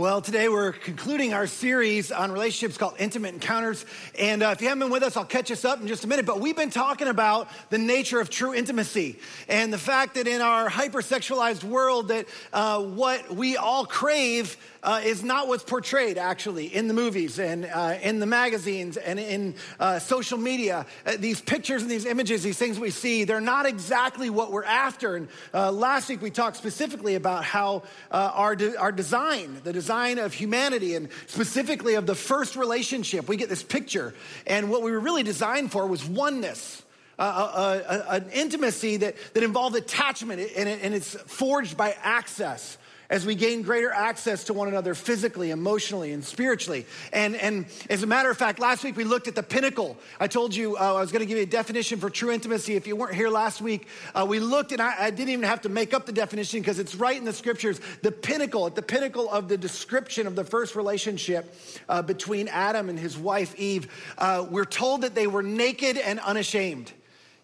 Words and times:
Well, 0.00 0.22
today 0.22 0.48
we're 0.48 0.72
concluding 0.72 1.34
our 1.34 1.46
series 1.46 2.10
on 2.10 2.32
relationships 2.32 2.78
called 2.78 2.94
Intimate 2.98 3.34
Encounters. 3.34 3.84
And 4.18 4.42
uh, 4.42 4.54
if 4.54 4.62
you 4.62 4.68
haven't 4.68 4.80
been 4.80 4.90
with 4.90 5.02
us, 5.02 5.14
I'll 5.14 5.26
catch 5.26 5.50
us 5.50 5.62
up 5.62 5.78
in 5.82 5.88
just 5.88 6.04
a 6.04 6.06
minute. 6.06 6.24
But 6.24 6.40
we've 6.40 6.56
been 6.56 6.70
talking 6.70 7.06
about 7.06 7.48
the 7.68 7.76
nature 7.76 8.18
of 8.18 8.30
true 8.30 8.54
intimacy 8.54 9.18
and 9.46 9.70
the 9.70 9.76
fact 9.76 10.14
that 10.14 10.26
in 10.26 10.40
our 10.40 10.70
hypersexualized 10.70 11.64
world, 11.64 12.08
that 12.08 12.24
uh, 12.50 12.80
what 12.80 13.30
we 13.30 13.58
all 13.58 13.84
crave 13.84 14.56
uh, 14.82 15.00
is 15.04 15.22
not 15.22 15.48
what's 15.48 15.64
portrayed 15.64 16.18
actually 16.18 16.66
in 16.66 16.88
the 16.88 16.94
movies 16.94 17.38
and 17.38 17.66
uh, 17.66 17.98
in 18.02 18.18
the 18.18 18.26
magazines 18.26 18.96
and 18.96 19.18
in 19.18 19.54
uh, 19.78 19.98
social 19.98 20.38
media. 20.38 20.86
Uh, 21.04 21.16
these 21.18 21.40
pictures 21.40 21.82
and 21.82 21.90
these 21.90 22.06
images, 22.06 22.42
these 22.42 22.58
things 22.58 22.78
we 22.78 22.90
see, 22.90 23.24
they're 23.24 23.40
not 23.40 23.66
exactly 23.66 24.30
what 24.30 24.52
we're 24.52 24.64
after. 24.64 25.16
And 25.16 25.28
uh, 25.52 25.70
last 25.70 26.08
week 26.08 26.22
we 26.22 26.30
talked 26.30 26.56
specifically 26.56 27.14
about 27.14 27.44
how 27.44 27.82
uh, 28.10 28.32
our, 28.34 28.56
de- 28.56 28.76
our 28.76 28.92
design, 28.92 29.60
the 29.64 29.72
design 29.72 30.18
of 30.18 30.32
humanity, 30.32 30.94
and 30.94 31.08
specifically 31.26 31.94
of 31.94 32.06
the 32.06 32.14
first 32.14 32.56
relationship, 32.56 33.28
we 33.28 33.36
get 33.36 33.48
this 33.48 33.62
picture. 33.62 34.14
And 34.46 34.70
what 34.70 34.82
we 34.82 34.92
were 34.92 35.00
really 35.00 35.22
designed 35.22 35.72
for 35.72 35.86
was 35.86 36.04
oneness. 36.04 36.82
Uh, 37.18 38.02
an 38.08 38.30
intimacy 38.32 38.96
that, 38.96 39.14
that 39.34 39.42
involved 39.42 39.76
attachment 39.76 40.40
and, 40.56 40.66
it, 40.66 40.80
and 40.82 40.94
it's 40.94 41.12
forged 41.26 41.76
by 41.76 41.94
access 42.02 42.78
as 43.10 43.26
we 43.26 43.34
gain 43.34 43.62
greater 43.62 43.90
access 43.90 44.44
to 44.44 44.54
one 44.54 44.68
another 44.68 44.94
physically, 44.94 45.50
emotionally, 45.50 46.12
and 46.12 46.24
spiritually. 46.24 46.86
And, 47.12 47.34
and 47.34 47.66
as 47.90 48.04
a 48.04 48.06
matter 48.06 48.30
of 48.30 48.38
fact, 48.38 48.60
last 48.60 48.84
week 48.84 48.96
we 48.96 49.04
looked 49.04 49.26
at 49.26 49.34
the 49.34 49.42
pinnacle. 49.42 49.98
I 50.20 50.28
told 50.28 50.54
you 50.54 50.76
uh, 50.76 50.94
I 50.94 51.00
was 51.00 51.10
going 51.10 51.20
to 51.20 51.26
give 51.26 51.36
you 51.36 51.42
a 51.42 51.46
definition 51.46 51.98
for 51.98 52.08
true 52.08 52.30
intimacy. 52.30 52.76
If 52.76 52.86
you 52.86 52.94
weren't 52.94 53.14
here 53.14 53.28
last 53.28 53.60
week, 53.60 53.88
uh, 54.14 54.24
we 54.28 54.38
looked, 54.38 54.70
and 54.70 54.80
I, 54.80 54.94
I, 54.98 55.10
didn't 55.10 55.30
even 55.30 55.44
have 55.44 55.62
to 55.62 55.68
make 55.68 55.92
up 55.92 56.06
the 56.06 56.12
definition 56.12 56.60
because 56.60 56.78
it's 56.78 56.94
right 56.94 57.16
in 57.16 57.24
the 57.24 57.32
scriptures. 57.32 57.80
The 58.02 58.12
pinnacle, 58.12 58.66
at 58.66 58.76
the 58.76 58.82
pinnacle 58.82 59.28
of 59.28 59.48
the 59.48 59.58
description 59.58 60.28
of 60.28 60.36
the 60.36 60.44
first 60.44 60.76
relationship 60.76 61.52
uh, 61.88 62.02
between 62.02 62.46
Adam 62.46 62.88
and 62.88 62.98
his 62.98 63.18
wife 63.18 63.58
Eve, 63.58 63.88
uh, 64.18 64.46
we're 64.48 64.64
told 64.64 65.02
that 65.02 65.16
they 65.16 65.26
were 65.26 65.42
naked 65.42 65.96
and 65.96 66.20
unashamed. 66.20 66.92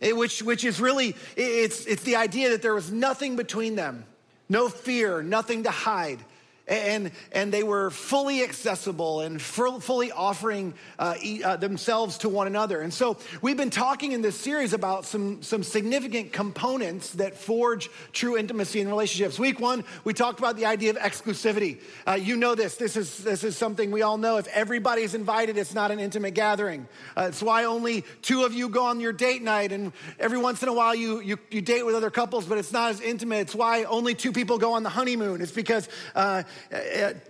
It, 0.01 0.17
which, 0.17 0.43
which 0.43 0.65
is 0.65 0.79
really, 0.79 1.17
it's, 1.37 1.87
it's 1.87 2.03
the 2.03 2.17
idea 2.17 2.51
that 2.51 2.63
there 2.63 2.75
was 2.75 2.93
nothing 2.93 3.35
between 3.35 3.75
them. 3.75 4.05
No 4.49 4.69
fear, 4.69 5.23
nothing 5.23 5.65
to 5.65 5.71
hide 5.71 6.19
and, 6.69 7.13
and 7.31 7.53
they 7.53 7.63
were 7.63 7.91
fully 7.91 8.43
accessible 8.43 9.21
and 9.21 9.41
fully 9.41 10.11
offering 10.11 10.75
uh, 10.99 11.15
uh, 11.45 11.57
themselves 11.57 12.19
to 12.19 12.29
one 12.29 12.47
another. 12.47 12.81
And 12.81 12.93
so 12.93 13.19
we've 13.41 13.57
been 13.57 13.71
talking 13.71 14.13
in 14.13 14.21
this 14.21 14.39
series 14.39 14.73
about 14.73 15.05
some, 15.05 15.43
some 15.43 15.63
significant 15.63 16.33
components 16.33 17.13
that 17.13 17.37
forge 17.37 17.89
true 18.13 18.37
intimacy 18.37 18.81
in 18.81 18.89
relationships. 18.89 19.39
Week 19.39 19.61
one, 19.61 19.85
we 20.05 20.13
talked 20.13 20.41
about 20.41 20.57
the 20.57 20.67
idea 20.67 20.91
of 20.91 20.97
exclusivity. 20.97 21.79
Uh, 22.07 22.15
you 22.15 22.37
know 22.37 22.55
this. 22.55 22.77
This 22.77 22.97
is, 22.97 23.19
this 23.19 23.45
is 23.45 23.57
something 23.57 23.93
we 23.93 24.03
all 24.03 24.19
know. 24.19 24.39
If 24.39 24.49
everybody's 24.49 25.15
invited, 25.15 25.57
it's 25.57 25.75
not 25.75 25.91
an 25.93 26.01
intimate 26.01 26.35
gathering. 26.35 26.89
Uh, 27.17 27.27
it's 27.29 27.43
why 27.43 27.65
only 27.65 28.05
two 28.23 28.45
of 28.45 28.53
you 28.53 28.69
go 28.69 28.87
on 28.87 28.99
your 28.99 29.13
date 29.13 29.43
night, 29.43 29.71
and 29.71 29.93
every 30.19 30.39
once 30.39 30.63
in 30.63 30.69
a 30.69 30.73
while 30.73 30.95
you, 30.95 31.21
you, 31.21 31.39
you 31.51 31.61
date 31.61 31.87
with 31.87 31.95
other 31.95 32.11
couples, 32.11 32.45
but 32.45 32.59
it's 32.59 32.73
not 32.73 32.91
as 32.91 33.01
intimate. 33.01 33.37
It's 33.37 33.55
why 33.55 33.85
only 33.85 34.15
two 34.15 34.33
people 34.33 34.59
go 34.59 34.73
on 34.73 34.83
the 34.83 34.91
honeymoon. 34.91 35.41
It's 35.41 35.53
because 35.53 35.89
uh, 36.15 36.43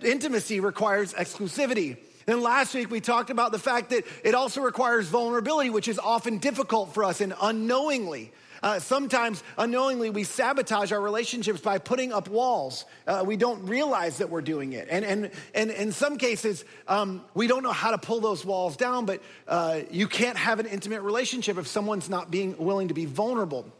intimacy 0.03 0.59
requires 0.59 1.13
exclusivity. 1.13 1.97
Then 2.25 2.41
last 2.41 2.73
week 2.73 2.91
we 2.91 2.99
talked 2.99 3.29
about 3.29 3.51
the 3.53 3.59
fact 3.59 3.89
that 3.91 4.03
it 4.23 4.35
also 4.35 4.61
requires 4.61 5.07
vulnerability, 5.07 5.69
which 5.69 5.87
is 5.87 5.97
often 5.97 6.39
difficult 6.39 6.93
for 6.93 7.05
us 7.05 7.21
and 7.21 7.33
unknowingly. 7.41 8.31
Uh, 8.61 8.79
sometimes 8.79 9.43
unknowingly 9.57 10.09
we 10.09 10.23
sabotage 10.23 10.91
our 10.91 10.99
relationships 10.99 11.61
by 11.61 11.77
putting 11.77 12.11
up 12.11 12.27
walls. 12.27 12.85
Uh, 13.05 13.23
we 13.25 13.37
don't 13.37 13.65
realize 13.65 14.17
that 14.17 14.29
we're 14.29 14.41
doing 14.41 14.73
it. 14.73 14.87
And, 14.89 15.05
and, 15.05 15.31
and 15.53 15.71
in 15.71 15.91
some 15.91 16.17
cases, 16.17 16.65
um, 16.87 17.23
we 17.33 17.47
don't 17.47 17.63
know 17.63 17.71
how 17.71 17.91
to 17.91 17.97
pull 17.97 18.19
those 18.19 18.43
walls 18.43 18.75
down, 18.75 19.05
but 19.05 19.21
uh, 19.47 19.81
you 19.91 20.07
can't 20.07 20.37
have 20.37 20.59
an 20.59 20.65
intimate 20.65 21.01
relationship 21.01 21.57
if 21.57 21.67
someone's 21.67 22.09
not 22.09 22.29
being 22.29 22.57
willing 22.57 22.89
to 22.89 22.93
be 22.93 23.05
vulnerable. 23.05 23.71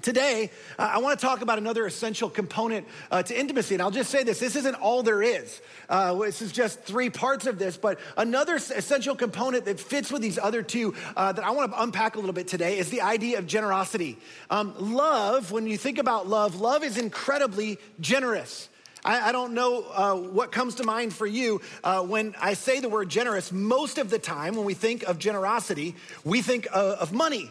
Today, 0.00 0.52
uh, 0.78 0.90
I 0.92 0.98
want 0.98 1.18
to 1.18 1.26
talk 1.26 1.42
about 1.42 1.58
another 1.58 1.84
essential 1.84 2.30
component 2.30 2.86
uh, 3.10 3.20
to 3.24 3.38
intimacy. 3.38 3.74
And 3.74 3.82
I'll 3.82 3.90
just 3.90 4.10
say 4.10 4.22
this 4.22 4.38
this 4.38 4.54
isn't 4.54 4.76
all 4.76 5.02
there 5.02 5.24
is. 5.24 5.60
Uh, 5.88 6.14
this 6.14 6.40
is 6.40 6.52
just 6.52 6.80
three 6.82 7.10
parts 7.10 7.46
of 7.46 7.58
this, 7.58 7.76
but 7.76 7.98
another 8.16 8.54
essential 8.54 9.16
component 9.16 9.64
that 9.64 9.80
fits 9.80 10.12
with 10.12 10.22
these 10.22 10.38
other 10.38 10.62
two 10.62 10.94
uh, 11.16 11.32
that 11.32 11.44
I 11.44 11.50
want 11.50 11.72
to 11.72 11.82
unpack 11.82 12.14
a 12.14 12.20
little 12.20 12.32
bit 12.32 12.46
today 12.46 12.78
is 12.78 12.90
the 12.90 13.00
idea 13.00 13.38
of 13.38 13.48
generosity. 13.48 14.18
Um, 14.50 14.72
love, 14.78 15.50
when 15.50 15.66
you 15.66 15.76
think 15.76 15.98
about 15.98 16.28
love, 16.28 16.60
love 16.60 16.84
is 16.84 16.96
incredibly 16.96 17.78
generous. 17.98 18.68
I, 19.04 19.30
I 19.30 19.32
don't 19.32 19.52
know 19.52 19.84
uh, 19.92 20.14
what 20.14 20.52
comes 20.52 20.76
to 20.76 20.84
mind 20.84 21.12
for 21.12 21.26
you 21.26 21.60
uh, 21.82 22.02
when 22.02 22.36
I 22.40 22.54
say 22.54 22.78
the 22.78 22.88
word 22.88 23.08
generous. 23.08 23.50
Most 23.50 23.98
of 23.98 24.10
the 24.10 24.18
time, 24.20 24.54
when 24.54 24.64
we 24.64 24.74
think 24.74 25.02
of 25.02 25.18
generosity, 25.18 25.96
we 26.24 26.40
think 26.40 26.68
of 26.72 27.12
money 27.12 27.50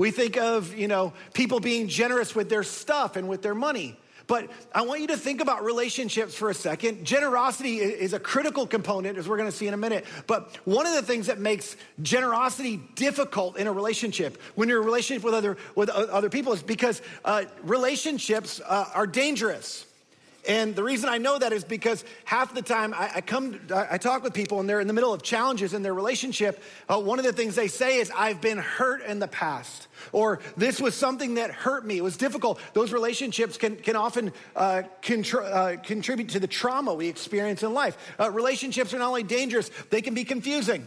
we 0.00 0.10
think 0.10 0.38
of, 0.38 0.74
you 0.74 0.88
know, 0.88 1.12
people 1.34 1.60
being 1.60 1.86
generous 1.86 2.34
with 2.34 2.48
their 2.48 2.62
stuff 2.62 3.16
and 3.16 3.28
with 3.28 3.42
their 3.42 3.54
money. 3.54 3.98
But 4.26 4.50
I 4.74 4.80
want 4.80 5.02
you 5.02 5.08
to 5.08 5.16
think 5.18 5.42
about 5.42 5.62
relationships 5.62 6.34
for 6.34 6.48
a 6.48 6.54
second. 6.54 7.04
Generosity 7.04 7.80
is 7.80 8.14
a 8.14 8.18
critical 8.18 8.66
component, 8.66 9.18
as 9.18 9.28
we're 9.28 9.36
gonna 9.36 9.52
see 9.52 9.68
in 9.68 9.74
a 9.74 9.76
minute. 9.76 10.06
But 10.26 10.56
one 10.64 10.86
of 10.86 10.94
the 10.94 11.02
things 11.02 11.26
that 11.26 11.38
makes 11.38 11.76
generosity 12.00 12.78
difficult 12.94 13.58
in 13.58 13.66
a 13.66 13.72
relationship, 13.72 14.40
when 14.54 14.70
you're 14.70 14.78
in 14.78 14.84
a 14.84 14.86
relationship 14.86 15.22
with 15.22 15.34
other, 15.34 15.58
with 15.74 15.90
other 15.90 16.30
people, 16.30 16.54
is 16.54 16.62
because 16.62 17.02
uh, 17.26 17.44
relationships 17.62 18.58
uh, 18.66 18.86
are 18.94 19.06
dangerous. 19.06 19.84
And 20.48 20.74
the 20.74 20.82
reason 20.82 21.08
I 21.08 21.18
know 21.18 21.38
that 21.38 21.52
is 21.52 21.64
because 21.64 22.04
half 22.24 22.54
the 22.54 22.62
time 22.62 22.94
I, 22.94 23.10
I 23.16 23.20
come, 23.20 23.60
I 23.74 23.98
talk 23.98 24.22
with 24.22 24.32
people 24.32 24.58
and 24.60 24.68
they're 24.68 24.80
in 24.80 24.86
the 24.86 24.92
middle 24.92 25.12
of 25.12 25.22
challenges 25.22 25.74
in 25.74 25.82
their 25.82 25.92
relationship. 25.94 26.62
Uh, 26.88 26.98
one 26.98 27.18
of 27.18 27.24
the 27.24 27.32
things 27.32 27.54
they 27.54 27.68
say 27.68 27.98
is, 27.98 28.10
I've 28.16 28.40
been 28.40 28.58
hurt 28.58 29.02
in 29.02 29.18
the 29.18 29.28
past, 29.28 29.88
or 30.12 30.40
this 30.56 30.80
was 30.80 30.94
something 30.94 31.34
that 31.34 31.50
hurt 31.50 31.84
me. 31.84 31.98
It 31.98 32.04
was 32.04 32.16
difficult. 32.16 32.58
Those 32.72 32.92
relationships 32.92 33.58
can, 33.58 33.76
can 33.76 33.96
often 33.96 34.32
uh, 34.56 34.82
contr- 35.02 35.44
uh, 35.44 35.76
contribute 35.82 36.30
to 36.30 36.40
the 36.40 36.46
trauma 36.46 36.94
we 36.94 37.08
experience 37.08 37.62
in 37.62 37.74
life. 37.74 37.96
Uh, 38.18 38.30
relationships 38.30 38.94
are 38.94 38.98
not 38.98 39.08
only 39.08 39.22
dangerous, 39.22 39.70
they 39.90 40.00
can 40.00 40.14
be 40.14 40.24
confusing. 40.24 40.86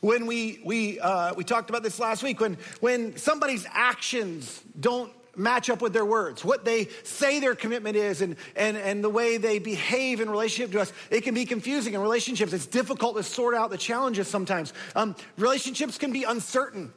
When 0.00 0.26
we, 0.26 0.60
we, 0.64 0.98
uh, 0.98 1.34
we 1.34 1.44
talked 1.44 1.68
about 1.68 1.82
this 1.82 1.98
last 1.98 2.22
week, 2.22 2.40
when, 2.40 2.56
when 2.80 3.16
somebody's 3.16 3.66
actions 3.70 4.62
don't 4.78 5.12
match 5.40 5.70
up 5.70 5.82
with 5.82 5.92
their 5.92 6.04
words, 6.04 6.44
what 6.44 6.64
they 6.64 6.88
say 7.02 7.40
their 7.40 7.54
commitment 7.54 7.96
is, 7.96 8.20
and, 8.20 8.36
and, 8.54 8.76
and 8.76 9.02
the 9.02 9.08
way 9.08 9.36
they 9.36 9.58
behave 9.58 10.20
in 10.20 10.30
relationship 10.30 10.72
to 10.72 10.80
us. 10.80 10.92
It 11.10 11.22
can 11.22 11.34
be 11.34 11.44
confusing 11.44 11.94
in 11.94 12.00
relationships. 12.00 12.52
It's 12.52 12.66
difficult 12.66 13.16
to 13.16 13.22
sort 13.22 13.54
out 13.54 13.70
the 13.70 13.78
challenges 13.78 14.28
sometimes. 14.28 14.72
Um, 14.94 15.16
relationships 15.36 15.98
can 15.98 16.12
be 16.12 16.24
uncertain. 16.24 16.92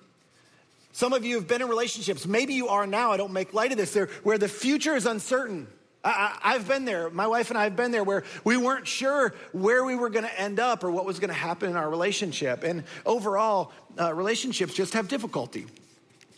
Some 0.91 1.13
of 1.13 1.25
you 1.25 1.35
have 1.35 1.47
been 1.47 1.61
in 1.61 1.67
relationships. 1.67 2.27
Maybe 2.27 2.53
you 2.53 2.67
are 2.67 2.85
now. 2.85 3.11
I 3.11 3.17
don't 3.17 3.33
make 3.33 3.53
light 3.53 3.71
of 3.71 3.77
this. 3.77 3.93
There, 3.93 4.09
where 4.21 4.37
the 4.37 4.47
future 4.47 4.95
is 4.95 5.07
uncertain. 5.07 5.67
I, 6.05 6.53
have 6.53 6.67
been 6.67 6.83
there. 6.83 7.09
My 7.09 7.27
wife 7.27 7.49
and 7.49 7.57
I 7.57 7.63
have 7.63 7.77
been 7.77 7.91
there 7.91 8.03
where 8.03 8.25
we 8.43 8.57
weren't 8.57 8.85
sure 8.85 9.33
where 9.53 9.85
we 9.85 9.95
were 9.95 10.09
going 10.09 10.25
to 10.25 10.39
end 10.39 10.59
up 10.59 10.83
or 10.83 10.91
what 10.91 11.05
was 11.05 11.17
going 11.17 11.29
to 11.29 11.33
happen 11.33 11.69
in 11.69 11.77
our 11.77 11.89
relationship. 11.89 12.63
And 12.63 12.83
overall, 13.05 13.71
uh, 13.97 14.13
relationships 14.13 14.73
just 14.73 14.93
have 14.95 15.07
difficulty. 15.07 15.65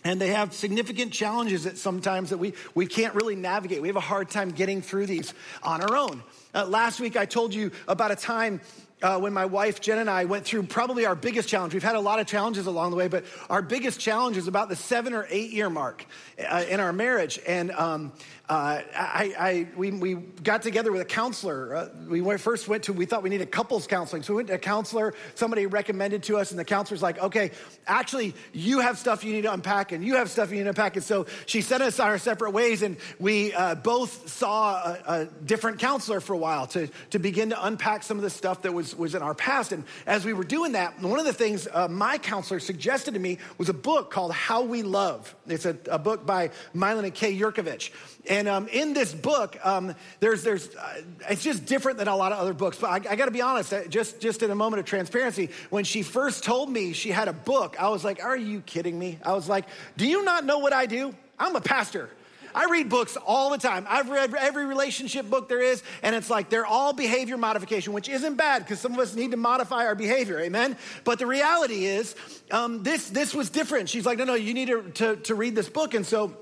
And 0.05 0.21
they 0.21 0.27
have 0.27 0.53
significant 0.53 1.11
challenges 1.11 1.63
that 1.63 1.79
sometimes 1.79 2.29
that 2.29 2.37
we, 2.37 2.53
we 2.75 2.85
can't 2.85 3.15
really 3.15 3.35
navigate. 3.35 3.81
We 3.81 3.87
have 3.87 3.97
a 3.97 3.99
hard 3.99 4.29
time 4.29 4.51
getting 4.51 4.83
through 4.83 5.07
these 5.07 5.33
on 5.63 5.81
our 5.81 5.95
own. 5.97 6.21
Uh, 6.53 6.65
last 6.67 6.99
week, 6.99 7.17
I 7.17 7.25
told 7.25 7.55
you 7.55 7.71
about 7.87 8.11
a 8.11 8.15
time 8.15 8.61
uh, 9.01 9.19
when 9.19 9.33
my 9.33 9.45
wife 9.45 9.81
Jen 9.81 9.97
and 9.97 10.09
I 10.09 10.25
went 10.25 10.45
through 10.45 10.63
probably 10.63 11.07
our 11.07 11.15
biggest 11.15 11.49
challenge. 11.49 11.73
We've 11.73 11.83
had 11.83 11.95
a 11.95 11.99
lot 11.99 12.19
of 12.19 12.27
challenges 12.27 12.67
along 12.67 12.91
the 12.91 12.97
way, 12.97 13.07
but 13.07 13.25
our 13.49 13.63
biggest 13.63 13.99
challenge 13.99 14.37
is 14.37 14.47
about 14.47 14.69
the 14.69 14.75
seven 14.75 15.13
or 15.13 15.25
eight 15.29 15.51
year 15.51 15.71
mark 15.71 16.05
uh, 16.39 16.63
in 16.69 16.79
our 16.79 16.93
marriage. 16.93 17.39
And 17.47 17.71
um, 17.71 18.13
uh, 18.47 18.81
I, 18.95 19.35
I, 19.39 19.67
we, 19.75 19.89
we 19.91 20.13
got 20.13 20.61
together 20.61 20.91
with 20.91 21.01
a 21.01 21.05
counselor. 21.05 21.75
Uh, 21.75 21.89
we 22.07 22.21
went, 22.21 22.39
first 22.39 22.67
went 22.67 22.83
to, 22.83 22.93
we 22.93 23.05
thought 23.05 23.23
we 23.23 23.31
needed 23.31 23.51
couples 23.51 23.87
counseling. 23.87 24.21
So 24.21 24.33
we 24.33 24.37
went 24.37 24.49
to 24.49 24.55
a 24.55 24.59
counselor, 24.59 25.15
somebody 25.33 25.65
recommended 25.65 26.21
to 26.23 26.37
us, 26.37 26.51
and 26.51 26.59
the 26.59 26.65
counselor's 26.65 27.01
like, 27.01 27.17
okay, 27.19 27.51
actually, 27.87 28.35
you 28.53 28.81
have 28.81 28.99
stuff 28.99 29.23
you 29.23 29.33
need 29.33 29.43
to 29.43 29.53
unpack, 29.53 29.91
and 29.91 30.03
you 30.03 30.15
have 30.15 30.29
stuff 30.29 30.51
you 30.51 30.57
need 30.57 30.63
to 30.63 30.69
unpack. 30.69 30.95
And 30.95 31.03
so 31.03 31.25
she 31.47 31.61
sent 31.61 31.81
us 31.81 31.99
our 31.99 32.19
separate 32.19 32.51
ways, 32.51 32.83
and 32.83 32.97
we 33.19 33.51
uh, 33.51 33.73
both 33.75 34.29
saw 34.29 34.75
a, 34.75 35.03
a, 35.07 35.25
different 35.45 35.79
counselor 35.79 36.19
for 36.19 36.33
a 36.33 36.37
while 36.37 36.67
to, 36.67 36.87
to 37.09 37.19
begin 37.19 37.49
to 37.49 37.65
unpack 37.65 38.03
some 38.03 38.17
of 38.17 38.23
the 38.23 38.29
stuff 38.29 38.61
that 38.61 38.73
was, 38.73 38.95
was 38.95 39.15
in 39.15 39.23
our 39.23 39.33
past. 39.33 39.71
And 39.71 39.83
as 40.05 40.23
we 40.23 40.33
were 40.33 40.43
doing 40.43 40.73
that, 40.73 41.01
one 41.01 41.19
of 41.19 41.25
the 41.25 41.33
things 41.33 41.67
uh, 41.71 41.87
my 41.87 42.19
counselor 42.19 42.59
suggested 42.59 43.15
to 43.15 43.19
me 43.19 43.39
was 43.57 43.69
a 43.69 43.73
book 43.73 44.11
called 44.11 44.33
How 44.33 44.63
We 44.63 44.83
Love. 44.83 45.35
It's 45.47 45.65
a, 45.65 45.75
a 45.89 45.97
book 45.97 46.27
by 46.27 46.51
Milan 46.73 47.05
and 47.05 47.13
Kay 47.13 47.35
Yerkovich. 47.35 47.91
And 48.27 48.34
um, 48.47 48.67
in 48.67 48.93
this 48.93 49.13
book, 49.13 49.57
um, 49.63 49.95
there's, 50.19 50.43
there's, 50.43 50.73
uh, 50.75 51.01
it's 51.29 51.43
just 51.43 51.65
different 51.65 51.97
than 51.97 52.07
a 52.07 52.15
lot 52.15 52.31
of 52.31 52.39
other 52.39 52.53
books. 52.53 52.77
But 52.79 52.89
I, 52.89 53.11
I 53.11 53.15
got 53.15 53.25
to 53.25 53.31
be 53.31 53.41
honest, 53.41 53.73
uh, 53.73 53.85
just, 53.85 54.19
just 54.19 54.43
in 54.43 54.51
a 54.51 54.55
moment 54.55 54.79
of 54.79 54.85
transparency, 54.85 55.49
when 55.69 55.83
she 55.83 56.01
first 56.01 56.43
told 56.43 56.69
me 56.69 56.93
she 56.93 57.11
had 57.11 57.27
a 57.27 57.33
book, 57.33 57.75
I 57.79 57.89
was 57.89 58.03
like, 58.03 58.23
Are 58.23 58.37
you 58.37 58.61
kidding 58.61 58.97
me? 58.97 59.19
I 59.23 59.33
was 59.33 59.47
like, 59.47 59.65
Do 59.97 60.07
you 60.07 60.23
not 60.23 60.45
know 60.45 60.59
what 60.59 60.73
I 60.73 60.85
do? 60.85 61.13
I'm 61.37 61.55
a 61.55 61.61
pastor. 61.61 62.09
I 62.55 62.67
read 62.71 62.87
books 62.87 63.17
all 63.17 63.49
the 63.49 63.57
time. 63.57 63.85
I've 63.89 64.09
read 64.09 64.33
every 64.33 64.65
relationship 64.65 65.29
book 65.29 65.49
there 65.49 65.61
is, 65.61 65.83
and 66.01 66.15
it's 66.15 66.29
like 66.29 66.49
they're 66.49 66.65
all 66.65 66.93
behavior 66.93 67.37
modification, 67.37 67.91
which 67.91 68.07
isn't 68.07 68.35
bad 68.35 68.63
because 68.63 68.79
some 68.79 68.93
of 68.93 68.99
us 68.99 69.13
need 69.13 69.31
to 69.31 69.37
modify 69.37 69.85
our 69.85 69.95
behavior, 69.95 70.39
amen? 70.39 70.77
But 71.03 71.19
the 71.19 71.27
reality 71.27 71.85
is, 71.85 72.15
um, 72.51 72.81
this, 72.81 73.09
this 73.09 73.35
was 73.35 73.49
different. 73.49 73.89
She's 73.89 74.05
like, 74.05 74.17
no, 74.17 74.23
no, 74.23 74.35
you 74.35 74.53
need 74.53 74.69
to, 74.69 74.83
to, 74.91 75.15
to 75.17 75.35
read 75.35 75.53
this 75.53 75.67
book. 75.67 75.93
And 75.93 76.05
so 76.05 76.37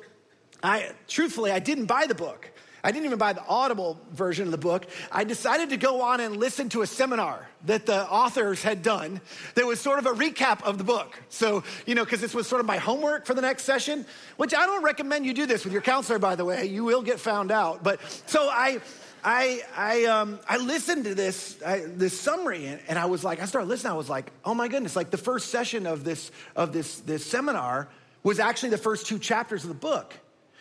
I, 0.64 0.92
truthfully, 1.08 1.52
I 1.52 1.60
didn't 1.60 1.86
buy 1.86 2.06
the 2.08 2.16
book. 2.16 2.50
I 2.86 2.92
didn't 2.92 3.06
even 3.06 3.18
buy 3.18 3.32
the 3.32 3.46
audible 3.48 3.98
version 4.12 4.46
of 4.46 4.52
the 4.52 4.58
book. 4.58 4.86
I 5.10 5.24
decided 5.24 5.70
to 5.70 5.78
go 5.78 6.02
on 6.02 6.20
and 6.20 6.36
listen 6.36 6.68
to 6.70 6.82
a 6.82 6.88
seminar 6.88 7.48
that 7.66 7.86
the 7.86 8.10
authors 8.10 8.62
had 8.62 8.82
done 8.82 9.22
that 9.56 9.66
was 9.66 9.80
sort 9.80 10.00
of 10.00 10.06
a 10.06 10.12
recap 10.12 10.62
of 10.64 10.78
the 10.78 10.84
book. 10.84 11.18
So, 11.30 11.64
you 11.86 11.96
know, 11.96 12.04
because 12.04 12.20
this 12.20 12.34
was 12.34 12.46
sort 12.46 12.60
of 12.60 12.66
my 12.66 12.78
homework 12.78 13.26
for 13.26 13.34
the 13.34 13.42
next 13.42 13.64
session, 13.64 14.06
which 14.36 14.54
I 14.54 14.66
don't 14.66 14.84
recommend 14.84 15.26
you 15.26 15.34
do 15.34 15.46
this 15.46 15.64
with 15.64 15.72
your 15.72 15.82
counselor, 15.82 16.20
by 16.20 16.36
the 16.36 16.44
way. 16.44 16.66
You 16.66 16.84
will 16.84 17.02
get 17.02 17.22
found 17.22 17.52
out. 17.52 17.84
But 17.84 18.02
so 18.26 18.50
I, 18.50 18.82
I, 19.24 19.62
I, 19.78 20.04
um, 20.06 20.40
I 20.50 20.58
listened 20.58 21.06
to 21.06 21.16
this, 21.16 21.58
I, 21.66 21.86
this 21.88 22.20
summary 22.20 22.66
and, 22.66 22.82
and 22.90 23.00
I 23.00 23.06
was 23.06 23.24
like, 23.24 23.42
I 23.42 23.46
started 23.46 23.68
listening. 23.68 23.94
I 23.94 23.96
was 23.98 24.10
like, 24.10 24.30
oh 24.44 24.54
my 24.54 24.68
goodness, 24.68 24.98
like 24.98 25.10
the 25.10 25.18
first 25.18 25.52
session 25.52 25.88
of 25.88 26.04
this, 26.04 26.32
of 26.54 26.74
this, 26.74 27.00
this 27.00 27.26
seminar 27.26 27.88
was 28.24 28.40
actually 28.40 28.70
the 28.70 28.78
first 28.78 29.08
two 29.08 29.20
chapters 29.20 29.64
of 29.64 29.70
the 29.70 29.76
book. 29.76 30.14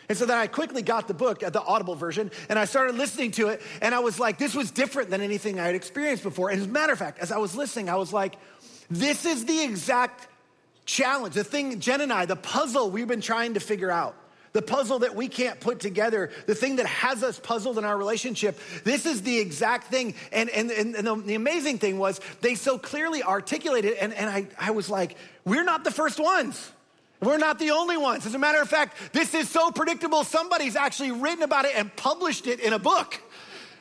And 0.09 0.17
so 0.17 0.25
then 0.25 0.37
I 0.37 0.47
quickly 0.47 0.81
got 0.81 1.07
the 1.07 1.13
book, 1.13 1.39
the 1.39 1.61
Audible 1.61 1.95
version, 1.95 2.31
and 2.49 2.59
I 2.59 2.65
started 2.65 2.95
listening 2.95 3.31
to 3.31 3.47
it. 3.47 3.61
And 3.81 3.95
I 3.95 3.99
was 3.99 4.19
like, 4.19 4.37
this 4.37 4.53
was 4.53 4.71
different 4.71 5.09
than 5.09 5.21
anything 5.21 5.59
I 5.59 5.65
had 5.65 5.75
experienced 5.75 6.23
before. 6.23 6.49
And 6.49 6.59
as 6.59 6.67
a 6.67 6.69
matter 6.69 6.93
of 6.93 6.99
fact, 6.99 7.19
as 7.19 7.31
I 7.31 7.37
was 7.37 7.55
listening, 7.55 7.89
I 7.89 7.95
was 7.95 8.11
like, 8.11 8.35
this 8.89 9.25
is 9.25 9.45
the 9.45 9.63
exact 9.63 10.27
challenge, 10.85 11.35
the 11.35 11.43
thing, 11.43 11.79
Jen 11.79 12.01
and 12.01 12.11
I, 12.11 12.25
the 12.25 12.35
puzzle 12.35 12.91
we've 12.91 13.07
been 13.07 13.21
trying 13.21 13.53
to 13.53 13.59
figure 13.59 13.91
out. 13.91 14.15
The 14.51 14.61
puzzle 14.61 14.99
that 14.99 15.15
we 15.15 15.29
can't 15.29 15.59
put 15.59 15.79
together, 15.79 16.29
the 16.45 16.53
thing 16.53 16.75
that 16.75 16.85
has 16.85 17.23
us 17.23 17.39
puzzled 17.39 17.79
in 17.79 17.85
our 17.85 17.97
relationship, 17.97 18.59
this 18.83 19.07
is 19.07 19.23
the 19.23 19.39
exact 19.39 19.87
thing. 19.87 20.13
And, 20.31 20.47
and, 20.51 20.69
and, 20.69 20.93
the, 20.93 21.15
the 21.15 21.33
amazing 21.33 21.79
thing 21.79 21.97
was, 21.97 22.21
they 22.41 22.53
so 22.53 22.77
clearly 22.77 23.23
articulated, 23.23 23.93
and, 23.93 24.13
and 24.13 24.29
I, 24.29 24.47
I 24.59 24.71
was 24.71 24.91
like, 24.91 25.17
we're 25.43 25.63
not 25.63 25.83
the 25.83 25.89
first 25.89 26.19
ones. 26.19 26.71
We're 27.23 27.37
not 27.37 27.59
the 27.59 27.71
only 27.71 27.97
ones. 27.97 28.25
As 28.25 28.35
a 28.35 28.39
matter 28.39 28.61
of 28.61 28.69
fact, 28.69 29.13
this 29.13 29.33
is 29.33 29.49
so 29.49 29.71
predictable, 29.71 30.23
somebody's 30.23 30.75
actually 30.75 31.11
written 31.11 31.43
about 31.43 31.65
it 31.65 31.73
and 31.75 31.95
published 31.95 32.47
it 32.47 32.59
in 32.59 32.73
a 32.73 32.79
book. 32.79 33.21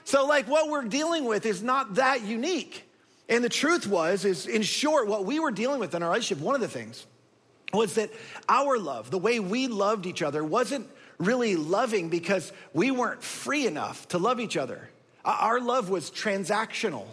So, 0.04 0.26
like, 0.26 0.48
what 0.48 0.68
we're 0.68 0.84
dealing 0.84 1.24
with 1.24 1.46
is 1.46 1.62
not 1.62 1.94
that 1.94 2.22
unique. 2.22 2.84
And 3.28 3.42
the 3.42 3.48
truth 3.48 3.86
was, 3.86 4.24
is 4.24 4.46
in 4.46 4.62
short, 4.62 5.06
what 5.06 5.24
we 5.24 5.40
were 5.40 5.50
dealing 5.50 5.80
with 5.80 5.94
in 5.94 6.02
our 6.02 6.10
relationship, 6.10 6.44
one 6.44 6.54
of 6.54 6.60
the 6.60 6.68
things 6.68 7.06
was 7.72 7.94
that 7.94 8.10
our 8.48 8.78
love, 8.78 9.10
the 9.10 9.18
way 9.18 9.40
we 9.40 9.66
loved 9.66 10.06
each 10.06 10.22
other, 10.22 10.44
wasn't 10.44 10.86
really 11.18 11.56
loving 11.56 12.08
because 12.08 12.52
we 12.74 12.90
weren't 12.90 13.22
free 13.22 13.66
enough 13.66 14.08
to 14.08 14.18
love 14.18 14.40
each 14.40 14.56
other. 14.56 14.88
Our 15.24 15.60
love 15.60 15.88
was 15.88 16.10
transactional. 16.10 17.06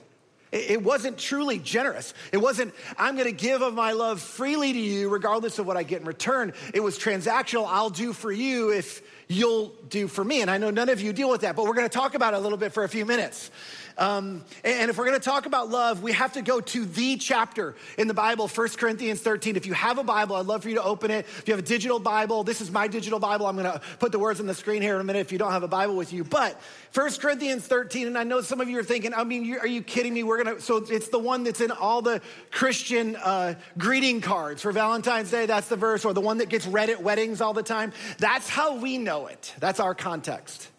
It 0.51 0.81
wasn't 0.81 1.19
truly 1.19 1.59
generous. 1.59 2.13
It 2.31 2.37
wasn't, 2.37 2.73
I'm 2.97 3.15
gonna 3.15 3.31
give 3.31 3.61
of 3.61 3.75
my 3.75 3.91
love 3.91 4.19
freely 4.19 4.73
to 4.73 4.79
you, 4.79 5.07
regardless 5.09 5.59
of 5.59 5.67
what 5.67 5.77
I 5.77 5.83
get 5.83 6.01
in 6.01 6.07
return. 6.07 6.53
It 6.73 6.79
was 6.79 6.97
transactional. 6.97 7.67
I'll 7.67 7.91
do 7.91 8.13
for 8.13 8.31
you 8.31 8.71
if 8.71 9.03
you'll 9.27 9.71
do 9.89 10.07
for 10.07 10.23
me. 10.23 10.41
And 10.41 10.49
I 10.49 10.57
know 10.57 10.71
none 10.71 10.89
of 10.89 11.01
you 11.01 11.13
deal 11.13 11.29
with 11.29 11.41
that, 11.41 11.55
but 11.55 11.65
we're 11.65 11.75
gonna 11.75 11.87
talk 11.87 12.15
about 12.15 12.33
it 12.33 12.37
a 12.37 12.39
little 12.39 12.57
bit 12.57 12.73
for 12.73 12.83
a 12.83 12.89
few 12.89 13.05
minutes. 13.05 13.51
Um, 13.99 14.45
and 14.63 14.89
if 14.89 14.97
we're 14.97 15.05
going 15.05 15.19
to 15.19 15.23
talk 15.23 15.45
about 15.45 15.69
love, 15.69 16.01
we 16.01 16.13
have 16.13 16.33
to 16.33 16.41
go 16.41 16.61
to 16.61 16.85
the 16.85 17.17
chapter 17.17 17.75
in 17.97 18.07
the 18.07 18.13
Bible, 18.13 18.47
1 18.47 18.69
Corinthians 18.69 19.19
13. 19.19 19.57
If 19.57 19.65
you 19.65 19.73
have 19.73 19.97
a 19.97 20.03
Bible, 20.03 20.37
I'd 20.37 20.45
love 20.45 20.63
for 20.63 20.69
you 20.69 20.75
to 20.75 20.83
open 20.83 21.11
it. 21.11 21.25
If 21.37 21.47
you 21.47 21.53
have 21.53 21.59
a 21.59 21.67
digital 21.67 21.99
Bible, 21.99 22.45
this 22.45 22.61
is 22.61 22.71
my 22.71 22.87
digital 22.87 23.19
Bible. 23.19 23.45
I'm 23.45 23.57
going 23.57 23.71
to 23.71 23.81
put 23.99 24.13
the 24.13 24.19
words 24.19 24.39
on 24.39 24.47
the 24.47 24.53
screen 24.53 24.81
here 24.81 24.95
in 24.95 25.01
a 25.01 25.03
minute 25.03 25.19
if 25.19 25.33
you 25.33 25.37
don't 25.37 25.51
have 25.51 25.63
a 25.63 25.67
Bible 25.67 25.97
with 25.97 26.13
you. 26.13 26.23
But 26.23 26.59
1 26.93 27.11
Corinthians 27.19 27.67
13, 27.67 28.07
and 28.07 28.17
I 28.17 28.23
know 28.23 28.39
some 28.39 28.61
of 28.61 28.69
you 28.69 28.79
are 28.79 28.83
thinking, 28.83 29.13
I 29.13 29.25
mean, 29.25 29.57
are 29.57 29.67
you 29.67 29.83
kidding 29.83 30.13
me? 30.13 30.23
We're 30.23 30.41
going 30.43 30.55
to, 30.55 30.61
so 30.61 30.77
it's 30.77 31.09
the 31.09 31.19
one 31.19 31.43
that's 31.43 31.59
in 31.59 31.71
all 31.71 32.01
the 32.01 32.21
Christian 32.51 33.17
uh, 33.17 33.55
greeting 33.77 34.21
cards 34.21 34.61
for 34.61 34.71
Valentine's 34.71 35.29
Day. 35.29 35.45
That's 35.45 35.67
the 35.67 35.75
verse, 35.75 36.05
or 36.05 36.13
the 36.13 36.21
one 36.21 36.37
that 36.37 36.47
gets 36.47 36.65
read 36.65 36.89
at 36.89 37.03
weddings 37.03 37.41
all 37.41 37.53
the 37.53 37.63
time. 37.63 37.91
That's 38.17 38.47
how 38.47 38.77
we 38.77 38.97
know 38.97 39.27
it. 39.27 39.53
That's 39.59 39.81
our 39.81 39.93
context. 39.93 40.69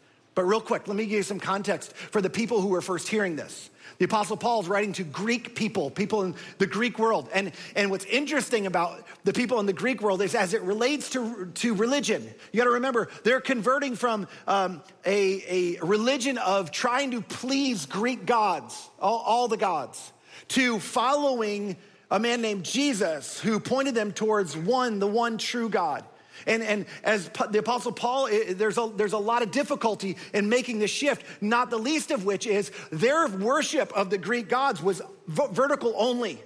But 0.40 0.46
real 0.46 0.62
quick, 0.62 0.88
let 0.88 0.96
me 0.96 1.04
give 1.04 1.18
you 1.18 1.22
some 1.22 1.38
context 1.38 1.92
for 1.92 2.22
the 2.22 2.30
people 2.30 2.62
who 2.62 2.68
were 2.68 2.80
first 2.80 3.08
hearing 3.08 3.36
this. 3.36 3.68
The 3.98 4.06
Apostle 4.06 4.38
Paul 4.38 4.62
is 4.62 4.68
writing 4.68 4.94
to 4.94 5.04
Greek 5.04 5.54
people, 5.54 5.90
people 5.90 6.22
in 6.22 6.34
the 6.56 6.66
Greek 6.66 6.98
world. 6.98 7.28
And, 7.34 7.52
and 7.76 7.90
what's 7.90 8.06
interesting 8.06 8.64
about 8.64 9.06
the 9.24 9.34
people 9.34 9.60
in 9.60 9.66
the 9.66 9.74
Greek 9.74 10.00
world 10.00 10.22
is 10.22 10.34
as 10.34 10.54
it 10.54 10.62
relates 10.62 11.10
to, 11.10 11.50
to 11.56 11.74
religion, 11.74 12.26
you 12.52 12.56
got 12.56 12.64
to 12.64 12.70
remember 12.70 13.10
they're 13.22 13.42
converting 13.42 13.96
from 13.96 14.28
um, 14.46 14.82
a, 15.04 15.76
a 15.76 15.84
religion 15.84 16.38
of 16.38 16.70
trying 16.70 17.10
to 17.10 17.20
please 17.20 17.84
Greek 17.84 18.24
gods, 18.24 18.88
all, 18.98 19.18
all 19.18 19.46
the 19.46 19.58
gods, 19.58 20.10
to 20.48 20.78
following 20.78 21.76
a 22.10 22.18
man 22.18 22.40
named 22.40 22.64
Jesus 22.64 23.38
who 23.40 23.60
pointed 23.60 23.94
them 23.94 24.10
towards 24.10 24.56
one, 24.56 25.00
the 25.00 25.06
one 25.06 25.36
true 25.36 25.68
God. 25.68 26.02
And, 26.46 26.62
and 26.62 26.86
as 27.04 27.30
the 27.50 27.58
Apostle 27.58 27.92
Paul, 27.92 28.28
there's 28.50 28.78
a, 28.78 28.90
there's 28.94 29.12
a 29.12 29.18
lot 29.18 29.42
of 29.42 29.50
difficulty 29.50 30.16
in 30.34 30.48
making 30.48 30.78
the 30.78 30.88
shift, 30.88 31.24
not 31.40 31.70
the 31.70 31.78
least 31.78 32.10
of 32.10 32.24
which 32.24 32.46
is 32.46 32.70
their 32.90 33.26
worship 33.28 33.92
of 33.92 34.10
the 34.10 34.18
Greek 34.18 34.48
gods 34.48 34.82
was 34.82 35.02
vertical 35.26 35.94
only. 35.96 36.40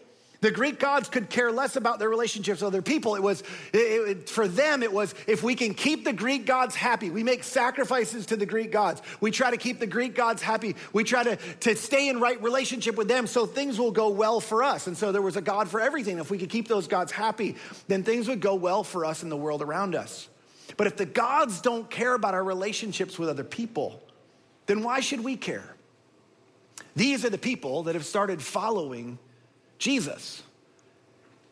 The 0.44 0.50
Greek 0.50 0.78
gods 0.78 1.08
could 1.08 1.30
care 1.30 1.50
less 1.50 1.74
about 1.76 1.98
their 1.98 2.10
relationships 2.10 2.60
with 2.60 2.66
other 2.66 2.82
people. 2.82 3.14
It 3.14 3.22
was, 3.22 3.42
it, 3.72 3.78
it, 3.78 4.28
for 4.28 4.46
them, 4.46 4.82
it 4.82 4.92
was 4.92 5.14
if 5.26 5.42
we 5.42 5.54
can 5.54 5.72
keep 5.72 6.04
the 6.04 6.12
Greek 6.12 6.44
gods 6.44 6.74
happy, 6.74 7.08
we 7.08 7.22
make 7.22 7.42
sacrifices 7.42 8.26
to 8.26 8.36
the 8.36 8.44
Greek 8.44 8.70
gods. 8.70 9.00
We 9.22 9.30
try 9.30 9.50
to 9.50 9.56
keep 9.56 9.80
the 9.80 9.86
Greek 9.86 10.14
gods 10.14 10.42
happy. 10.42 10.76
We 10.92 11.02
try 11.02 11.22
to, 11.22 11.36
to 11.60 11.74
stay 11.74 12.10
in 12.10 12.20
right 12.20 12.42
relationship 12.42 12.94
with 12.96 13.08
them 13.08 13.26
so 13.26 13.46
things 13.46 13.78
will 13.78 13.90
go 13.90 14.10
well 14.10 14.38
for 14.38 14.62
us. 14.62 14.86
And 14.86 14.94
so 14.94 15.12
there 15.12 15.22
was 15.22 15.38
a 15.38 15.40
God 15.40 15.70
for 15.70 15.80
everything. 15.80 16.18
If 16.18 16.30
we 16.30 16.36
could 16.36 16.50
keep 16.50 16.68
those 16.68 16.88
gods 16.88 17.10
happy, 17.10 17.56
then 17.88 18.02
things 18.02 18.28
would 18.28 18.40
go 18.40 18.54
well 18.54 18.84
for 18.84 19.06
us 19.06 19.22
in 19.22 19.30
the 19.30 19.38
world 19.38 19.62
around 19.62 19.94
us. 19.94 20.28
But 20.76 20.86
if 20.86 20.98
the 20.98 21.06
gods 21.06 21.62
don't 21.62 21.88
care 21.88 22.12
about 22.12 22.34
our 22.34 22.44
relationships 22.44 23.18
with 23.18 23.30
other 23.30 23.44
people, 23.44 24.02
then 24.66 24.82
why 24.82 25.00
should 25.00 25.24
we 25.24 25.36
care? 25.36 25.74
These 26.94 27.24
are 27.24 27.30
the 27.30 27.38
people 27.38 27.84
that 27.84 27.94
have 27.94 28.04
started 28.04 28.42
following 28.42 29.18
Jesus. 29.84 30.42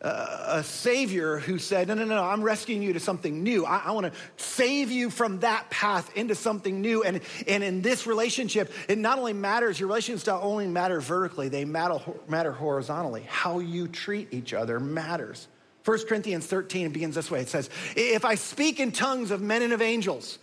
Uh, 0.01 0.45
a 0.47 0.63
savior 0.63 1.37
who 1.37 1.59
said, 1.59 1.87
No, 1.87 1.93
no, 1.93 2.03
no, 2.03 2.23
I'm 2.23 2.41
rescuing 2.41 2.81
you 2.81 2.93
to 2.93 2.99
something 2.99 3.43
new. 3.43 3.63
I, 3.63 3.83
I 3.85 3.91
want 3.91 4.07
to 4.07 4.11
save 4.37 4.89
you 4.91 5.11
from 5.11 5.41
that 5.41 5.69
path 5.69 6.17
into 6.17 6.33
something 6.33 6.81
new. 6.81 7.03
And, 7.03 7.21
and 7.47 7.63
in 7.63 7.83
this 7.83 8.07
relationship, 8.07 8.73
it 8.89 8.97
not 8.97 9.19
only 9.19 9.33
matters, 9.33 9.79
your 9.79 9.87
relationships 9.87 10.23
don't 10.23 10.43
only 10.43 10.65
matter 10.65 10.99
vertically, 10.99 11.47
they 11.47 11.63
matter, 11.63 11.99
matter 12.27 12.51
horizontally. 12.51 13.23
How 13.29 13.59
you 13.59 13.87
treat 13.87 14.33
each 14.33 14.51
other 14.51 14.79
matters. 14.79 15.47
1 15.85 16.07
Corinthians 16.07 16.47
13 16.47 16.89
begins 16.91 17.13
this 17.13 17.29
way 17.29 17.41
it 17.41 17.49
says, 17.49 17.69
If 17.95 18.25
I 18.25 18.33
speak 18.33 18.79
in 18.79 18.93
tongues 18.93 19.29
of 19.29 19.41
men 19.41 19.61
and 19.61 19.73
of 19.73 19.81
angels, 19.81 20.39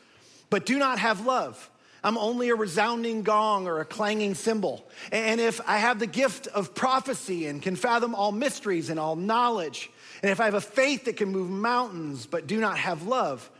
but 0.48 0.64
do 0.64 0.78
not 0.78 1.00
have 1.00 1.26
love, 1.26 1.68
I'm 2.02 2.16
only 2.16 2.48
a 2.48 2.54
resounding 2.54 3.22
gong 3.22 3.66
or 3.66 3.80
a 3.80 3.84
clanging 3.84 4.34
cymbal. 4.34 4.86
And 5.12 5.40
if 5.40 5.60
I 5.66 5.78
have 5.78 5.98
the 5.98 6.06
gift 6.06 6.46
of 6.46 6.74
prophecy 6.74 7.46
and 7.46 7.60
can 7.60 7.76
fathom 7.76 8.14
all 8.14 8.32
mysteries 8.32 8.90
and 8.90 8.98
all 8.98 9.16
knowledge, 9.16 9.90
and 10.22 10.30
if 10.30 10.40
I 10.40 10.46
have 10.46 10.54
a 10.54 10.60
faith 10.60 11.04
that 11.04 11.16
can 11.16 11.30
move 11.30 11.50
mountains 11.50 12.26
but 12.26 12.46
do 12.46 12.58
not 12.58 12.78
have 12.78 13.06
love, 13.06 13.50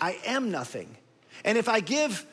I 0.00 0.18
am 0.26 0.50
nothing. 0.50 0.96
And 1.44 1.58
if 1.58 1.68
I 1.68 1.80
give 1.80 2.24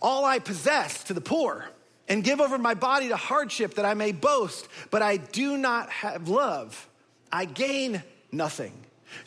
all 0.00 0.24
I 0.24 0.38
possess 0.38 1.04
to 1.04 1.14
the 1.14 1.20
poor 1.20 1.64
and 2.08 2.24
give 2.24 2.40
over 2.40 2.58
my 2.58 2.74
body 2.74 3.08
to 3.08 3.16
hardship 3.16 3.74
that 3.74 3.84
I 3.84 3.94
may 3.94 4.12
boast, 4.12 4.68
but 4.90 5.02
I 5.02 5.16
do 5.16 5.56
not 5.56 5.90
have 5.90 6.28
love, 6.28 6.88
I 7.32 7.44
gain 7.44 8.02
nothing. 8.30 8.72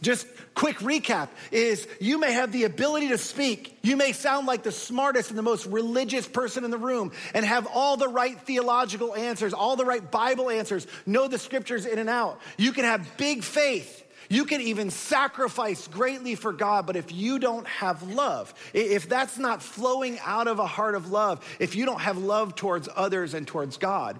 Just 0.02 0.28
quick 0.54 0.78
recap 0.78 1.30
is 1.52 1.88
you 2.00 2.18
may 2.18 2.34
have 2.34 2.52
the 2.52 2.64
ability 2.64 3.10
to 3.10 3.18
speak. 3.18 3.78
You 3.82 3.98
may 3.98 4.12
sound 4.12 4.48
like 4.48 4.64
the 4.64 4.72
smartest 4.72 5.30
and 5.30 5.38
the 5.38 5.44
most 5.44 5.66
religious 5.66 6.28
person 6.28 6.64
in 6.64 6.72
the 6.72 6.78
room 6.78 7.12
and 7.34 7.46
have 7.46 7.68
all 7.68 7.98
the 7.98 8.08
right 8.08 8.40
theological 8.42 9.16
answers, 9.16 9.54
all 9.54 9.76
the 9.76 9.86
right 9.86 10.10
Bible 10.12 10.50
answers, 10.50 10.88
know 11.06 11.28
the 11.28 11.38
scriptures 11.38 11.86
in 11.86 12.00
and 12.00 12.10
out. 12.10 12.40
You 12.58 12.72
can 12.72 12.86
have 12.86 13.18
big 13.18 13.44
faith. 13.44 14.04
You 14.30 14.46
can 14.46 14.62
even 14.62 14.90
sacrifice 14.90 15.88
greatly 15.88 16.36
for 16.36 16.52
God, 16.52 16.88
but 16.88 16.96
if 16.96 17.12
you 17.12 17.38
don't 17.38 17.68
have 17.68 18.02
love, 18.02 18.54
if 18.74 19.08
that's 19.08 19.38
not 19.38 19.62
flowing 19.62 20.18
out 20.26 20.48
of 20.48 20.60
a 20.60 20.66
heart 20.66 20.96
of 20.96 21.12
love, 21.12 21.46
if 21.60 21.76
you 21.76 21.86
don't 21.86 22.02
have 22.02 22.18
love 22.18 22.56
towards 22.56 22.90
others 22.96 23.34
and 23.34 23.48
towards 23.48 23.78
God, 23.78 24.20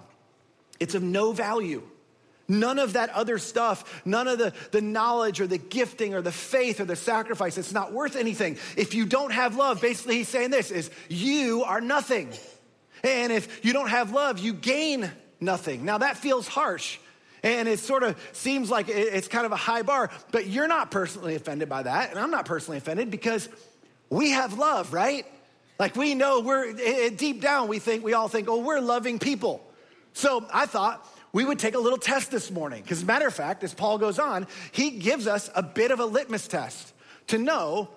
it's 0.78 0.94
of 0.94 1.02
no 1.02 1.32
value. 1.32 1.82
None 2.48 2.78
of 2.78 2.92
that 2.92 3.10
other 3.10 3.38
stuff, 3.38 4.02
none 4.04 4.28
of 4.28 4.38
the, 4.38 4.52
the 4.70 4.80
knowledge 4.80 5.40
or 5.40 5.48
the 5.48 5.58
gifting 5.58 6.14
or 6.14 6.22
the 6.22 6.32
faith 6.32 6.80
or 6.80 6.84
the 6.84 6.94
sacrifice, 6.94 7.58
it's 7.58 7.72
not 7.72 7.92
worth 7.92 8.14
anything. 8.14 8.56
If 8.76 8.94
you 8.94 9.04
don't 9.04 9.32
have 9.32 9.56
love, 9.56 9.80
basically 9.80 10.18
he's 10.18 10.28
saying 10.28 10.50
this 10.50 10.70
is 10.70 10.90
you 11.08 11.64
are 11.64 11.80
nothing. 11.80 12.32
And 13.02 13.32
if 13.32 13.64
you 13.64 13.72
don't 13.72 13.88
have 13.88 14.12
love, 14.12 14.38
you 14.38 14.52
gain 14.52 15.10
nothing. 15.40 15.84
Now 15.84 15.98
that 15.98 16.16
feels 16.16 16.46
harsh. 16.46 16.98
And 17.42 17.68
it 17.68 17.78
sort 17.78 18.02
of 18.02 18.16
seems 18.32 18.70
like 18.70 18.88
it's 18.88 19.28
kind 19.28 19.46
of 19.46 19.52
a 19.52 19.56
high 19.56 19.82
bar, 19.82 20.10
but 20.32 20.46
you're 20.46 20.68
not 20.68 20.90
personally 20.90 21.34
offended 21.34 21.68
by 21.68 21.82
that. 21.82 22.10
And 22.10 22.18
I'm 22.18 22.30
not 22.30 22.46
personally 22.46 22.78
offended 22.78 23.10
because 23.10 23.48
we 24.08 24.30
have 24.30 24.58
love, 24.58 24.92
right? 24.92 25.26
Like 25.78 25.96
we 25.96 26.14
know 26.14 26.40
we're 26.40 26.72
deep 27.10 27.40
down, 27.40 27.68
we 27.68 27.78
think, 27.78 28.04
we 28.04 28.14
all 28.14 28.28
think, 28.28 28.48
oh, 28.48 28.60
we're 28.60 28.80
loving 28.80 29.18
people. 29.18 29.62
So 30.12 30.46
I 30.52 30.66
thought, 30.66 31.06
we 31.36 31.44
would 31.44 31.58
take 31.58 31.74
a 31.74 31.78
little 31.78 31.98
test 31.98 32.30
this 32.30 32.50
morning. 32.50 32.80
Because, 32.80 33.04
matter 33.04 33.26
of 33.26 33.34
fact, 33.34 33.62
as 33.62 33.74
Paul 33.74 33.98
goes 33.98 34.18
on, 34.18 34.46
he 34.72 34.88
gives 34.88 35.26
us 35.26 35.50
a 35.54 35.62
bit 35.62 35.90
of 35.90 36.00
a 36.00 36.06
litmus 36.06 36.48
test 36.48 36.94
to 37.26 37.36
know 37.36 37.90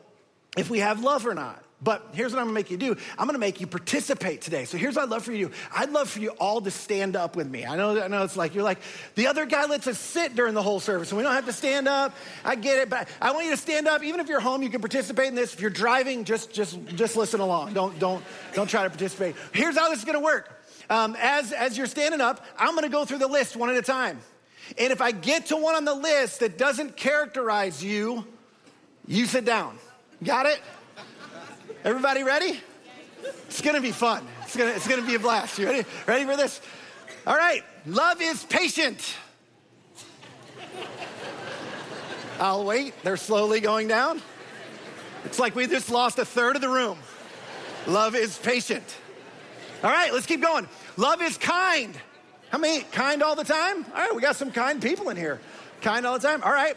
if 0.57 0.69
we 0.69 0.79
have 0.79 1.01
love 1.05 1.25
or 1.25 1.33
not. 1.33 1.63
But 1.81 2.09
here's 2.11 2.33
what 2.33 2.39
I'm 2.39 2.47
gonna 2.47 2.55
make 2.55 2.69
you 2.69 2.75
do 2.75 2.97
I'm 3.17 3.27
gonna 3.27 3.37
make 3.37 3.61
you 3.61 3.67
participate 3.67 4.41
today. 4.41 4.65
So 4.65 4.77
here's 4.77 4.97
what 4.97 5.03
I'd 5.03 5.09
love 5.09 5.23
for 5.23 5.31
you 5.31 5.47
to 5.47 5.53
do 5.53 5.59
I'd 5.73 5.91
love 5.91 6.09
for 6.09 6.19
you 6.19 6.31
all 6.31 6.59
to 6.59 6.69
stand 6.69 7.15
up 7.15 7.37
with 7.37 7.49
me. 7.49 7.65
I 7.65 7.77
know, 7.77 8.03
I 8.03 8.09
know 8.09 8.25
it's 8.25 8.35
like, 8.35 8.53
you're 8.53 8.65
like, 8.65 8.79
the 9.15 9.27
other 9.27 9.45
guy 9.45 9.67
lets 9.67 9.87
us 9.87 9.97
sit 9.97 10.35
during 10.35 10.53
the 10.53 10.61
whole 10.61 10.81
service, 10.81 11.09
and 11.11 11.17
we 11.17 11.23
don't 11.23 11.33
have 11.33 11.45
to 11.45 11.53
stand 11.53 11.87
up. 11.87 12.13
I 12.43 12.55
get 12.55 12.79
it, 12.79 12.89
but 12.89 13.07
I 13.21 13.31
want 13.31 13.45
you 13.45 13.51
to 13.51 13.57
stand 13.57 13.87
up. 13.87 14.03
Even 14.03 14.19
if 14.19 14.27
you're 14.27 14.41
home, 14.41 14.63
you 14.63 14.69
can 14.69 14.81
participate 14.81 15.27
in 15.27 15.35
this. 15.35 15.53
If 15.53 15.61
you're 15.61 15.69
driving, 15.69 16.25
just, 16.25 16.51
just, 16.51 16.77
just 16.87 17.15
listen 17.15 17.39
along. 17.39 17.71
Don't, 17.71 17.97
don't, 17.99 18.21
don't 18.53 18.69
try 18.69 18.83
to 18.83 18.89
participate. 18.89 19.37
Here's 19.53 19.77
how 19.77 19.87
this 19.87 19.99
is 19.99 20.03
gonna 20.03 20.19
work 20.19 20.58
um, 20.89 21.15
as, 21.19 21.51
as 21.51 21.77
you're 21.77 21.87
standing 21.87 22.21
up, 22.21 22.45
I'm 22.57 22.75
gonna 22.75 22.89
go 22.89 23.05
through 23.05 23.19
the 23.19 23.27
list 23.27 23.55
one 23.55 23.69
at 23.69 23.75
a 23.75 23.81
time. 23.81 24.19
And 24.77 24.91
if 24.91 25.01
I 25.01 25.11
get 25.11 25.47
to 25.47 25.57
one 25.57 25.75
on 25.75 25.85
the 25.85 25.93
list 25.93 26.41
that 26.41 26.57
doesn't 26.57 26.95
characterize 26.95 27.83
you, 27.83 28.25
you 29.07 29.25
sit 29.25 29.45
down. 29.45 29.77
Got 30.23 30.45
it? 30.45 30.61
Everybody 31.83 32.23
ready? 32.23 32.59
It's 33.47 33.61
gonna 33.61 33.81
be 33.81 33.91
fun. 33.91 34.25
It's 34.43 34.55
gonna, 34.55 34.71
it's 34.71 34.87
gonna 34.87 35.05
be 35.05 35.15
a 35.15 35.19
blast. 35.19 35.57
You 35.57 35.65
ready? 35.65 35.87
Ready 36.07 36.25
for 36.25 36.35
this? 36.35 36.61
All 37.25 37.35
right. 37.35 37.63
Love 37.85 38.21
is 38.21 38.43
patient. 38.45 39.15
I'll 42.39 42.63
wait. 42.63 42.93
They're 43.03 43.17
slowly 43.17 43.59
going 43.59 43.87
down. 43.87 44.21
It's 45.25 45.39
like 45.39 45.55
we 45.55 45.67
just 45.67 45.89
lost 45.89 46.19
a 46.19 46.25
third 46.25 46.55
of 46.55 46.61
the 46.61 46.69
room. 46.69 46.97
Love 47.87 48.15
is 48.15 48.37
patient. 48.37 48.83
All 49.83 49.89
right, 49.89 50.13
let's 50.13 50.25
keep 50.25 50.41
going. 50.41 50.67
Love 50.97 51.21
is 51.21 51.37
kind. 51.37 51.95
How 52.49 52.57
many 52.57 52.83
kind 52.91 53.23
all 53.23 53.35
the 53.35 53.45
time? 53.45 53.85
All 53.85 53.97
right, 53.97 54.13
we 54.13 54.21
got 54.21 54.35
some 54.35 54.51
kind 54.51 54.81
people 54.81 55.09
in 55.09 55.15
here. 55.15 55.39
Kind 55.81 56.05
all 56.05 56.19
the 56.19 56.27
time. 56.27 56.43
All 56.43 56.51
right. 56.51 56.75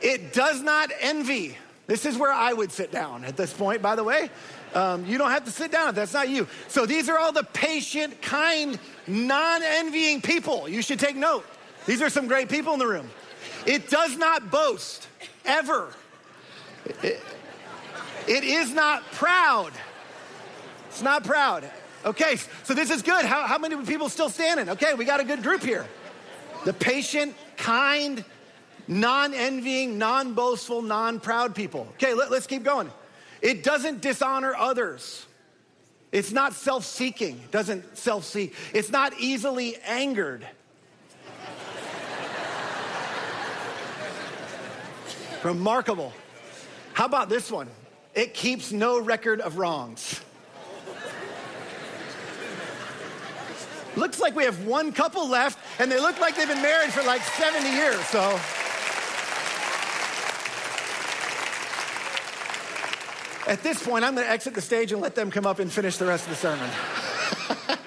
It 0.00 0.32
does 0.32 0.62
not 0.62 0.90
envy. 1.00 1.56
This 1.86 2.06
is 2.06 2.16
where 2.16 2.32
I 2.32 2.52
would 2.52 2.70
sit 2.70 2.92
down 2.92 3.24
at 3.24 3.36
this 3.36 3.52
point, 3.52 3.82
by 3.82 3.96
the 3.96 4.04
way. 4.04 4.30
Um, 4.74 5.04
you 5.04 5.18
don't 5.18 5.30
have 5.30 5.44
to 5.44 5.50
sit 5.50 5.72
down 5.72 5.90
if 5.90 5.94
that's 5.96 6.14
not 6.14 6.28
you. 6.28 6.46
So 6.68 6.86
these 6.86 7.08
are 7.08 7.18
all 7.18 7.32
the 7.32 7.44
patient, 7.44 8.22
kind, 8.22 8.78
non 9.06 9.62
envying 9.62 10.22
people. 10.22 10.68
You 10.68 10.80
should 10.80 11.00
take 11.00 11.16
note. 11.16 11.44
These 11.86 12.00
are 12.02 12.08
some 12.08 12.28
great 12.28 12.48
people 12.48 12.72
in 12.72 12.78
the 12.78 12.86
room. 12.86 13.10
It 13.66 13.90
does 13.90 14.16
not 14.16 14.50
boast, 14.50 15.08
ever. 15.44 15.92
it, 17.02 17.20
it 18.28 18.44
is 18.44 18.72
not 18.72 19.02
proud. 19.12 19.72
It's 20.88 21.02
not 21.02 21.24
proud. 21.24 21.68
Okay, 22.04 22.36
so 22.64 22.74
this 22.74 22.90
is 22.90 23.02
good. 23.02 23.24
How, 23.24 23.46
how 23.46 23.58
many 23.58 23.76
people 23.84 24.08
still 24.08 24.28
standing? 24.28 24.68
Okay, 24.70 24.94
we 24.94 25.04
got 25.04 25.20
a 25.20 25.24
good 25.24 25.42
group 25.42 25.62
here. 25.62 25.86
The 26.64 26.72
patient, 26.72 27.34
kind, 27.56 28.24
non 28.88 29.34
envying, 29.34 29.98
non 29.98 30.34
boastful, 30.34 30.82
non 30.82 31.20
proud 31.20 31.54
people. 31.54 31.86
Okay, 31.94 32.14
let, 32.14 32.30
let's 32.30 32.46
keep 32.46 32.64
going. 32.64 32.90
It 33.40 33.62
doesn't 33.62 34.00
dishonor 34.00 34.54
others. 34.54 35.26
It's 36.10 36.32
not 36.32 36.54
self 36.54 36.84
seeking, 36.84 37.40
doesn't 37.50 37.96
self 37.96 38.24
seek. 38.24 38.54
It's 38.74 38.90
not 38.90 39.14
easily 39.18 39.76
angered. 39.84 40.46
Remarkable. 45.42 46.12
How 46.92 47.06
about 47.06 47.28
this 47.28 47.50
one? 47.50 47.68
It 48.14 48.34
keeps 48.34 48.70
no 48.70 49.00
record 49.00 49.40
of 49.40 49.56
wrongs. 49.56 50.20
Looks 53.96 54.20
like 54.20 54.34
we 54.34 54.44
have 54.44 54.66
one 54.66 54.92
couple 54.92 55.28
left, 55.28 55.58
and 55.78 55.90
they 55.90 56.00
look 56.00 56.18
like 56.20 56.36
they've 56.36 56.48
been 56.48 56.62
married 56.62 56.92
for 56.92 57.02
like 57.02 57.22
70 57.22 57.68
years, 57.70 58.00
so. 58.06 58.38
At 63.46 63.62
this 63.62 63.82
point, 63.82 64.04
I'm 64.04 64.14
going 64.14 64.26
to 64.26 64.32
exit 64.32 64.54
the 64.54 64.62
stage 64.62 64.92
and 64.92 65.00
let 65.00 65.14
them 65.14 65.30
come 65.30 65.46
up 65.46 65.58
and 65.58 65.70
finish 65.70 65.98
the 65.98 66.06
rest 66.06 66.24
of 66.24 66.30
the 66.30 66.36
sermon. 66.36 66.70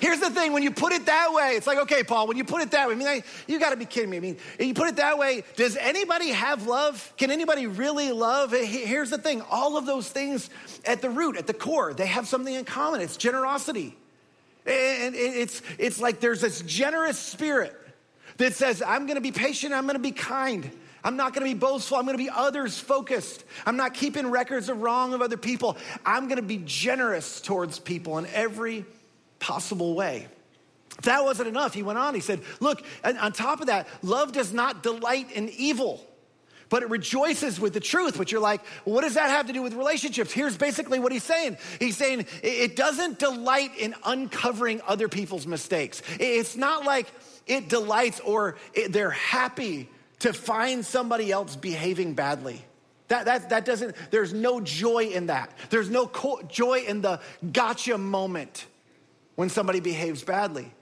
Here's 0.00 0.20
the 0.20 0.30
thing 0.30 0.52
when 0.52 0.62
you 0.62 0.70
put 0.70 0.92
it 0.92 1.06
that 1.06 1.32
way, 1.32 1.54
it's 1.56 1.66
like, 1.66 1.78
okay, 1.78 2.02
Paul, 2.02 2.26
when 2.26 2.36
you 2.36 2.44
put 2.44 2.62
it 2.62 2.70
that 2.70 2.88
way, 2.88 2.94
I 2.94 2.96
mean, 2.96 3.08
I, 3.08 3.22
you 3.46 3.60
got 3.60 3.70
to 3.70 3.76
be 3.76 3.84
kidding 3.84 4.10
me. 4.10 4.16
I 4.16 4.20
mean, 4.20 4.36
you 4.58 4.74
put 4.74 4.88
it 4.88 4.96
that 4.96 5.18
way, 5.18 5.44
does 5.56 5.76
anybody 5.76 6.30
have 6.30 6.66
love? 6.66 7.12
Can 7.18 7.30
anybody 7.30 7.66
really 7.66 8.10
love? 8.10 8.52
Here's 8.52 9.10
the 9.10 9.18
thing 9.18 9.42
all 9.50 9.76
of 9.76 9.84
those 9.84 10.08
things 10.08 10.48
at 10.86 11.02
the 11.02 11.10
root, 11.10 11.36
at 11.36 11.46
the 11.46 11.54
core, 11.54 11.92
they 11.92 12.06
have 12.06 12.26
something 12.26 12.54
in 12.54 12.64
common 12.64 13.00
it's 13.00 13.16
generosity. 13.16 13.96
And 14.64 15.14
it's, 15.14 15.60
it's 15.78 16.00
like 16.00 16.20
there's 16.20 16.40
this 16.40 16.62
generous 16.62 17.18
spirit 17.18 17.76
that 18.36 18.54
says, 18.54 18.82
I'm 18.82 19.06
gonna 19.06 19.20
be 19.20 19.32
patient, 19.32 19.72
I'm 19.72 19.86
gonna 19.86 19.98
be 19.98 20.12
kind. 20.12 20.70
I'm 21.04 21.16
not 21.16 21.34
gonna 21.34 21.46
be 21.46 21.54
boastful, 21.54 21.96
I'm 21.96 22.06
gonna 22.06 22.18
be 22.18 22.30
others 22.30 22.78
focused. 22.78 23.44
I'm 23.66 23.76
not 23.76 23.94
keeping 23.94 24.30
records 24.30 24.68
of 24.68 24.82
wrong 24.82 25.14
of 25.14 25.22
other 25.22 25.36
people. 25.36 25.76
I'm 26.06 26.28
gonna 26.28 26.42
be 26.42 26.62
generous 26.64 27.40
towards 27.40 27.78
people 27.78 28.18
in 28.18 28.26
every 28.26 28.84
possible 29.40 29.94
way. 29.94 30.28
If 30.98 31.06
that 31.06 31.24
wasn't 31.24 31.48
enough, 31.48 31.74
he 31.74 31.82
went 31.82 31.98
on, 31.98 32.14
he 32.14 32.20
said, 32.20 32.42
Look, 32.60 32.84
on 33.02 33.32
top 33.32 33.60
of 33.60 33.66
that, 33.66 33.88
love 34.02 34.32
does 34.32 34.52
not 34.52 34.82
delight 34.82 35.32
in 35.32 35.48
evil 35.48 36.06
but 36.72 36.82
it 36.82 36.88
rejoices 36.88 37.60
with 37.60 37.74
the 37.74 37.80
truth. 37.80 38.16
But 38.16 38.32
you're 38.32 38.40
like, 38.40 38.62
well, 38.86 38.94
what 38.94 39.02
does 39.02 39.12
that 39.14 39.28
have 39.28 39.48
to 39.48 39.52
do 39.52 39.60
with 39.60 39.74
relationships? 39.74 40.32
Here's 40.32 40.56
basically 40.56 40.98
what 41.00 41.12
he's 41.12 41.22
saying. 41.22 41.58
He's 41.78 41.98
saying 41.98 42.24
it 42.42 42.76
doesn't 42.76 43.18
delight 43.18 43.72
in 43.78 43.94
uncovering 44.04 44.80
other 44.86 45.06
people's 45.06 45.46
mistakes. 45.46 46.00
It's 46.18 46.56
not 46.56 46.86
like 46.86 47.08
it 47.46 47.68
delights 47.68 48.20
or 48.20 48.56
it, 48.72 48.90
they're 48.90 49.10
happy 49.10 49.90
to 50.20 50.32
find 50.32 50.82
somebody 50.82 51.30
else 51.30 51.56
behaving 51.56 52.14
badly. 52.14 52.64
That, 53.08 53.26
that, 53.26 53.50
that 53.50 53.66
doesn't, 53.66 53.94
there's 54.10 54.32
no 54.32 54.58
joy 54.62 55.08
in 55.08 55.26
that. 55.26 55.52
There's 55.68 55.90
no 55.90 56.06
co- 56.06 56.40
joy 56.48 56.84
in 56.88 57.02
the 57.02 57.20
gotcha 57.52 57.98
moment 57.98 58.64
when 59.34 59.50
somebody 59.50 59.80
behaves 59.80 60.24
badly. 60.24 60.72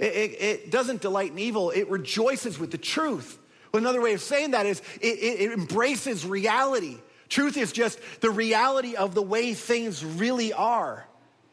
It, 0.00 0.12
it, 0.12 0.42
it 0.42 0.70
doesn't 0.72 1.00
delight 1.00 1.30
in 1.30 1.38
evil, 1.38 1.70
it 1.70 1.88
rejoices 1.88 2.58
with 2.58 2.72
the 2.72 2.78
truth. 2.78 3.38
Well, 3.72 3.82
another 3.82 4.00
way 4.00 4.14
of 4.14 4.20
saying 4.20 4.52
that 4.52 4.66
is 4.66 4.80
it, 5.00 5.18
it, 5.18 5.40
it 5.40 5.52
embraces 5.52 6.26
reality. 6.26 6.96
Truth 7.28 7.56
is 7.56 7.72
just 7.72 7.98
the 8.20 8.30
reality 8.30 8.96
of 8.96 9.14
the 9.14 9.22
way 9.22 9.54
things 9.54 10.04
really 10.04 10.52
are. 10.52 11.06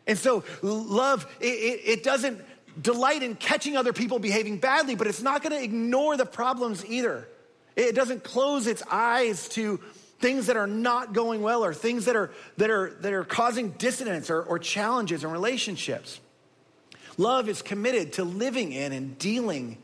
And 0.07 0.17
so, 0.17 0.43
love, 0.62 1.27
it, 1.39 1.81
it 1.86 2.03
doesn't 2.03 2.41
delight 2.81 3.24
in 3.24 3.36
catching 3.36 3.75
other 3.75 3.93
people 3.93 4.19
behaving 4.19 4.57
badly, 4.57 4.95
but 4.95 5.07
it's 5.07 5.22
not 5.22 5.41
going 5.41 5.53
to 5.53 5.63
ignore 5.63 6.17
the 6.17 6.25
problems 6.25 6.86
either. 6.86 7.27
It 7.75 7.95
doesn't 7.95 8.24
close 8.24 8.67
its 8.67 8.84
eyes 8.89 9.50
to 9.50 9.79
things 10.19 10.48
that 10.48 10.57
are 10.57 10.67
not 10.67 11.13
going 11.13 11.41
well 11.41 11.63
or 11.63 11.74
things 11.74 12.05
that 12.05 12.15
are, 12.15 12.31
that 12.57 12.69
are, 12.69 12.91
that 13.01 13.13
are 13.13 13.25
causing 13.25 13.72
dissonance 13.72 14.29
or, 14.29 14.41
or 14.41 14.60
challenges 14.60 15.24
in 15.24 15.31
relationships. 15.31 16.19
Love 17.17 17.50
is 17.50 17.62
committed 17.62 18.13
to 18.13 18.24
living 18.24 18.72
in 18.72 18.91
and 18.91 19.17
dealing 19.17 19.77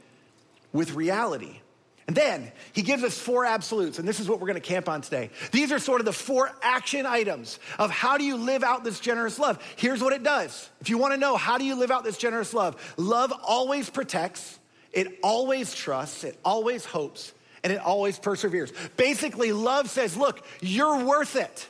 with 0.74 0.94
reality. 0.94 1.61
And 2.08 2.16
then 2.16 2.52
he 2.74 2.82
gives 2.82 3.04
us 3.04 3.18
four 3.18 3.46
absolutes, 3.46 4.00
and 4.00 4.08
this 4.08 4.20
is 4.20 4.28
what 4.28 4.40
we're 4.40 4.48
gonna 4.48 4.60
camp 4.60 4.90
on 4.90 5.02
today. 5.02 5.30
These 5.52 5.72
are 5.72 5.80
sort 5.80 6.02
of 6.02 6.06
the 6.06 6.14
four 6.14 6.52
action 6.62 7.06
items 7.06 7.60
of 7.78 7.92
how 7.92 8.18
do 8.18 8.24
you 8.24 8.36
live 8.38 8.64
out 8.64 8.84
this 8.84 9.00
generous 9.00 9.38
love. 9.40 9.64
Here's 9.76 10.02
what 10.02 10.14
it 10.14 10.24
does. 10.24 10.70
If 10.82 10.90
you 10.90 10.98
wanna 10.98 11.18
know 11.18 11.38
how 11.38 11.58
do 11.58 11.64
you 11.64 11.76
live 11.76 11.92
out 11.92 12.04
this 12.04 12.18
generous 12.18 12.54
love, 12.54 12.96
love 12.98 13.32
always 13.44 13.90
protects, 13.90 14.60
it 14.92 15.20
always 15.24 15.74
trusts, 15.74 16.24
it 16.24 16.38
always 16.44 16.86
hopes, 16.86 17.34
and 17.64 17.72
it 17.72 17.80
always 17.80 18.18
perseveres. 18.18 18.74
Basically, 18.98 19.52
love 19.52 19.90
says, 19.90 20.18
look, 20.18 20.44
you're 20.60 21.06
worth 21.06 21.36
it. 21.36 21.70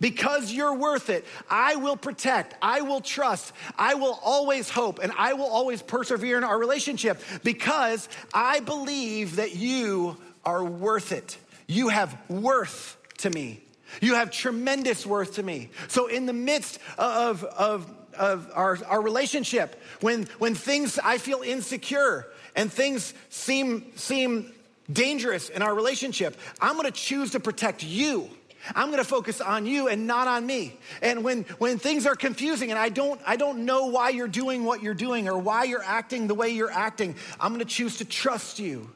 Because 0.00 0.52
you're 0.52 0.74
worth 0.74 1.10
it, 1.10 1.24
I 1.50 1.76
will 1.76 1.96
protect, 1.96 2.54
I 2.62 2.82
will 2.82 3.00
trust, 3.00 3.52
I 3.76 3.94
will 3.94 4.18
always 4.22 4.70
hope, 4.70 5.00
and 5.02 5.12
I 5.18 5.32
will 5.32 5.48
always 5.48 5.82
persevere 5.82 6.38
in 6.38 6.44
our 6.44 6.58
relationship 6.58 7.20
because 7.42 8.08
I 8.32 8.60
believe 8.60 9.36
that 9.36 9.56
you 9.56 10.16
are 10.44 10.64
worth 10.64 11.10
it. 11.10 11.36
You 11.66 11.88
have 11.88 12.16
worth 12.30 12.96
to 13.18 13.30
me. 13.30 13.60
You 14.00 14.14
have 14.14 14.30
tremendous 14.30 15.04
worth 15.04 15.34
to 15.34 15.42
me. 15.42 15.70
So, 15.88 16.06
in 16.06 16.26
the 16.26 16.32
midst 16.32 16.78
of, 16.96 17.42
of, 17.44 17.92
of 18.14 18.50
our, 18.54 18.78
our 18.86 19.02
relationship, 19.02 19.80
when, 20.00 20.24
when 20.38 20.54
things 20.54 20.98
I 21.02 21.18
feel 21.18 21.42
insecure 21.42 22.26
and 22.54 22.72
things 22.72 23.14
seem, 23.30 23.92
seem 23.96 24.52
dangerous 24.92 25.48
in 25.48 25.62
our 25.62 25.74
relationship, 25.74 26.36
I'm 26.60 26.76
gonna 26.76 26.90
choose 26.90 27.32
to 27.32 27.40
protect 27.40 27.82
you. 27.82 28.30
I'm 28.74 28.88
going 28.88 29.02
to 29.02 29.08
focus 29.08 29.40
on 29.40 29.66
you 29.66 29.88
and 29.88 30.06
not 30.06 30.28
on 30.28 30.46
me. 30.46 30.78
And 31.02 31.24
when, 31.24 31.42
when 31.58 31.78
things 31.78 32.06
are 32.06 32.16
confusing 32.16 32.70
and 32.70 32.78
I 32.78 32.88
don't, 32.88 33.20
I 33.26 33.36
don't 33.36 33.64
know 33.64 33.86
why 33.86 34.10
you're 34.10 34.28
doing 34.28 34.64
what 34.64 34.82
you're 34.82 34.94
doing 34.94 35.28
or 35.28 35.38
why 35.38 35.64
you're 35.64 35.82
acting 35.82 36.26
the 36.26 36.34
way 36.34 36.50
you're 36.50 36.70
acting, 36.70 37.14
I'm 37.40 37.52
going 37.52 37.60
to 37.60 37.64
choose 37.64 37.98
to 37.98 38.04
trust 38.04 38.58
you. 38.58 38.90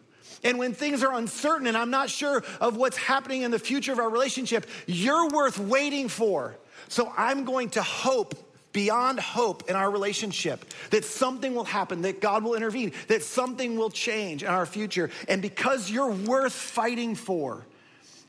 And 0.45 0.59
when 0.59 0.75
things 0.75 1.03
are 1.03 1.15
uncertain 1.15 1.67
and 1.67 1.77
I'm 1.77 1.91
not 1.91 2.11
sure 2.11 2.43
of 2.61 2.77
what's 2.77 2.97
happening 2.97 3.43
in 3.43 3.51
the 3.51 3.59
future 3.59 3.93
of 3.93 3.99
our 3.99 4.11
relationship, 4.11 4.67
you're 4.87 5.29
worth 5.29 5.59
waiting 5.59 6.09
for. 6.09 6.57
So 6.89 7.13
I'm 7.17 7.45
going 7.45 7.71
to 7.71 7.83
hope 7.83 8.35
beyond 8.73 9.21
hope 9.21 9.69
in 9.69 9.77
our 9.77 9.91
relationship 9.91 10.65
that 10.91 11.05
something 11.05 11.55
will 11.55 11.65
happen, 11.65 12.03
that 12.03 12.21
God 12.21 12.43
will 12.43 12.55
intervene, 12.55 12.93
that 13.09 13.23
something 13.23 13.77
will 13.77 13.91
change 13.91 14.43
in 14.43 14.49
our 14.49 14.67
future. 14.67 15.11
And 15.29 15.43
because 15.43 15.91
you're 15.91 16.11
worth 16.11 16.55
fighting 16.55 17.15
for, 17.15 17.65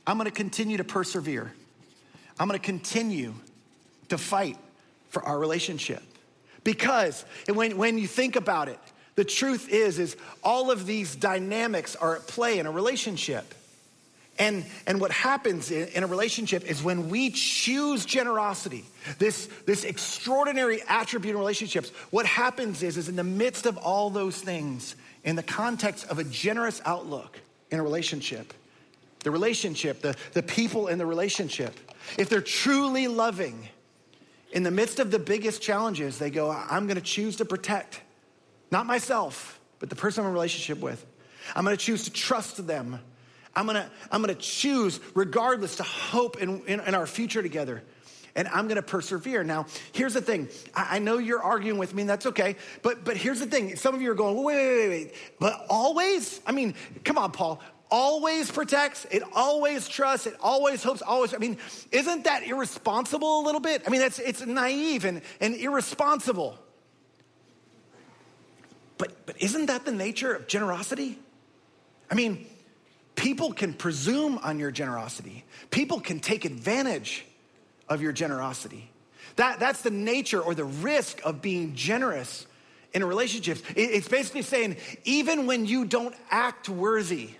I'm 0.05 0.17
gonna 0.17 0.31
continue 0.31 0.77
to 0.77 0.83
persevere. 0.83 1.51
I'm 2.39 2.47
gonna 2.47 2.59
continue 2.59 3.33
to 4.09 4.17
fight 4.17 4.57
for 5.09 5.23
our 5.23 5.37
relationship. 5.37 6.01
Because 6.63 7.25
when, 7.47 7.77
when 7.77 7.97
you 7.97 8.07
think 8.07 8.35
about 8.35 8.69
it, 8.69 8.79
the 9.15 9.23
truth 9.23 9.69
is, 9.69 9.99
is 9.99 10.17
all 10.43 10.71
of 10.71 10.85
these 10.85 11.15
dynamics 11.15 11.95
are 11.95 12.15
at 12.15 12.27
play 12.27 12.59
in 12.59 12.65
a 12.65 12.71
relationship. 12.71 13.53
And, 14.39 14.65
and 14.87 14.99
what 14.99 15.11
happens 15.11 15.69
in, 15.69 15.87
in, 15.89 16.03
a 16.03 16.07
relationship 16.07 16.63
is 16.63 16.81
when 16.81 17.09
we 17.09 17.29
choose 17.29 18.03
generosity, 18.03 18.83
this, 19.19 19.47
this 19.67 19.83
extraordinary 19.83 20.81
attribute 20.87 21.35
in 21.35 21.39
relationships, 21.39 21.91
what 22.09 22.25
happens 22.25 22.81
is, 22.81 22.97
is 22.97 23.09
in 23.09 23.15
the 23.15 23.23
midst 23.23 23.67
of 23.67 23.77
all 23.77 24.09
those 24.09 24.41
things, 24.41 24.95
in 25.23 25.35
the 25.35 25.43
context 25.43 26.07
of 26.07 26.17
a 26.17 26.23
generous 26.23 26.81
outlook 26.85 27.39
in 27.69 27.79
a 27.79 27.83
relationship, 27.83 28.53
the 29.23 29.31
relationship, 29.31 30.01
the, 30.01 30.15
the 30.33 30.43
people 30.43 30.87
in 30.87 30.97
the 30.97 31.05
relationship, 31.05 31.73
if 32.17 32.29
they're 32.29 32.41
truly 32.41 33.07
loving, 33.07 33.67
in 34.53 34.63
the 34.63 34.71
midst 34.71 34.99
of 34.99 35.11
the 35.11 35.19
biggest 35.19 35.61
challenges, 35.61 36.19
they 36.19 36.29
go, 36.29 36.51
I'm 36.51 36.87
gonna 36.87 37.01
choose 37.01 37.37
to 37.37 37.45
protect, 37.45 38.01
not 38.71 38.85
myself, 38.85 39.59
but 39.79 39.89
the 39.89 39.95
person 39.95 40.23
I'm 40.23 40.29
in 40.29 40.33
relationship 40.33 40.79
with. 40.79 41.05
I'm 41.55 41.63
gonna 41.63 41.75
choose 41.75 42.03
to 42.05 42.11
trust 42.11 42.65
them. 42.67 42.99
I'm 43.55 43.65
gonna, 43.65 43.89
I'm 44.11 44.21
gonna 44.21 44.35
choose, 44.35 44.99
regardless, 45.15 45.77
to 45.77 45.83
hope 45.83 46.41
in, 46.41 46.61
in, 46.65 46.79
in 46.81 46.95
our 46.95 47.07
future 47.07 47.41
together. 47.41 47.83
And 48.35 48.47
I'm 48.47 48.67
gonna 48.67 48.81
persevere. 48.81 49.43
Now, 49.43 49.67
here's 49.91 50.13
the 50.13 50.21
thing. 50.21 50.49
I, 50.73 50.95
I, 50.95 50.99
know 50.99 51.19
you're 51.19 51.43
arguing 51.43 51.77
with 51.77 51.93
me, 51.93 52.01
and 52.01 52.09
that's 52.09 52.25
okay. 52.27 52.55
But 52.81 53.03
but 53.03 53.15
here's 53.15 53.39
the 53.39 53.45
thing. 53.45 53.75
Some 53.75 53.93
of 53.93 54.01
you 54.01 54.09
are 54.09 54.15
going, 54.15 54.41
wait, 54.41 54.55
wait, 54.55 54.77
wait, 54.77 54.89
wait. 54.89 55.13
But 55.39 55.65
always? 55.69 56.41
I 56.47 56.51
mean, 56.51 56.73
come 57.03 57.19
on, 57.19 57.31
Paul 57.31 57.61
always 57.93 58.49
protects, 58.49 59.05
it 59.11 59.21
always 59.35 59.87
trusts, 59.87 60.25
it 60.25 60.35
always 60.41 60.81
hopes, 60.81 61.03
always. 61.03 61.31
I 61.31 61.37
mean, 61.37 61.57
isn't 61.91 62.23
that 62.23 62.41
irresponsible 62.43 63.41
a 63.41 63.43
little 63.45 63.61
bit? 63.61 63.83
I 63.85 63.91
mean, 63.91 64.01
that's 64.01 64.17
it's 64.17 64.43
naive 64.43 65.05
and, 65.05 65.21
and 65.39 65.55
irresponsible. 65.55 66.57
But 68.97 69.27
but 69.27 69.39
isn't 69.39 69.67
that 69.67 69.85
the 69.85 69.91
nature 69.91 70.33
of 70.33 70.47
generosity? 70.47 71.19
I 72.09 72.15
mean, 72.15 72.47
people 73.15 73.53
can 73.53 73.73
presume 73.73 74.39
on 74.39 74.57
your 74.57 74.71
generosity. 74.71 75.45
People 75.69 75.99
can 75.99 76.19
take 76.19 76.45
advantage 76.45 77.25
of 77.87 78.01
your 78.01 78.11
generosity. 78.11 78.89
That, 79.35 79.59
that's 79.59 79.81
the 79.81 79.91
nature 79.91 80.41
or 80.41 80.53
the 80.53 80.65
risk 80.65 81.21
of 81.23 81.41
being 81.41 81.75
generous 81.75 82.45
in 82.93 83.03
relationships. 83.03 83.63
It's 83.75 84.07
basically 84.07 84.43
saying, 84.43 84.77
even 85.05 85.47
when 85.47 85.65
you 85.65 85.85
don't 85.85 86.15
act 86.29 86.69
worthy, 86.69 87.31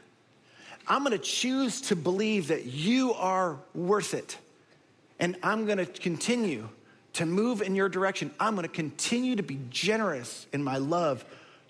I'm 0.87 1.03
gonna 1.03 1.17
choose 1.17 1.81
to 1.81 1.95
believe 1.95 2.47
that 2.49 2.65
you 2.65 3.13
are 3.13 3.57
worth 3.73 4.13
it. 4.13 4.37
And 5.19 5.37
I'm 5.43 5.65
gonna 5.65 5.85
continue 5.85 6.69
to 7.13 7.25
move 7.25 7.61
in 7.61 7.75
your 7.75 7.89
direction. 7.89 8.31
I'm 8.39 8.55
gonna 8.55 8.67
continue 8.67 9.35
to 9.35 9.43
be 9.43 9.59
generous 9.69 10.47
in 10.51 10.63
my 10.63 10.77
love 10.77 11.23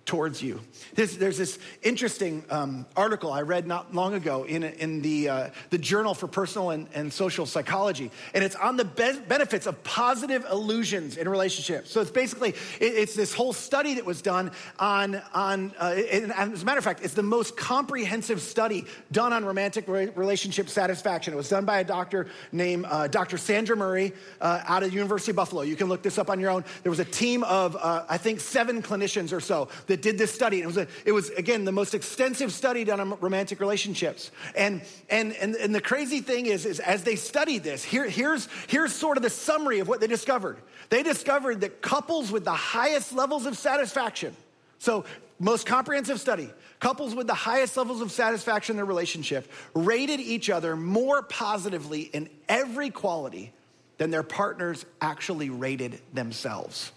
towards 0.05 0.41
you. 0.41 0.59
There's, 0.95 1.17
there's 1.17 1.37
this 1.37 1.57
interesting 1.81 2.43
um, 2.49 2.85
article 2.95 3.31
I 3.31 3.41
read 3.41 3.65
not 3.65 3.95
long 3.95 4.13
ago 4.13 4.43
in, 4.43 4.63
in 4.63 5.01
the, 5.01 5.29
uh, 5.29 5.49
the 5.69 5.77
Journal 5.77 6.13
for 6.13 6.27
Personal 6.27 6.71
and, 6.71 6.87
and, 6.93 7.13
Social 7.13 7.45
Psychology, 7.45 8.11
and 8.33 8.43
it's 8.43 8.55
on 8.55 8.75
the 8.75 8.83
be- 8.83 9.19
benefits 9.27 9.65
of 9.65 9.81
positive 9.83 10.45
illusions 10.51 11.15
in 11.15 11.29
relationships. 11.29 11.89
So 11.91 12.01
it's 12.01 12.11
basically, 12.11 12.49
it, 12.49 12.93
it's 12.93 13.15
this 13.15 13.33
whole 13.33 13.53
study 13.53 13.93
that 13.93 14.05
was 14.05 14.21
done 14.21 14.51
on, 14.77 15.21
on 15.33 15.73
uh, 15.79 15.95
and 16.11 16.33
as 16.33 16.63
a 16.63 16.65
matter 16.65 16.79
of 16.79 16.83
fact, 16.83 17.01
it's 17.03 17.13
the 17.13 17.23
most 17.23 17.55
comprehensive 17.55 18.41
study 18.41 18.85
done 19.11 19.31
on 19.31 19.45
romantic 19.45 19.87
re- 19.87 20.09
relationship 20.15 20.69
satisfaction. 20.69 21.33
It 21.33 21.37
was 21.37 21.49
done 21.49 21.63
by 21.63 21.79
a 21.79 21.83
doctor 21.83 22.27
named 22.51 22.85
uh, 22.89 23.07
Dr. 23.07 23.37
Sandra 23.37 23.77
Murray 23.77 24.11
uh, 24.41 24.63
out 24.65 24.83
of 24.83 24.89
the 24.89 24.95
University 24.95 25.31
of 25.31 25.37
Buffalo. 25.37 25.61
You 25.61 25.75
can 25.75 25.87
look 25.87 26.01
this 26.01 26.17
up 26.17 26.29
on 26.29 26.39
your 26.39 26.49
own. 26.49 26.65
There 26.81 26.89
was 26.89 26.99
a 26.99 27.05
team 27.05 27.43
of, 27.43 27.77
uh, 27.77 28.05
I 28.09 28.17
think, 28.17 28.41
seven 28.41 28.81
clinicians 28.81 29.31
or 29.31 29.39
so 29.39 29.69
that 29.93 30.01
did 30.01 30.17
this 30.17 30.33
study. 30.33 30.59
It 30.59 30.65
was, 30.65 30.77
a, 30.77 30.87
it 31.05 31.11
was 31.11 31.29
again, 31.29 31.65
the 31.65 31.71
most 31.71 31.93
extensive 31.93 32.51
study 32.51 32.83
done 32.83 32.99
on 32.99 33.19
romantic 33.19 33.59
relationships. 33.59 34.31
And, 34.55 34.81
and, 35.07 35.33
and, 35.33 35.55
and 35.55 35.73
the 35.73 35.81
crazy 35.81 36.19
thing 36.19 36.47
is, 36.47 36.65
is 36.65 36.79
as 36.79 37.03
they 37.03 37.15
studied 37.15 37.63
this, 37.63 37.83
here, 37.83 38.09
here's, 38.09 38.49
here's 38.67 38.91
sort 38.91 39.17
of 39.17 39.23
the 39.23 39.29
summary 39.29 39.79
of 39.79 39.87
what 39.87 39.99
they 39.99 40.07
discovered. 40.07 40.57
They 40.89 41.03
discovered 41.03 41.61
that 41.61 41.83
couples 41.83 42.31
with 42.31 42.43
the 42.43 42.51
highest 42.51 43.13
levels 43.13 43.45
of 43.45 43.55
satisfaction, 43.55 44.35
so 44.79 45.05
most 45.39 45.67
comprehensive 45.67 46.19
study, 46.19 46.49
couples 46.79 47.13
with 47.13 47.27
the 47.27 47.35
highest 47.35 47.77
levels 47.77 48.01
of 48.01 48.11
satisfaction 48.11 48.73
in 48.73 48.77
their 48.77 48.85
relationship 48.85 49.49
rated 49.75 50.19
each 50.19 50.49
other 50.49 50.75
more 50.75 51.21
positively 51.21 52.01
in 52.01 52.29
every 52.49 52.89
quality 52.89 53.53
than 53.99 54.09
their 54.09 54.23
partners 54.23 54.85
actually 55.01 55.51
rated 55.51 55.99
themselves. 56.13 56.91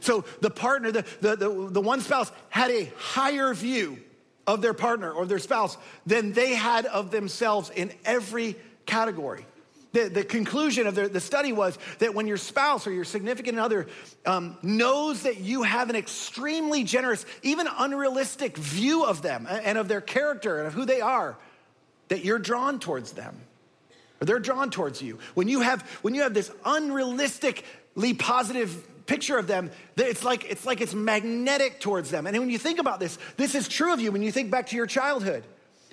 So 0.00 0.24
the 0.40 0.50
partner, 0.50 0.92
the, 0.92 1.04
the, 1.20 1.36
the, 1.36 1.68
the, 1.70 1.80
one 1.80 2.00
spouse 2.00 2.30
had 2.48 2.70
a 2.70 2.90
higher 2.96 3.52
view 3.54 3.98
of 4.46 4.60
their 4.62 4.74
partner 4.74 5.10
or 5.12 5.26
their 5.26 5.38
spouse 5.38 5.76
than 6.06 6.32
they 6.32 6.54
had 6.54 6.86
of 6.86 7.10
themselves 7.10 7.70
in 7.70 7.92
every 8.04 8.56
category. 8.86 9.46
The, 9.92 10.08
the 10.08 10.24
conclusion 10.24 10.88
of 10.88 10.96
the, 10.96 11.08
the 11.08 11.20
study 11.20 11.52
was 11.52 11.78
that 12.00 12.14
when 12.14 12.26
your 12.26 12.36
spouse 12.36 12.86
or 12.86 12.92
your 12.92 13.04
significant 13.04 13.60
other 13.60 13.86
um, 14.26 14.58
knows 14.60 15.22
that 15.22 15.38
you 15.38 15.62
have 15.62 15.88
an 15.88 15.94
extremely 15.94 16.82
generous, 16.82 17.24
even 17.42 17.68
unrealistic 17.78 18.56
view 18.56 19.04
of 19.04 19.22
them 19.22 19.46
and 19.48 19.78
of 19.78 19.86
their 19.86 20.00
character 20.00 20.58
and 20.58 20.66
of 20.66 20.74
who 20.74 20.84
they 20.84 21.00
are, 21.00 21.36
that 22.08 22.24
you're 22.24 22.40
drawn 22.40 22.80
towards 22.80 23.12
them 23.12 23.36
or 24.20 24.26
they're 24.26 24.38
drawn 24.38 24.70
towards 24.70 25.02
you. 25.02 25.18
When 25.34 25.48
you 25.48 25.60
have, 25.60 25.82
when 26.02 26.14
you 26.14 26.22
have 26.22 26.34
this 26.34 26.50
unrealistically 26.64 28.18
positive 28.18 28.86
picture 29.06 29.38
of 29.38 29.46
them, 29.46 29.70
it's 29.96 30.24
like, 30.24 30.50
it's 30.50 30.64
like 30.64 30.80
it's 30.80 30.94
magnetic 30.94 31.80
towards 31.80 32.10
them. 32.10 32.26
And 32.26 32.38
when 32.38 32.50
you 32.50 32.58
think 32.58 32.78
about 32.78 33.00
this, 33.00 33.18
this 33.36 33.54
is 33.54 33.68
true 33.68 33.92
of 33.92 34.00
you 34.00 34.12
when 34.12 34.22
you 34.22 34.32
think 34.32 34.50
back 34.50 34.68
to 34.68 34.76
your 34.76 34.86
childhood. 34.86 35.44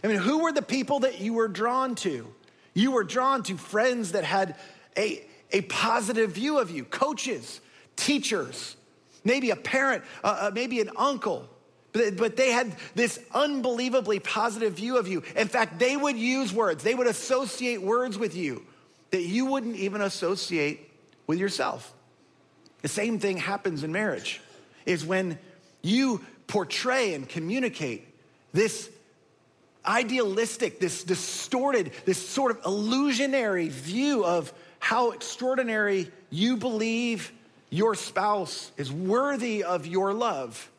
I 0.04 0.08
mean, 0.08 0.17
who 0.17 0.39
were 0.39 0.52
the 0.52 0.62
people 0.62 1.02
that 1.02 1.21
you 1.21 1.34
were 1.34 1.47
drawn 1.47 1.95
to? 1.95 2.28
You 2.74 2.91
were 2.91 3.04
drawn 3.04 3.43
to 3.43 3.58
friends 3.58 4.13
that 4.13 4.24
had 4.24 4.56
a, 4.97 5.24
a 5.52 5.62
positive 5.62 6.32
view 6.32 6.60
of 6.60 6.71
you, 6.71 6.86
coaches, 6.86 7.60
teachers, 7.95 8.76
maybe 9.24 9.52
a 9.52 9.56
parent, 9.56 10.04
uh, 10.24 10.47
uh, 10.47 10.52
maybe 10.54 10.80
an 10.80 10.89
uncle. 10.97 11.47
But, 11.93 12.15
but 12.15 12.38
they 12.38 12.52
had 12.52 12.76
this 12.95 13.19
unbelievably 13.34 14.21
positive 14.21 14.74
view 14.74 14.97
of 14.97 15.08
you. 15.08 15.24
In 15.36 15.50
fact, 15.50 15.78
they 15.78 15.97
would 15.97 16.17
use 16.17 16.54
words, 16.54 16.84
they 16.84 16.95
would 16.95 17.08
associate 17.08 17.82
words 17.82 18.17
with 18.17 18.36
you 18.36 18.65
that 19.12 19.24
you 19.24 19.45
wouldn't 19.45 19.76
even 19.76 20.02
associate 20.02 20.89
with 21.28 21.38
yourself. 21.38 21.93
The 22.81 22.87
same 22.87 23.19
thing 23.19 23.37
happens 23.37 23.83
in 23.83 23.91
marriage, 23.91 24.41
is 24.85 25.05
when 25.05 25.37
you 25.81 26.23
portray 26.47 27.13
and 27.13 27.27
communicate 27.27 28.07
this 28.53 28.89
idealistic, 29.85 30.79
this 30.79 31.03
distorted, 31.03 31.91
this 32.05 32.17
sort 32.27 32.51
of 32.51 32.65
illusionary 32.65 33.69
view 33.69 34.25
of 34.25 34.53
how 34.79 35.11
extraordinary 35.11 36.11
you 36.29 36.57
believe 36.57 37.31
your 37.69 37.95
spouse 37.95 38.71
is 38.77 38.91
worthy 38.91 39.63
of 39.63 39.87
your 39.87 40.13
love, 40.13 40.69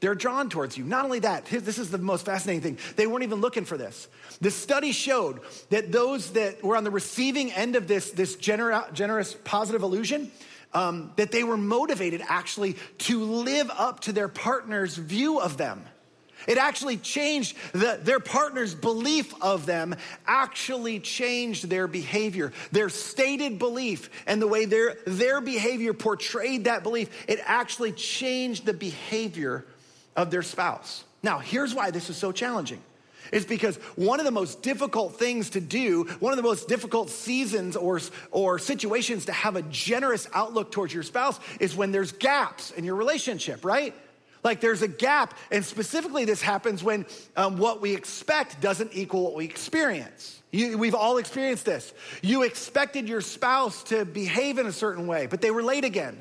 they're 0.00 0.16
drawn 0.16 0.48
towards 0.48 0.76
you. 0.76 0.82
Not 0.82 1.04
only 1.04 1.20
that, 1.20 1.46
this 1.46 1.78
is 1.78 1.90
the 1.90 1.98
most 1.98 2.24
fascinating 2.24 2.62
thing. 2.62 2.78
They 2.96 3.06
weren't 3.06 3.22
even 3.22 3.40
looking 3.40 3.64
for 3.64 3.76
this. 3.76 4.08
The 4.40 4.50
study 4.50 4.90
showed 4.90 5.40
that 5.70 5.92
those 5.92 6.32
that 6.32 6.64
were 6.64 6.76
on 6.76 6.82
the 6.82 6.90
receiving 6.90 7.52
end 7.52 7.76
of 7.76 7.86
this, 7.86 8.10
this 8.10 8.34
gener- 8.34 8.92
generous 8.92 9.36
positive 9.44 9.82
illusion, 9.82 10.32
um, 10.74 11.12
that 11.16 11.32
they 11.32 11.44
were 11.44 11.56
motivated 11.56 12.22
actually 12.26 12.76
to 12.98 13.22
live 13.22 13.70
up 13.70 14.00
to 14.00 14.12
their 14.12 14.28
partner's 14.28 14.96
view 14.96 15.40
of 15.40 15.56
them. 15.56 15.84
It 16.46 16.58
actually 16.58 16.96
changed 16.96 17.56
the, 17.72 18.00
their 18.02 18.20
partner's 18.20 18.74
belief 18.74 19.32
of 19.42 19.66
them, 19.66 19.94
actually 20.26 20.98
changed 20.98 21.68
their 21.68 21.86
behavior. 21.86 22.52
Their 22.72 22.88
stated 22.88 23.58
belief 23.58 24.10
and 24.26 24.42
the 24.42 24.48
way 24.48 24.64
their, 24.64 24.96
their 25.06 25.40
behavior 25.40 25.92
portrayed 25.92 26.64
that 26.64 26.82
belief, 26.82 27.10
it 27.28 27.40
actually 27.44 27.92
changed 27.92 28.66
the 28.66 28.74
behavior 28.74 29.64
of 30.16 30.30
their 30.30 30.42
spouse. 30.42 31.04
Now, 31.22 31.38
here's 31.38 31.74
why 31.74 31.90
this 31.90 32.10
is 32.10 32.16
so 32.16 32.32
challenging. 32.32 32.82
Is 33.30 33.46
because 33.46 33.76
one 33.96 34.18
of 34.18 34.26
the 34.26 34.32
most 34.32 34.62
difficult 34.62 35.18
things 35.18 35.50
to 35.50 35.60
do, 35.60 36.04
one 36.20 36.32
of 36.32 36.36
the 36.36 36.42
most 36.42 36.68
difficult 36.68 37.08
seasons 37.08 37.76
or, 37.76 38.00
or 38.30 38.58
situations 38.58 39.26
to 39.26 39.32
have 39.32 39.56
a 39.56 39.62
generous 39.62 40.28
outlook 40.34 40.72
towards 40.72 40.92
your 40.92 41.02
spouse 41.02 41.38
is 41.60 41.76
when 41.76 41.92
there's 41.92 42.12
gaps 42.12 42.70
in 42.72 42.84
your 42.84 42.96
relationship, 42.96 43.64
right? 43.64 43.94
Like 44.44 44.60
there's 44.60 44.82
a 44.82 44.88
gap, 44.88 45.34
and 45.52 45.64
specifically 45.64 46.24
this 46.24 46.42
happens 46.42 46.82
when 46.82 47.06
um, 47.36 47.58
what 47.58 47.80
we 47.80 47.94
expect 47.94 48.60
doesn't 48.60 48.90
equal 48.92 49.22
what 49.22 49.34
we 49.34 49.44
experience. 49.44 50.42
You, 50.50 50.76
we've 50.76 50.96
all 50.96 51.18
experienced 51.18 51.64
this. 51.64 51.94
You 52.22 52.42
expected 52.42 53.08
your 53.08 53.20
spouse 53.20 53.84
to 53.84 54.04
behave 54.04 54.58
in 54.58 54.66
a 54.66 54.72
certain 54.72 55.06
way, 55.06 55.26
but 55.26 55.40
they 55.40 55.50
were 55.50 55.62
late 55.62 55.84
again. 55.84 56.20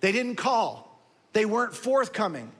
They 0.00 0.12
didn't 0.12 0.36
call, 0.36 1.00
they 1.32 1.46
weren't 1.46 1.74
forthcoming. 1.74 2.52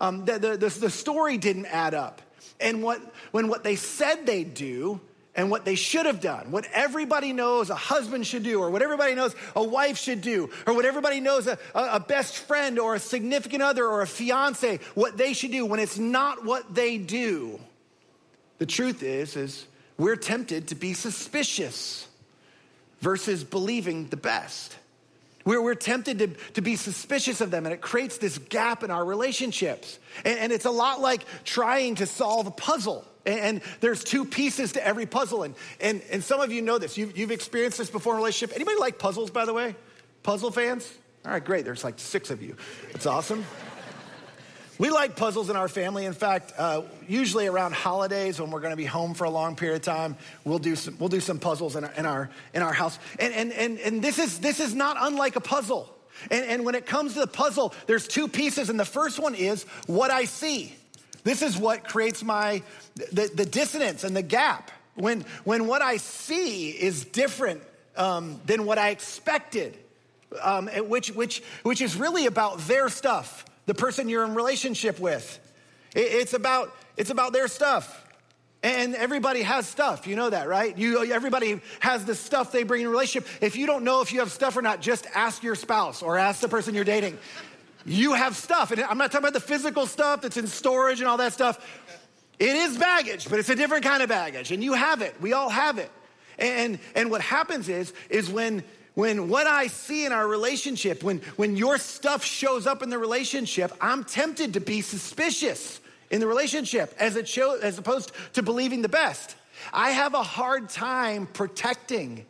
Um, 0.00 0.24
the, 0.26 0.38
the, 0.38 0.56
the, 0.56 0.68
the 0.68 0.90
story 0.90 1.38
didn't 1.38 1.66
add 1.66 1.94
up. 1.94 2.22
And 2.60 2.82
what, 2.82 3.00
when 3.30 3.48
what 3.48 3.64
they 3.64 3.76
said 3.76 4.26
they'd 4.26 4.54
do 4.54 5.00
and 5.34 5.50
what 5.50 5.64
they 5.64 5.76
should 5.76 6.06
have 6.06 6.20
done, 6.20 6.50
what 6.50 6.66
everybody 6.72 7.32
knows 7.32 7.70
a 7.70 7.74
husband 7.74 8.26
should 8.26 8.42
do, 8.42 8.60
or 8.60 8.70
what 8.70 8.82
everybody 8.82 9.14
knows 9.14 9.36
a 9.54 9.62
wife 9.62 9.96
should 9.96 10.20
do, 10.20 10.50
or 10.66 10.74
what 10.74 10.84
everybody 10.84 11.20
knows 11.20 11.46
a, 11.46 11.58
a, 11.74 12.00
best 12.00 12.38
friend 12.38 12.78
or 12.78 12.96
a 12.96 12.98
significant 12.98 13.62
other 13.62 13.86
or 13.86 14.02
a 14.02 14.06
fiance, 14.06 14.80
what 14.94 15.16
they 15.16 15.32
should 15.32 15.52
do, 15.52 15.64
when 15.64 15.78
it's 15.78 15.96
not 15.96 16.44
what 16.44 16.74
they 16.74 16.98
do, 16.98 17.60
the 18.58 18.66
truth 18.66 19.04
is, 19.04 19.36
is 19.36 19.66
we're 19.96 20.16
tempted 20.16 20.68
to 20.68 20.74
be 20.74 20.92
suspicious 20.92 22.08
versus 23.00 23.44
believing 23.44 24.08
the 24.08 24.16
best. 24.16 24.76
We're, 25.44 25.62
we're 25.62 25.74
tempted 25.74 26.18
to, 26.18 26.26
to 26.54 26.60
be 26.60 26.76
suspicious 26.76 27.40
of 27.40 27.50
them, 27.50 27.64
and 27.64 27.72
it 27.72 27.80
creates 27.80 28.18
this 28.18 28.38
gap 28.38 28.82
in 28.82 28.90
our 28.90 29.04
relationships. 29.04 29.98
And, 30.24 30.38
and 30.38 30.52
it's 30.52 30.64
a 30.66 30.70
lot 30.70 31.00
like 31.00 31.24
trying 31.44 31.96
to 31.96 32.06
solve 32.06 32.46
a 32.46 32.50
puzzle. 32.50 33.04
And, 33.24 33.40
and 33.40 33.60
there's 33.80 34.04
two 34.04 34.24
pieces 34.24 34.72
to 34.72 34.86
every 34.86 35.06
puzzle. 35.06 35.44
And, 35.44 35.54
and, 35.80 36.02
and 36.10 36.22
some 36.22 36.40
of 36.40 36.52
you 36.52 36.62
know 36.62 36.78
this. 36.78 36.98
You've, 36.98 37.16
you've 37.16 37.30
experienced 37.30 37.78
this 37.78 37.90
before 37.90 38.14
in 38.14 38.18
a 38.18 38.20
relationship. 38.20 38.54
Anybody 38.54 38.78
like 38.78 38.98
puzzles, 38.98 39.30
by 39.30 39.44
the 39.44 39.54
way? 39.54 39.74
Puzzle 40.22 40.50
fans? 40.50 40.92
All 41.24 41.32
right, 41.32 41.44
great. 41.44 41.64
There's 41.64 41.84
like 41.84 41.98
six 41.98 42.30
of 42.30 42.42
you. 42.42 42.56
That's 42.92 43.06
awesome. 43.06 43.44
We 44.78 44.90
like 44.90 45.16
puzzles 45.16 45.50
in 45.50 45.56
our 45.56 45.66
family. 45.66 46.04
In 46.04 46.12
fact, 46.12 46.52
uh, 46.56 46.82
usually 47.08 47.48
around 47.48 47.74
holidays 47.74 48.40
when 48.40 48.52
we're 48.52 48.60
going 48.60 48.72
to 48.72 48.76
be 48.76 48.84
home 48.84 49.12
for 49.12 49.24
a 49.24 49.30
long 49.30 49.56
period 49.56 49.76
of 49.76 49.82
time, 49.82 50.16
we'll 50.44 50.60
do 50.60 50.76
some, 50.76 50.96
we'll 51.00 51.08
do 51.08 51.18
some 51.18 51.40
puzzles 51.40 51.74
in 51.74 51.82
our, 51.82 51.92
in 51.96 52.06
our, 52.06 52.30
in 52.54 52.62
our 52.62 52.72
house. 52.72 52.96
And, 53.18 53.34
and, 53.34 53.52
and, 53.52 53.80
and 53.80 54.02
this, 54.02 54.20
is, 54.20 54.38
this 54.38 54.60
is 54.60 54.76
not 54.76 54.96
unlike 55.00 55.34
a 55.34 55.40
puzzle. 55.40 55.92
And, 56.30 56.44
and 56.44 56.64
when 56.64 56.76
it 56.76 56.86
comes 56.86 57.14
to 57.14 57.20
the 57.20 57.26
puzzle, 57.26 57.74
there's 57.86 58.06
two 58.06 58.28
pieces. 58.28 58.70
And 58.70 58.78
the 58.78 58.84
first 58.84 59.18
one 59.18 59.34
is 59.34 59.64
what 59.88 60.12
I 60.12 60.26
see. 60.26 60.72
This 61.24 61.42
is 61.42 61.58
what 61.58 61.82
creates 61.82 62.22
my, 62.22 62.62
the, 62.94 63.30
the 63.34 63.44
dissonance 63.44 64.04
and 64.04 64.14
the 64.14 64.22
gap. 64.22 64.70
When, 64.94 65.22
when 65.42 65.66
what 65.66 65.82
I 65.82 65.96
see 65.96 66.70
is 66.70 67.04
different 67.04 67.62
um, 67.96 68.40
than 68.46 68.64
what 68.64 68.78
I 68.78 68.90
expected, 68.90 69.76
um, 70.40 70.68
which, 70.68 71.10
which, 71.10 71.42
which 71.64 71.80
is 71.80 71.96
really 71.96 72.26
about 72.26 72.58
their 72.60 72.88
stuff 72.88 73.44
the 73.68 73.74
person 73.74 74.08
you're 74.08 74.24
in 74.24 74.34
relationship 74.34 74.98
with. 74.98 75.38
It's 75.94 76.32
about, 76.32 76.74
it's 76.96 77.10
about 77.10 77.34
their 77.34 77.48
stuff. 77.48 78.06
And 78.62 78.94
everybody 78.94 79.42
has 79.42 79.68
stuff. 79.68 80.06
You 80.06 80.16
know 80.16 80.30
that, 80.30 80.48
right? 80.48 80.76
You, 80.76 81.12
everybody 81.12 81.60
has 81.80 82.06
the 82.06 82.14
stuff 82.14 82.50
they 82.50 82.62
bring 82.62 82.80
in 82.80 82.88
relationship. 82.88 83.28
If 83.42 83.56
you 83.56 83.66
don't 83.66 83.84
know 83.84 84.00
if 84.00 84.10
you 84.10 84.20
have 84.20 84.32
stuff 84.32 84.56
or 84.56 84.62
not, 84.62 84.80
just 84.80 85.06
ask 85.14 85.42
your 85.42 85.54
spouse 85.54 86.02
or 86.02 86.16
ask 86.16 86.40
the 86.40 86.48
person 86.48 86.74
you're 86.74 86.82
dating. 86.82 87.18
You 87.84 88.14
have 88.14 88.36
stuff. 88.36 88.70
And 88.70 88.80
I'm 88.80 88.96
not 88.96 89.12
talking 89.12 89.28
about 89.28 89.34
the 89.34 89.46
physical 89.46 89.86
stuff 89.86 90.22
that's 90.22 90.38
in 90.38 90.46
storage 90.46 91.00
and 91.00 91.08
all 91.08 91.18
that 91.18 91.34
stuff. 91.34 91.62
It 92.38 92.56
is 92.56 92.78
baggage, 92.78 93.28
but 93.28 93.38
it's 93.38 93.50
a 93.50 93.54
different 93.54 93.84
kind 93.84 94.02
of 94.02 94.08
baggage. 94.08 94.50
And 94.50 94.64
you 94.64 94.72
have 94.72 95.02
it. 95.02 95.14
We 95.20 95.34
all 95.34 95.50
have 95.50 95.76
it. 95.76 95.90
And, 96.38 96.78
and 96.94 97.10
what 97.10 97.20
happens 97.20 97.68
is, 97.68 97.92
is 98.08 98.30
when 98.30 98.64
when 98.98 99.28
what 99.28 99.46
I 99.46 99.68
see 99.68 100.06
in 100.06 100.10
our 100.10 100.26
relationship, 100.26 101.04
when, 101.04 101.18
when 101.36 101.54
your 101.54 101.78
stuff 101.78 102.24
shows 102.24 102.66
up 102.66 102.82
in 102.82 102.90
the 102.90 102.98
relationship, 102.98 103.72
I'm 103.80 104.02
tempted 104.02 104.54
to 104.54 104.60
be 104.60 104.80
suspicious 104.80 105.78
in 106.10 106.18
the 106.18 106.26
relationship 106.26 106.92
as, 106.98 107.14
it 107.14 107.28
show, 107.28 107.56
as 107.60 107.78
opposed 107.78 108.10
to 108.32 108.42
believing 108.42 108.82
the 108.82 108.88
best. 108.88 109.36
I 109.72 109.90
have 109.90 110.14
a 110.14 110.22
hard 110.24 110.68
time 110.68 111.28
protecting 111.28 112.26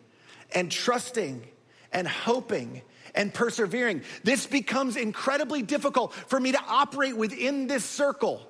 and 0.54 0.70
trusting 0.70 1.42
and 1.90 2.06
hoping 2.06 2.82
and 3.14 3.32
persevering. 3.32 4.02
This 4.22 4.46
becomes 4.46 4.96
incredibly 4.96 5.62
difficult 5.62 6.12
for 6.12 6.38
me 6.38 6.52
to 6.52 6.60
operate 6.68 7.16
within 7.16 7.66
this 7.66 7.82
circle 7.82 8.46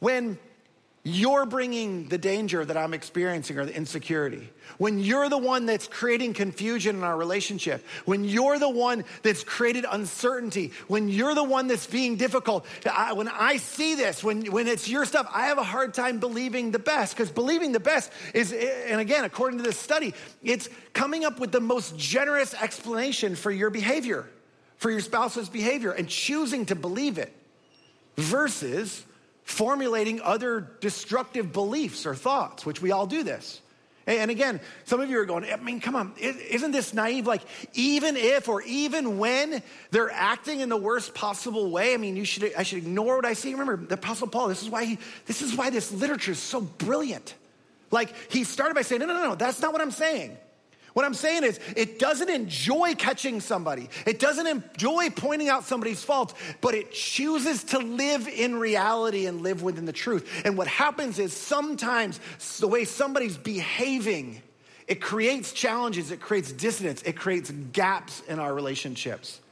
when 0.00 0.38
you're 1.08 1.46
bringing 1.46 2.08
the 2.08 2.18
danger 2.18 2.64
that 2.64 2.76
I'm 2.76 2.92
experiencing 2.92 3.60
or 3.60 3.64
the 3.64 3.72
insecurity. 3.72 4.50
When 4.76 4.98
you're 4.98 5.28
the 5.28 5.38
one 5.38 5.64
that's 5.64 5.86
creating 5.86 6.34
confusion 6.34 6.96
in 6.96 7.04
our 7.04 7.16
relationship, 7.16 7.86
when 8.06 8.24
you're 8.24 8.58
the 8.58 8.68
one 8.68 9.04
that's 9.22 9.44
created 9.44 9.86
uncertainty, 9.88 10.72
when 10.88 11.08
you're 11.08 11.36
the 11.36 11.44
one 11.44 11.68
that's 11.68 11.86
being 11.86 12.16
difficult, 12.16 12.66
I, 12.90 13.12
when 13.12 13.28
I 13.28 13.58
see 13.58 13.94
this, 13.94 14.24
when, 14.24 14.50
when 14.50 14.66
it's 14.66 14.88
your 14.88 15.04
stuff, 15.04 15.30
I 15.32 15.46
have 15.46 15.58
a 15.58 15.62
hard 15.62 15.94
time 15.94 16.18
believing 16.18 16.72
the 16.72 16.80
best 16.80 17.16
because 17.16 17.30
believing 17.30 17.70
the 17.70 17.78
best 17.78 18.10
is, 18.34 18.52
and 18.52 19.00
again, 19.00 19.24
according 19.24 19.58
to 19.58 19.64
this 19.64 19.78
study, 19.78 20.12
it's 20.42 20.68
coming 20.92 21.24
up 21.24 21.38
with 21.38 21.52
the 21.52 21.60
most 21.60 21.96
generous 21.96 22.52
explanation 22.52 23.36
for 23.36 23.52
your 23.52 23.70
behavior, 23.70 24.26
for 24.78 24.90
your 24.90 24.98
spouse's 24.98 25.48
behavior, 25.48 25.92
and 25.92 26.08
choosing 26.08 26.66
to 26.66 26.74
believe 26.74 27.16
it 27.16 27.32
versus 28.16 29.04
formulating 29.46 30.20
other 30.20 30.68
destructive 30.80 31.52
beliefs 31.52 32.04
or 32.04 32.14
thoughts, 32.14 32.66
which 32.66 32.82
we 32.82 32.90
all 32.90 33.06
do 33.06 33.22
this. 33.22 33.60
And 34.08 34.30
again, 34.30 34.60
some 34.84 35.00
of 35.00 35.08
you 35.08 35.18
are 35.18 35.24
going, 35.24 35.44
I 35.50 35.56
mean, 35.56 35.80
come 35.80 35.96
on, 35.96 36.12
isn't 36.18 36.72
this 36.72 36.92
naive? 36.92 37.26
Like, 37.26 37.42
even 37.74 38.16
if 38.16 38.48
or 38.48 38.62
even 38.62 39.18
when 39.18 39.62
they're 39.90 40.10
acting 40.10 40.60
in 40.60 40.68
the 40.68 40.76
worst 40.76 41.14
possible 41.14 41.70
way, 41.70 41.94
I 41.94 41.96
mean, 41.96 42.16
you 42.16 42.24
should, 42.24 42.54
I 42.54 42.64
should 42.64 42.78
ignore 42.78 43.16
what 43.16 43.24
I 43.24 43.32
see. 43.32 43.52
Remember, 43.52 43.76
the 43.76 43.94
Apostle 43.94 44.28
Paul, 44.28 44.48
this 44.48 44.62
is 44.62 44.68
why 44.68 44.84
he, 44.84 44.98
this 45.26 45.42
is 45.42 45.56
why 45.56 45.70
this 45.70 45.90
literature 45.92 46.32
is 46.32 46.38
so 46.38 46.60
brilliant. 46.60 47.34
Like, 47.90 48.12
he 48.30 48.44
started 48.44 48.74
by 48.74 48.82
saying, 48.82 49.00
no, 49.00 49.06
no, 49.06 49.14
no, 49.14 49.28
no, 49.30 49.34
that's 49.36 49.60
not 49.60 49.72
what 49.72 49.80
I'm 49.80 49.92
saying. 49.92 50.36
What 50.96 51.04
I'm 51.04 51.12
saying 51.12 51.44
is, 51.44 51.60
it 51.76 51.98
doesn't 51.98 52.30
enjoy 52.30 52.94
catching 52.94 53.42
somebody. 53.42 53.90
It 54.06 54.18
doesn't 54.18 54.46
enjoy 54.46 55.10
pointing 55.10 55.50
out 55.50 55.64
somebody's 55.64 56.02
faults, 56.02 56.32
but 56.62 56.74
it 56.74 56.90
chooses 56.90 57.64
to 57.64 57.78
live 57.78 58.26
in 58.26 58.56
reality 58.56 59.26
and 59.26 59.42
live 59.42 59.62
within 59.62 59.84
the 59.84 59.92
truth. 59.92 60.26
And 60.46 60.56
what 60.56 60.66
happens 60.68 61.18
is 61.18 61.34
sometimes 61.34 62.18
the 62.60 62.66
way 62.66 62.86
somebody's 62.86 63.36
behaving, 63.36 64.40
it 64.88 65.02
creates 65.02 65.52
challenges, 65.52 66.12
it 66.12 66.22
creates 66.22 66.50
dissonance, 66.50 67.02
it 67.02 67.12
creates 67.14 67.50
gaps 67.50 68.22
in 68.26 68.38
our 68.38 68.54
relationships. 68.54 69.42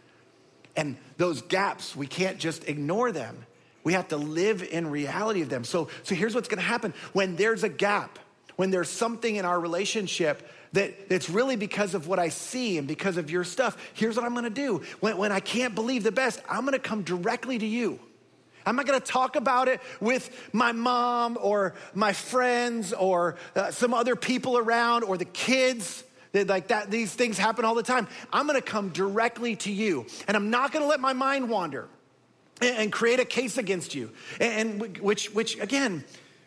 And 0.76 0.96
those 1.18 1.42
gaps, 1.42 1.94
we 1.94 2.07
can't 2.07 2.38
just 2.38 2.70
ignore 2.70 3.12
them. 3.12 3.37
We 3.83 3.92
have 3.92 4.09
to 4.09 4.16
live 4.16 4.62
in 4.62 4.90
reality 4.90 5.42
of 5.42 5.50
them. 5.50 5.64
So, 5.64 5.88
so 6.04 6.14
here's 6.14 6.35
what's 6.35 6.48
gonna 6.48 6.62
happen 6.62 6.94
when 7.12 7.37
there's 7.37 7.64
a 7.64 7.68
gap, 7.68 8.18
when 8.57 8.70
there's 8.70 8.88
something 8.88 9.37
in 9.37 9.44
our 9.44 9.61
relationship 9.61 10.48
that 10.74 10.92
it's 11.08 11.30
really 11.30 11.56
because 11.56 11.94
of 11.94 12.08
what 12.08 12.18
I 12.18 12.28
see 12.28 12.78
and 12.78 12.87
because 12.87 13.16
of 13.16 13.30
your 13.30 13.44
stuff. 13.44 13.76
Here's 13.94 14.16
what 14.16 14.24
I'm 14.24 14.34
gonna 14.34 14.50
do. 14.50 14.82
When, 15.00 15.16
when 15.16 15.32
I 15.32 15.40
can't 15.40 15.74
believe 15.74 16.02
the 16.02 16.12
best, 16.12 16.40
I'm 16.48 16.64
gonna 16.64 16.78
come 16.78 17.02
directly 17.02 17.58
to 17.58 17.66
you. 17.66 18.00
I'm 18.66 18.76
not 18.76 18.87
gonna 18.87 19.00
talk 19.00 19.37
about 19.37 19.68
it 19.68 19.80
with 20.00 20.48
my 20.52 20.72
mom 20.72 21.38
or 21.40 21.74
my 21.94 22.12
friends 22.12 22.92
or 22.92 23.37
uh, 23.54 23.70
some 23.70 23.94
other 23.94 24.16
people 24.16 24.58
around 24.58 25.04
or 25.04 25.16
the 25.16 25.24
kids. 25.24 26.02
Like 26.32 26.68
that, 26.68 26.90
these 26.90 27.14
things 27.14 27.38
happen 27.38 27.64
all 27.64 27.76
the 27.76 27.84
time. 27.84 28.08
I'm 28.32 28.46
gonna 28.48 28.60
come 28.60 28.88
directly 28.88 29.54
to 29.56 29.72
you, 29.72 30.06
and 30.26 30.37
I'm 30.37 30.50
not 30.50 30.72
gonna 30.72 30.87
let 30.87 30.98
my 30.98 31.12
mind 31.12 31.48
wander 31.48 31.88
and, 32.60 32.76
and 32.76 32.92
create 32.92 33.20
a 33.20 33.24
case 33.24 33.58
against 33.58 33.94
you. 33.94 34.10
And, 34.40 34.82
and 34.82 34.98
which, 34.98 35.32
which 35.32 35.56
again, 35.60 36.02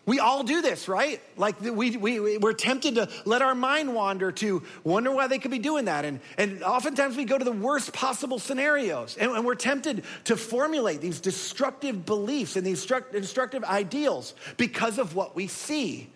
We 0.07 0.19
all 0.19 0.41
do 0.41 0.61
this, 0.61 0.87
right? 0.87 1.21
Like 1.35 1.59
we, 1.59 1.97
we, 1.97 2.37
we're 2.37 2.53
tempted 2.53 2.95
to 2.95 3.09
let 3.25 3.41
our 3.41 3.53
mind 3.53 3.93
wander 3.93 4.31
to 4.31 4.63
wonder 4.85 5.11
why 5.11 5.27
they 5.27 5.37
could 5.37 5.51
be 5.51 5.59
doing 5.59 5.85
that. 5.85 6.05
And, 6.05 6.21
and 6.37 6.63
oftentimes 6.63 7.17
we 7.17 7.25
go 7.25 7.37
to 7.37 7.43
the 7.43 7.51
worst 7.51 7.91
possible 7.91 8.39
scenarios. 8.39 9.17
And, 9.17 9.31
and 9.31 9.45
we're 9.45 9.55
tempted 9.55 10.05
to 10.23 10.37
formulate 10.37 11.01
these 11.01 11.19
destructive 11.19 12.05
beliefs 12.05 12.55
and 12.55 12.65
these 12.65 12.85
destructive 12.85 13.65
ideals 13.65 14.33
because 14.55 14.97
of 14.97 15.13
what 15.13 15.35
we 15.35 15.47
see. 15.47 16.09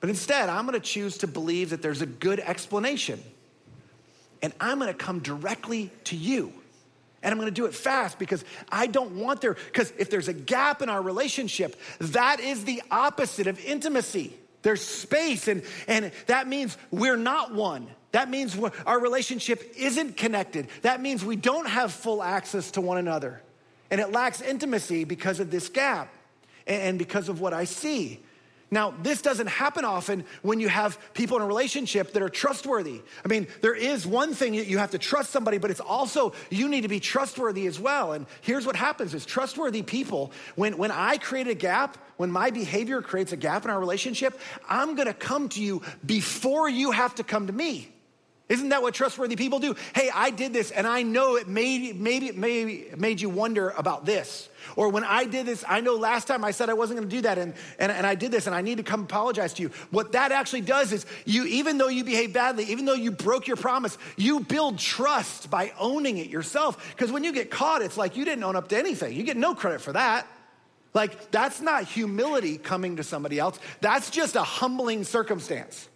But 0.00 0.08
instead, 0.08 0.48
I'm 0.48 0.66
going 0.66 0.80
to 0.80 0.84
choose 0.84 1.18
to 1.18 1.26
believe 1.26 1.70
that 1.70 1.82
there's 1.82 2.00
a 2.00 2.06
good 2.06 2.40
explanation. 2.40 3.22
And 4.40 4.54
I'm 4.58 4.78
going 4.78 4.90
to 4.90 4.98
come 4.98 5.18
directly 5.18 5.90
to 6.04 6.16
you. 6.16 6.54
And 7.22 7.32
I'm 7.32 7.38
gonna 7.38 7.50
do 7.50 7.66
it 7.66 7.74
fast 7.74 8.18
because 8.18 8.44
I 8.70 8.86
don't 8.86 9.16
want 9.16 9.40
there, 9.40 9.54
because 9.54 9.92
if 9.98 10.10
there's 10.10 10.28
a 10.28 10.32
gap 10.32 10.82
in 10.82 10.88
our 10.88 11.02
relationship, 11.02 11.76
that 11.98 12.40
is 12.40 12.64
the 12.64 12.82
opposite 12.90 13.46
of 13.46 13.62
intimacy. 13.64 14.34
There's 14.62 14.82
space, 14.82 15.48
and, 15.48 15.62
and 15.86 16.12
that 16.26 16.46
means 16.46 16.76
we're 16.90 17.16
not 17.16 17.54
one. 17.54 17.88
That 18.12 18.28
means 18.28 18.58
our 18.86 19.00
relationship 19.00 19.74
isn't 19.76 20.16
connected. 20.16 20.68
That 20.82 21.00
means 21.00 21.24
we 21.24 21.36
don't 21.36 21.68
have 21.68 21.92
full 21.92 22.22
access 22.22 22.72
to 22.72 22.80
one 22.80 22.98
another. 22.98 23.40
And 23.90 24.00
it 24.00 24.12
lacks 24.12 24.40
intimacy 24.40 25.04
because 25.04 25.40
of 25.40 25.50
this 25.50 25.68
gap 25.68 26.12
and 26.66 26.98
because 26.98 27.28
of 27.28 27.40
what 27.40 27.52
I 27.54 27.64
see. 27.64 28.20
Now, 28.72 28.94
this 29.02 29.20
doesn't 29.20 29.48
happen 29.48 29.84
often 29.84 30.24
when 30.42 30.60
you 30.60 30.68
have 30.68 30.96
people 31.12 31.36
in 31.36 31.42
a 31.42 31.46
relationship 31.46 32.12
that 32.12 32.22
are 32.22 32.28
trustworthy. 32.28 33.02
I 33.24 33.28
mean, 33.28 33.48
there 33.62 33.74
is 33.74 34.06
one 34.06 34.32
thing 34.32 34.54
that 34.56 34.68
you 34.68 34.78
have 34.78 34.92
to 34.92 34.98
trust 34.98 35.30
somebody, 35.30 35.58
but 35.58 35.72
it's 35.72 35.80
also 35.80 36.34
you 36.50 36.68
need 36.68 36.82
to 36.82 36.88
be 36.88 37.00
trustworthy 37.00 37.66
as 37.66 37.80
well. 37.80 38.12
And 38.12 38.26
here's 38.42 38.66
what 38.66 38.76
happens 38.76 39.12
is 39.12 39.26
trustworthy 39.26 39.82
people, 39.82 40.30
when, 40.54 40.78
when 40.78 40.92
I 40.92 41.18
create 41.18 41.48
a 41.48 41.54
gap, 41.54 41.98
when 42.16 42.30
my 42.30 42.50
behavior 42.50 43.02
creates 43.02 43.32
a 43.32 43.36
gap 43.36 43.64
in 43.64 43.70
our 43.70 43.80
relationship, 43.80 44.38
I'm 44.68 44.94
gonna 44.94 45.14
come 45.14 45.48
to 45.50 45.62
you 45.62 45.82
before 46.06 46.68
you 46.68 46.92
have 46.92 47.16
to 47.16 47.24
come 47.24 47.48
to 47.48 47.52
me. 47.52 47.88
Isn't 48.50 48.70
that 48.70 48.82
what 48.82 48.94
trustworthy 48.94 49.36
people 49.36 49.60
do? 49.60 49.76
Hey, 49.94 50.10
I 50.12 50.30
did 50.30 50.52
this 50.52 50.72
and 50.72 50.84
I 50.84 51.04
know 51.04 51.36
it 51.36 51.46
made, 51.46 52.00
maybe 52.00 52.26
it 52.26 52.36
maybe 52.36 52.90
made 52.96 53.20
you 53.20 53.30
wonder 53.30 53.70
about 53.70 54.04
this. 54.04 54.48
Or 54.74 54.88
when 54.88 55.04
I 55.04 55.24
did 55.24 55.46
this, 55.46 55.64
I 55.68 55.80
know 55.80 55.94
last 55.94 56.26
time 56.26 56.44
I 56.44 56.50
said 56.50 56.68
I 56.68 56.74
wasn't 56.74 56.98
gonna 56.98 57.10
do 57.10 57.20
that 57.20 57.38
and, 57.38 57.54
and, 57.78 57.92
and 57.92 58.04
I 58.04 58.16
did 58.16 58.32
this 58.32 58.48
and 58.48 58.54
I 58.54 58.60
need 58.60 58.78
to 58.78 58.82
come 58.82 59.02
apologize 59.02 59.54
to 59.54 59.62
you. 59.62 59.70
What 59.92 60.12
that 60.12 60.32
actually 60.32 60.62
does 60.62 60.92
is 60.92 61.06
you, 61.24 61.44
even 61.44 61.78
though 61.78 61.88
you 61.88 62.02
behave 62.02 62.32
badly, 62.32 62.64
even 62.64 62.86
though 62.86 62.94
you 62.94 63.12
broke 63.12 63.46
your 63.46 63.56
promise, 63.56 63.96
you 64.16 64.40
build 64.40 64.78
trust 64.78 65.48
by 65.48 65.72
owning 65.78 66.18
it 66.18 66.28
yourself. 66.28 66.92
Because 66.96 67.12
when 67.12 67.22
you 67.22 67.32
get 67.32 67.52
caught, 67.52 67.82
it's 67.82 67.96
like 67.96 68.16
you 68.16 68.24
didn't 68.24 68.42
own 68.42 68.56
up 68.56 68.68
to 68.70 68.76
anything. 68.76 69.14
You 69.14 69.22
get 69.22 69.36
no 69.36 69.54
credit 69.54 69.80
for 69.80 69.92
that. 69.92 70.26
Like, 70.92 71.30
that's 71.30 71.60
not 71.60 71.84
humility 71.84 72.58
coming 72.58 72.96
to 72.96 73.04
somebody 73.04 73.38
else. 73.38 73.60
That's 73.80 74.10
just 74.10 74.34
a 74.34 74.42
humbling 74.42 75.04
circumstance. 75.04 75.88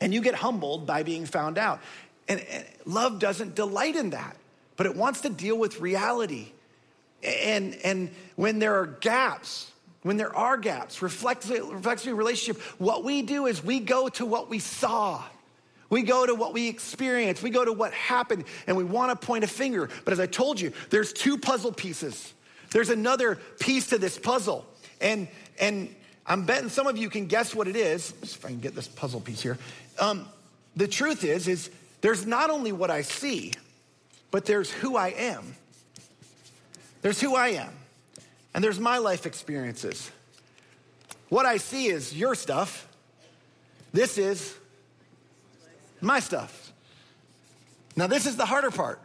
And 0.00 0.12
you 0.12 0.20
get 0.20 0.34
humbled 0.34 0.86
by 0.86 1.02
being 1.02 1.26
found 1.26 1.58
out. 1.58 1.80
And, 2.28 2.40
and 2.40 2.64
love 2.84 3.18
doesn't 3.18 3.54
delight 3.54 3.96
in 3.96 4.10
that, 4.10 4.36
but 4.76 4.86
it 4.86 4.96
wants 4.96 5.22
to 5.22 5.30
deal 5.30 5.58
with 5.58 5.80
reality. 5.80 6.52
And, 7.22 7.74
and 7.84 8.10
when 8.36 8.58
there 8.58 8.74
are 8.80 8.86
gaps, 8.86 9.70
when 10.02 10.16
there 10.16 10.34
are 10.34 10.56
gaps, 10.56 11.00
reflexive, 11.00 11.66
relationship, 12.06 12.60
what 12.78 13.04
we 13.04 13.22
do 13.22 13.46
is 13.46 13.64
we 13.64 13.80
go 13.80 14.08
to 14.10 14.26
what 14.26 14.50
we 14.50 14.58
saw. 14.58 15.22
We 15.90 16.02
go 16.02 16.26
to 16.26 16.34
what 16.34 16.52
we 16.52 16.68
experienced. 16.68 17.42
We 17.42 17.50
go 17.50 17.64
to 17.64 17.72
what 17.72 17.92
happened, 17.92 18.44
and 18.66 18.76
we 18.76 18.84
want 18.84 19.18
to 19.18 19.26
point 19.26 19.44
a 19.44 19.46
finger. 19.46 19.88
But 20.04 20.12
as 20.12 20.20
I 20.20 20.26
told 20.26 20.60
you, 20.60 20.72
there's 20.90 21.12
two 21.12 21.38
puzzle 21.38 21.72
pieces. 21.72 22.34
There's 22.70 22.90
another 22.90 23.38
piece 23.60 23.88
to 23.88 23.98
this 23.98 24.18
puzzle. 24.18 24.66
And, 25.00 25.28
and 25.60 25.94
I'm 26.26 26.46
betting 26.46 26.70
some 26.70 26.86
of 26.86 26.96
you 26.96 27.10
can 27.10 27.26
guess 27.26 27.54
what 27.54 27.68
it 27.68 27.76
is. 27.76 28.12
Let's 28.20 28.34
if 28.34 28.44
I 28.44 28.48
can 28.48 28.60
get 28.60 28.74
this 28.74 28.88
puzzle 28.88 29.20
piece 29.20 29.42
here. 29.42 29.58
Um, 29.98 30.26
the 30.74 30.88
truth 30.88 31.24
is, 31.24 31.48
is 31.48 31.70
there's 32.00 32.26
not 32.26 32.50
only 32.50 32.72
what 32.72 32.90
I 32.90 33.02
see, 33.02 33.52
but 34.30 34.46
there's 34.46 34.70
who 34.70 34.96
I 34.96 35.08
am. 35.08 35.54
There's 37.02 37.20
who 37.20 37.36
I 37.36 37.48
am, 37.48 37.72
and 38.54 38.64
there's 38.64 38.80
my 38.80 38.98
life 38.98 39.26
experiences. 39.26 40.10
What 41.28 41.44
I 41.44 41.58
see 41.58 41.86
is 41.86 42.16
your 42.16 42.34
stuff. 42.34 42.88
This 43.92 44.16
is 44.18 44.54
my 46.00 46.20
stuff. 46.20 46.72
Now, 47.96 48.06
this 48.06 48.26
is 48.26 48.36
the 48.36 48.46
harder 48.46 48.70
part. 48.70 49.00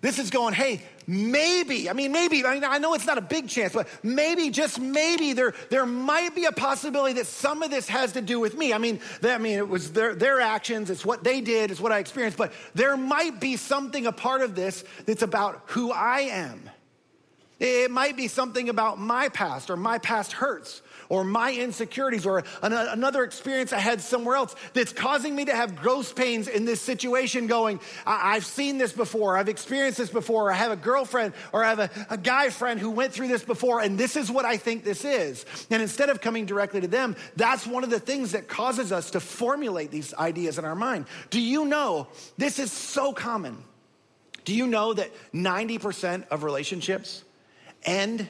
This 0.00 0.20
is 0.20 0.30
going, 0.30 0.54
hey, 0.54 0.82
maybe, 1.08 1.90
I 1.90 1.92
mean, 1.92 2.12
maybe, 2.12 2.44
I, 2.46 2.54
mean, 2.54 2.64
I 2.64 2.78
know 2.78 2.94
it's 2.94 3.06
not 3.06 3.18
a 3.18 3.22
big 3.22 3.48
chance, 3.48 3.72
but 3.72 3.88
maybe, 4.04 4.48
just 4.50 4.78
maybe, 4.78 5.32
there, 5.32 5.54
there 5.70 5.86
might 5.86 6.36
be 6.36 6.44
a 6.44 6.52
possibility 6.52 7.14
that 7.14 7.26
some 7.26 7.62
of 7.64 7.70
this 7.70 7.88
has 7.88 8.12
to 8.12 8.20
do 8.20 8.38
with 8.38 8.56
me. 8.56 8.72
I 8.72 8.78
mean, 8.78 9.00
I 9.24 9.38
mean, 9.38 9.58
it 9.58 9.68
was 9.68 9.92
their, 9.92 10.14
their 10.14 10.40
actions, 10.40 10.88
it's 10.88 11.04
what 11.04 11.24
they 11.24 11.40
did, 11.40 11.72
it's 11.72 11.80
what 11.80 11.90
I 11.90 11.98
experienced, 11.98 12.38
but 12.38 12.52
there 12.74 12.96
might 12.96 13.40
be 13.40 13.56
something, 13.56 14.06
a 14.06 14.12
part 14.12 14.42
of 14.42 14.54
this, 14.54 14.84
that's 15.04 15.22
about 15.22 15.62
who 15.66 15.90
I 15.90 16.20
am. 16.20 16.70
It 17.58 17.90
might 17.90 18.16
be 18.16 18.28
something 18.28 18.68
about 18.68 19.00
my 19.00 19.30
past 19.30 19.68
or 19.68 19.76
my 19.76 19.98
past 19.98 20.32
hurts 20.32 20.80
or 21.08 21.24
my 21.24 21.52
insecurities 21.52 22.26
or 22.26 22.44
an, 22.62 22.72
another 22.72 23.24
experience 23.24 23.72
I 23.72 23.78
had 23.78 24.00
somewhere 24.00 24.36
else 24.36 24.54
that's 24.74 24.92
causing 24.92 25.34
me 25.34 25.46
to 25.46 25.54
have 25.54 25.76
gross 25.76 26.12
pains 26.12 26.48
in 26.48 26.64
this 26.64 26.80
situation 26.80 27.46
going, 27.46 27.80
I, 28.06 28.34
have 28.34 28.44
seen 28.44 28.78
this 28.78 28.92
before, 28.92 29.36
I've 29.36 29.48
experienced 29.48 29.98
this 29.98 30.10
before, 30.10 30.50
I 30.52 30.56
have 30.56 30.72
a 30.72 30.76
girlfriend 30.76 31.34
or 31.52 31.64
I 31.64 31.68
have 31.68 31.78
a, 31.78 31.90
a 32.10 32.18
guy 32.18 32.50
friend 32.50 32.78
who 32.78 32.90
went 32.90 33.12
through 33.12 33.28
this 33.28 33.42
before, 33.42 33.80
and 33.80 33.98
this 33.98 34.16
is 34.16 34.30
what 34.30 34.44
I 34.44 34.56
think 34.56 34.84
this 34.84 35.04
is. 35.04 35.44
And 35.70 35.82
instead 35.82 36.10
of 36.10 36.20
coming 36.20 36.46
directly 36.46 36.80
to 36.80 36.88
them, 36.88 37.16
that's 37.36 37.66
one 37.66 37.84
of 37.84 37.90
the 37.90 38.00
things 38.00 38.32
that 38.32 38.48
causes 38.48 38.92
us 38.92 39.12
to 39.12 39.20
formulate 39.20 39.90
these 39.90 40.14
ideas 40.14 40.58
in 40.58 40.64
our 40.64 40.76
mind. 40.76 41.06
Do 41.30 41.40
you 41.40 41.64
know 41.64 42.08
this 42.36 42.58
is 42.58 42.72
so 42.72 43.12
common? 43.12 43.64
Do 44.44 44.54
you 44.54 44.66
know 44.66 44.94
that 44.94 45.10
90% 45.34 46.28
of 46.28 46.42
relationships 46.42 47.22
end 47.84 48.26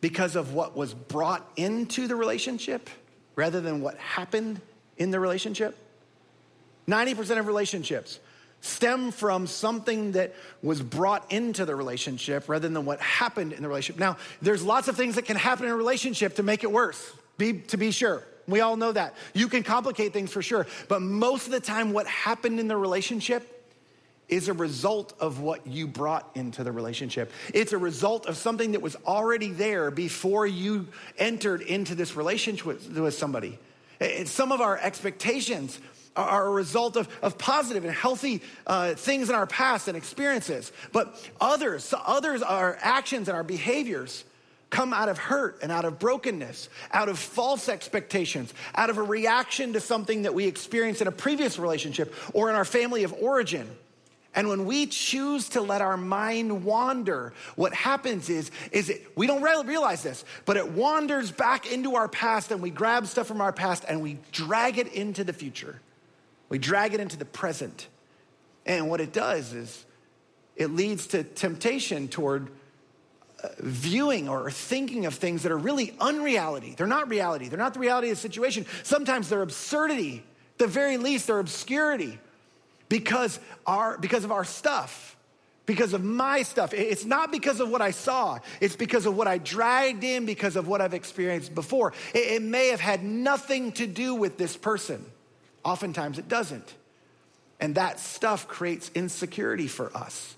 because 0.00 0.36
of 0.36 0.54
what 0.54 0.76
was 0.76 0.94
brought 0.94 1.48
into 1.56 2.06
the 2.08 2.16
relationship 2.16 2.88
rather 3.36 3.60
than 3.60 3.80
what 3.80 3.96
happened 3.98 4.60
in 4.96 5.10
the 5.10 5.20
relationship. 5.20 5.76
90% 6.88 7.38
of 7.38 7.46
relationships 7.46 8.18
stem 8.62 9.10
from 9.10 9.46
something 9.46 10.12
that 10.12 10.34
was 10.62 10.82
brought 10.82 11.32
into 11.32 11.64
the 11.64 11.74
relationship 11.74 12.48
rather 12.48 12.68
than 12.68 12.84
what 12.84 13.00
happened 13.00 13.52
in 13.52 13.62
the 13.62 13.68
relationship. 13.68 13.98
Now, 13.98 14.18
there's 14.42 14.62
lots 14.62 14.88
of 14.88 14.96
things 14.96 15.14
that 15.14 15.24
can 15.24 15.36
happen 15.36 15.64
in 15.66 15.72
a 15.72 15.76
relationship 15.76 16.36
to 16.36 16.42
make 16.42 16.62
it 16.62 16.70
worse, 16.70 17.12
be, 17.38 17.54
to 17.54 17.76
be 17.76 17.90
sure. 17.90 18.22
We 18.46 18.60
all 18.60 18.76
know 18.76 18.92
that. 18.92 19.14
You 19.32 19.48
can 19.48 19.62
complicate 19.62 20.12
things 20.12 20.30
for 20.30 20.42
sure, 20.42 20.66
but 20.88 21.00
most 21.00 21.46
of 21.46 21.52
the 21.52 21.60
time, 21.60 21.92
what 21.92 22.06
happened 22.06 22.60
in 22.60 22.68
the 22.68 22.76
relationship 22.76 23.59
is 24.30 24.48
a 24.48 24.52
result 24.52 25.12
of 25.20 25.40
what 25.40 25.66
you 25.66 25.86
brought 25.86 26.30
into 26.34 26.64
the 26.64 26.72
relationship. 26.72 27.30
It's 27.52 27.72
a 27.72 27.78
result 27.78 28.26
of 28.26 28.36
something 28.36 28.72
that 28.72 28.80
was 28.80 28.96
already 29.06 29.50
there 29.50 29.90
before 29.90 30.46
you 30.46 30.86
entered 31.18 31.62
into 31.62 31.94
this 31.94 32.16
relationship 32.16 32.66
with, 32.66 32.98
with 32.98 33.14
somebody. 33.14 33.58
some 34.24 34.52
of 34.52 34.60
our 34.60 34.78
expectations 34.78 35.78
are 36.16 36.46
a 36.46 36.50
result 36.50 36.96
of, 36.96 37.08
of 37.22 37.38
positive 37.38 37.84
and 37.84 37.94
healthy 37.94 38.42
uh, 38.66 38.94
things 38.94 39.28
in 39.28 39.34
our 39.34 39.46
past 39.46 39.88
and 39.88 39.96
experiences. 39.96 40.72
But 40.92 41.30
others, 41.40 41.92
others, 42.06 42.42
our 42.42 42.78
actions 42.80 43.28
and 43.28 43.36
our 43.36 43.44
behaviors 43.44 44.24
come 44.70 44.92
out 44.92 45.08
of 45.08 45.18
hurt 45.18 45.58
and 45.62 45.72
out 45.72 45.84
of 45.84 45.98
brokenness, 45.98 46.68
out 46.92 47.08
of 47.08 47.18
false 47.18 47.68
expectations, 47.68 48.54
out 48.74 48.88
of 48.88 48.98
a 48.98 49.02
reaction 49.02 49.72
to 49.72 49.80
something 49.80 50.22
that 50.22 50.34
we 50.34 50.46
experienced 50.46 51.00
in 51.00 51.08
a 51.08 51.12
previous 51.12 51.58
relationship 51.58 52.14
or 52.32 52.50
in 52.50 52.56
our 52.56 52.64
family 52.64 53.02
of 53.02 53.12
origin. 53.14 53.68
And 54.34 54.48
when 54.48 54.64
we 54.64 54.86
choose 54.86 55.48
to 55.50 55.60
let 55.60 55.80
our 55.80 55.96
mind 55.96 56.64
wander, 56.64 57.32
what 57.56 57.74
happens 57.74 58.30
is, 58.30 58.50
is 58.70 58.88
it, 58.88 59.06
we 59.16 59.26
don't 59.26 59.42
realize 59.42 60.02
this, 60.04 60.24
but 60.44 60.56
it 60.56 60.70
wanders 60.70 61.32
back 61.32 61.70
into 61.70 61.96
our 61.96 62.06
past 62.06 62.52
and 62.52 62.62
we 62.62 62.70
grab 62.70 63.06
stuff 63.06 63.26
from 63.26 63.40
our 63.40 63.52
past 63.52 63.84
and 63.88 64.00
we 64.00 64.18
drag 64.30 64.78
it 64.78 64.92
into 64.92 65.24
the 65.24 65.32
future. 65.32 65.80
We 66.48 66.58
drag 66.58 66.94
it 66.94 67.00
into 67.00 67.16
the 67.16 67.24
present. 67.24 67.88
And 68.66 68.88
what 68.88 69.00
it 69.00 69.12
does 69.12 69.52
is 69.52 69.84
it 70.54 70.70
leads 70.70 71.08
to 71.08 71.24
temptation 71.24 72.06
toward 72.06 72.50
uh, 73.42 73.48
viewing 73.58 74.28
or 74.28 74.48
thinking 74.50 75.06
of 75.06 75.14
things 75.14 75.42
that 75.42 75.50
are 75.50 75.58
really 75.58 75.96
unreality. 76.00 76.74
They're 76.76 76.86
not 76.86 77.08
reality. 77.08 77.48
They're 77.48 77.58
not 77.58 77.74
the 77.74 77.80
reality 77.80 78.10
of 78.10 78.16
the 78.16 78.20
situation. 78.20 78.64
Sometimes 78.84 79.28
they're 79.28 79.42
absurdity. 79.42 80.24
At 80.52 80.58
the 80.58 80.66
very 80.68 80.98
least, 80.98 81.26
they're 81.26 81.40
obscurity 81.40 82.20
because, 82.90 83.40
our, 83.66 83.96
because 83.96 84.24
of 84.24 84.32
our 84.32 84.44
stuff, 84.44 85.16
because 85.64 85.94
of 85.94 86.04
my 86.04 86.42
stuff. 86.42 86.74
It's 86.74 87.04
not 87.04 87.30
because 87.30 87.60
of 87.60 87.70
what 87.70 87.80
I 87.80 87.92
saw, 87.92 88.40
it's 88.60 88.76
because 88.76 89.06
of 89.06 89.16
what 89.16 89.28
I 89.28 89.38
dragged 89.38 90.04
in, 90.04 90.26
because 90.26 90.56
of 90.56 90.68
what 90.68 90.82
I've 90.82 90.92
experienced 90.92 91.54
before. 91.54 91.94
It, 92.12 92.32
it 92.32 92.42
may 92.42 92.68
have 92.68 92.80
had 92.80 93.02
nothing 93.02 93.72
to 93.72 93.86
do 93.86 94.14
with 94.14 94.36
this 94.36 94.56
person. 94.56 95.06
Oftentimes 95.64 96.18
it 96.18 96.28
doesn't. 96.28 96.74
And 97.60 97.76
that 97.76 98.00
stuff 98.00 98.48
creates 98.48 98.90
insecurity 98.94 99.68
for 99.68 99.96
us. 99.96 100.34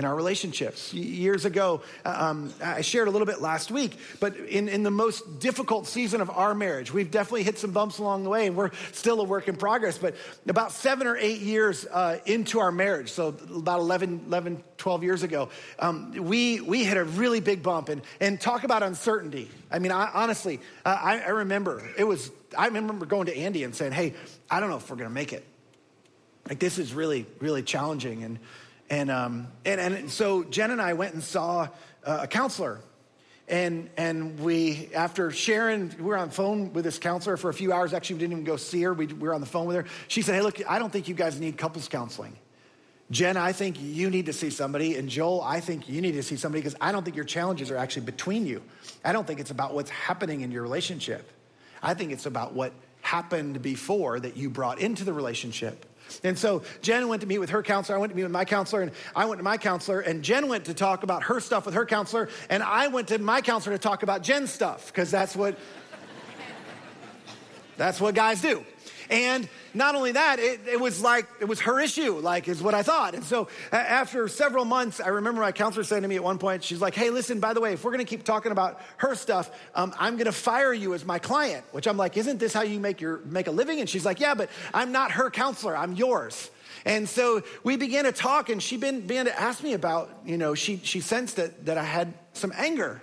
In 0.00 0.06
our 0.06 0.14
relationships. 0.14 0.94
Years 0.94 1.44
ago, 1.44 1.82
uh, 2.06 2.30
um, 2.30 2.54
I 2.64 2.80
shared 2.80 3.06
a 3.06 3.10
little 3.10 3.26
bit 3.26 3.42
last 3.42 3.70
week, 3.70 3.98
but 4.18 4.34
in, 4.34 4.66
in 4.66 4.82
the 4.82 4.90
most 4.90 5.40
difficult 5.40 5.86
season 5.86 6.22
of 6.22 6.30
our 6.30 6.54
marriage, 6.54 6.90
we've 6.90 7.10
definitely 7.10 7.42
hit 7.42 7.58
some 7.58 7.72
bumps 7.72 7.98
along 7.98 8.24
the 8.24 8.30
way, 8.30 8.46
and 8.46 8.56
we're 8.56 8.70
still 8.92 9.20
a 9.20 9.24
work 9.24 9.46
in 9.46 9.56
progress. 9.56 9.98
But 9.98 10.16
about 10.48 10.72
seven 10.72 11.06
or 11.06 11.18
eight 11.18 11.42
years 11.42 11.84
uh, 11.84 12.18
into 12.24 12.60
our 12.60 12.72
marriage, 12.72 13.10
so 13.10 13.28
about 13.28 13.80
11, 13.80 14.22
11 14.28 14.64
12 14.78 15.02
years 15.02 15.22
ago, 15.22 15.50
um, 15.78 16.12
we, 16.12 16.62
we 16.62 16.82
hit 16.82 16.96
a 16.96 17.04
really 17.04 17.40
big 17.40 17.62
bump. 17.62 17.90
And, 17.90 18.00
and 18.20 18.40
talk 18.40 18.64
about 18.64 18.82
uncertainty. 18.82 19.50
I 19.70 19.80
mean, 19.80 19.92
I, 19.92 20.10
honestly, 20.14 20.60
uh, 20.86 20.98
I, 20.98 21.18
I 21.20 21.28
remember 21.28 21.86
it 21.98 22.04
was, 22.04 22.30
I 22.56 22.68
remember 22.68 23.04
going 23.04 23.26
to 23.26 23.36
Andy 23.36 23.64
and 23.64 23.74
saying, 23.74 23.92
hey, 23.92 24.14
I 24.50 24.60
don't 24.60 24.70
know 24.70 24.78
if 24.78 24.88
we're 24.88 24.96
going 24.96 25.10
to 25.10 25.14
make 25.14 25.34
it. 25.34 25.44
Like, 26.48 26.58
this 26.58 26.78
is 26.78 26.94
really, 26.94 27.26
really 27.38 27.62
challenging. 27.62 28.24
And, 28.24 28.38
and, 28.90 29.10
um, 29.10 29.48
and, 29.64 29.80
and 29.80 30.10
so 30.10 30.42
Jen 30.44 30.72
and 30.72 30.82
I 30.82 30.94
went 30.94 31.14
and 31.14 31.22
saw 31.22 31.68
uh, 32.04 32.18
a 32.22 32.26
counselor. 32.26 32.80
And, 33.46 33.90
and 33.96 34.38
we, 34.38 34.90
after 34.94 35.30
sharing, 35.30 35.94
we 35.98 36.04
were 36.04 36.16
on 36.16 36.28
the 36.28 36.34
phone 36.34 36.72
with 36.72 36.84
this 36.84 36.98
counselor 36.98 37.36
for 37.36 37.50
a 37.50 37.54
few 37.54 37.72
hours. 37.72 37.92
Actually, 37.92 38.14
we 38.14 38.20
didn't 38.20 38.32
even 38.32 38.44
go 38.44 38.56
see 38.56 38.82
her. 38.82 38.94
We, 38.94 39.06
we 39.06 39.26
were 39.26 39.34
on 39.34 39.40
the 39.40 39.46
phone 39.46 39.66
with 39.66 39.76
her. 39.76 39.84
She 40.06 40.22
said, 40.22 40.36
Hey, 40.36 40.42
look, 40.42 40.60
I 40.68 40.78
don't 40.78 40.92
think 40.92 41.08
you 41.08 41.14
guys 41.14 41.40
need 41.40 41.56
couples 41.56 41.88
counseling. 41.88 42.36
Jen, 43.10 43.36
I 43.36 43.50
think 43.50 43.76
you 43.80 44.08
need 44.08 44.26
to 44.26 44.32
see 44.32 44.50
somebody. 44.50 44.96
And 44.96 45.08
Joel, 45.08 45.42
I 45.42 45.58
think 45.58 45.88
you 45.88 46.00
need 46.00 46.12
to 46.12 46.22
see 46.22 46.36
somebody 46.36 46.62
because 46.62 46.76
I 46.80 46.92
don't 46.92 47.02
think 47.02 47.16
your 47.16 47.24
challenges 47.24 47.72
are 47.72 47.76
actually 47.76 48.06
between 48.06 48.46
you. 48.46 48.62
I 49.04 49.12
don't 49.12 49.26
think 49.26 49.40
it's 49.40 49.50
about 49.50 49.74
what's 49.74 49.90
happening 49.90 50.42
in 50.42 50.52
your 50.52 50.62
relationship. 50.62 51.28
I 51.82 51.94
think 51.94 52.12
it's 52.12 52.26
about 52.26 52.52
what 52.52 52.72
happened 53.02 53.62
before 53.62 54.20
that 54.20 54.36
you 54.36 54.48
brought 54.48 54.78
into 54.78 55.04
the 55.04 55.12
relationship. 55.12 55.86
And 56.24 56.38
so 56.38 56.62
Jen 56.82 57.08
went 57.08 57.22
to 57.22 57.28
meet 57.28 57.38
with 57.38 57.50
her 57.50 57.62
counselor. 57.62 57.96
I 57.96 58.00
went 58.00 58.10
to 58.10 58.16
meet 58.16 58.24
with 58.24 58.32
my 58.32 58.44
counselor, 58.44 58.82
and 58.82 58.92
I 59.14 59.24
went 59.26 59.38
to 59.38 59.44
my 59.44 59.58
counselor. 59.58 60.00
And 60.00 60.22
Jen 60.22 60.48
went 60.48 60.64
to 60.66 60.74
talk 60.74 61.02
about 61.02 61.24
her 61.24 61.40
stuff 61.40 61.66
with 61.66 61.74
her 61.74 61.86
counselor, 61.86 62.28
and 62.48 62.62
I 62.62 62.88
went 62.88 63.08
to 63.08 63.18
my 63.18 63.40
counselor 63.40 63.76
to 63.76 63.82
talk 63.82 64.02
about 64.02 64.22
Jen's 64.22 64.50
stuff 64.50 64.86
because 64.86 65.10
that's 65.10 65.36
what 65.36 65.58
that's 67.76 68.00
what 68.00 68.14
guys 68.14 68.42
do. 68.42 68.64
And 69.10 69.48
not 69.74 69.96
only 69.96 70.12
that, 70.12 70.38
it, 70.38 70.60
it, 70.68 70.80
was 70.80 71.02
like, 71.02 71.26
it 71.40 71.46
was 71.46 71.60
her 71.60 71.80
issue, 71.80 72.18
like, 72.20 72.46
is 72.46 72.62
what 72.62 72.74
I 72.74 72.84
thought. 72.84 73.14
And 73.14 73.24
so 73.24 73.48
after 73.72 74.28
several 74.28 74.64
months, 74.64 75.00
I 75.00 75.08
remember 75.08 75.40
my 75.40 75.50
counselor 75.50 75.82
saying 75.82 76.02
to 76.02 76.08
me 76.08 76.14
at 76.14 76.22
one 76.22 76.38
point, 76.38 76.62
she's 76.62 76.80
like, 76.80 76.94
hey, 76.94 77.10
listen, 77.10 77.40
by 77.40 77.52
the 77.52 77.60
way, 77.60 77.72
if 77.72 77.84
we're 77.84 77.90
gonna 77.90 78.04
keep 78.04 78.22
talking 78.22 78.52
about 78.52 78.80
her 78.98 79.16
stuff, 79.16 79.50
um, 79.74 79.92
I'm 79.98 80.16
gonna 80.16 80.30
fire 80.30 80.72
you 80.72 80.94
as 80.94 81.04
my 81.04 81.18
client, 81.18 81.64
which 81.72 81.88
I'm 81.88 81.96
like, 81.96 82.16
isn't 82.16 82.38
this 82.38 82.52
how 82.52 82.62
you 82.62 82.78
make, 82.78 83.00
your, 83.00 83.18
make 83.24 83.48
a 83.48 83.50
living? 83.50 83.80
And 83.80 83.88
she's 83.88 84.06
like, 84.06 84.20
yeah, 84.20 84.34
but 84.34 84.48
I'm 84.72 84.92
not 84.92 85.10
her 85.12 85.28
counselor, 85.28 85.76
I'm 85.76 85.94
yours. 85.94 86.48
And 86.84 87.08
so 87.08 87.42
we 87.64 87.76
began 87.76 88.04
to 88.04 88.12
talk, 88.12 88.48
and 88.48 88.62
she 88.62 88.76
began 88.76 89.26
to 89.26 89.38
ask 89.38 89.62
me 89.62 89.74
about, 89.74 90.10
you 90.24 90.38
know, 90.38 90.54
she, 90.54 90.80
she 90.84 91.00
sensed 91.00 91.36
that, 91.36 91.66
that 91.66 91.76
I 91.76 91.84
had 91.84 92.14
some 92.32 92.52
anger 92.56 93.02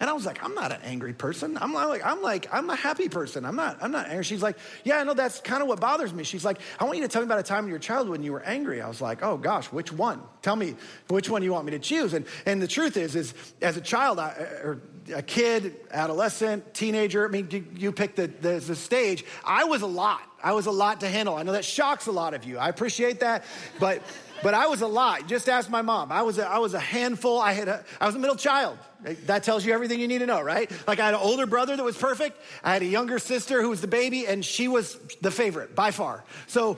and 0.00 0.10
I 0.10 0.12
was 0.12 0.26
like, 0.26 0.42
I'm 0.42 0.54
not 0.54 0.72
an 0.72 0.80
angry 0.82 1.12
person. 1.12 1.56
I'm 1.60 1.72
like, 1.72 2.04
I'm 2.04 2.20
like, 2.20 2.52
I'm 2.52 2.68
a 2.68 2.74
happy 2.74 3.08
person. 3.08 3.44
I'm 3.44 3.54
not, 3.54 3.78
I'm 3.80 3.92
not 3.92 4.08
angry. 4.08 4.24
She's 4.24 4.42
like, 4.42 4.58
yeah, 4.82 4.98
I 4.98 5.04
know 5.04 5.14
that's 5.14 5.40
kind 5.40 5.62
of 5.62 5.68
what 5.68 5.80
bothers 5.80 6.12
me. 6.12 6.24
She's 6.24 6.44
like, 6.44 6.58
I 6.80 6.84
want 6.84 6.96
you 6.96 7.02
to 7.04 7.08
tell 7.08 7.22
me 7.22 7.26
about 7.26 7.38
a 7.38 7.44
time 7.44 7.64
in 7.64 7.70
your 7.70 7.78
childhood 7.78 8.10
when 8.10 8.22
you 8.22 8.32
were 8.32 8.42
angry. 8.42 8.80
I 8.80 8.88
was 8.88 9.00
like, 9.00 9.22
oh 9.22 9.36
gosh, 9.36 9.66
which 9.66 9.92
one? 9.92 10.20
Tell 10.42 10.56
me 10.56 10.74
which 11.08 11.30
one 11.30 11.42
you 11.42 11.52
want 11.52 11.64
me 11.66 11.72
to 11.72 11.78
choose. 11.78 12.12
And 12.12 12.26
and 12.44 12.60
the 12.60 12.66
truth 12.66 12.96
is, 12.96 13.14
is 13.14 13.34
as 13.62 13.76
a 13.76 13.80
child 13.80 14.18
I, 14.18 14.30
or 14.62 14.82
a 15.14 15.22
kid, 15.22 15.76
adolescent, 15.90 16.74
teenager, 16.74 17.26
I 17.26 17.30
mean, 17.30 17.48
you, 17.50 17.66
you 17.76 17.92
pick 17.92 18.16
the, 18.16 18.26
the, 18.26 18.58
the 18.58 18.74
stage. 18.74 19.24
I 19.44 19.64
was 19.64 19.82
a 19.82 19.86
lot. 19.86 20.22
I 20.42 20.52
was 20.52 20.66
a 20.66 20.70
lot 20.70 21.00
to 21.00 21.08
handle. 21.08 21.36
I 21.36 21.42
know 21.42 21.52
that 21.52 21.64
shocks 21.64 22.06
a 22.06 22.12
lot 22.12 22.34
of 22.34 22.44
you. 22.44 22.58
I 22.58 22.68
appreciate 22.68 23.20
that, 23.20 23.44
but 23.78 24.02
but 24.44 24.52
I 24.52 24.66
was 24.66 24.82
a 24.82 24.86
lot. 24.86 25.26
Just 25.26 25.48
ask 25.48 25.70
my 25.70 25.80
mom. 25.80 26.12
I 26.12 26.20
was 26.20 26.36
a, 26.36 26.46
I 26.46 26.58
was 26.58 26.74
a 26.74 26.78
handful. 26.78 27.40
I 27.40 27.54
had 27.54 27.66
a, 27.66 27.82
I 27.98 28.04
was 28.04 28.14
a 28.14 28.18
middle 28.18 28.36
child. 28.36 28.76
That 29.24 29.42
tells 29.42 29.64
you 29.64 29.72
everything 29.72 29.98
you 29.98 30.06
need 30.06 30.18
to 30.18 30.26
know, 30.26 30.42
right? 30.42 30.70
Like 30.86 31.00
I 31.00 31.06
had 31.06 31.14
an 31.14 31.20
older 31.20 31.46
brother 31.46 31.74
that 31.74 31.82
was 31.82 31.96
perfect. 31.96 32.38
I 32.62 32.74
had 32.74 32.82
a 32.82 32.86
younger 32.86 33.18
sister 33.18 33.62
who 33.62 33.70
was 33.70 33.80
the 33.80 33.86
baby, 33.86 34.26
and 34.26 34.44
she 34.44 34.68
was 34.68 34.98
the 35.22 35.30
favorite 35.30 35.74
by 35.74 35.92
far. 35.92 36.24
So 36.46 36.76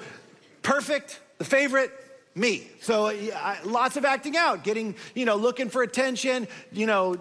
perfect, 0.63 1.19
the 1.39 1.45
favorite, 1.45 1.91
me. 2.37 2.69
So 2.83 3.09
I, 3.09 3.59
lots 3.65 3.97
of 3.97 4.05
acting 4.05 4.37
out, 4.37 4.63
getting, 4.63 4.95
you 5.17 5.25
know, 5.25 5.35
looking 5.35 5.69
for 5.69 5.83
attention, 5.83 6.47
you 6.71 6.87
know, 6.87 7.17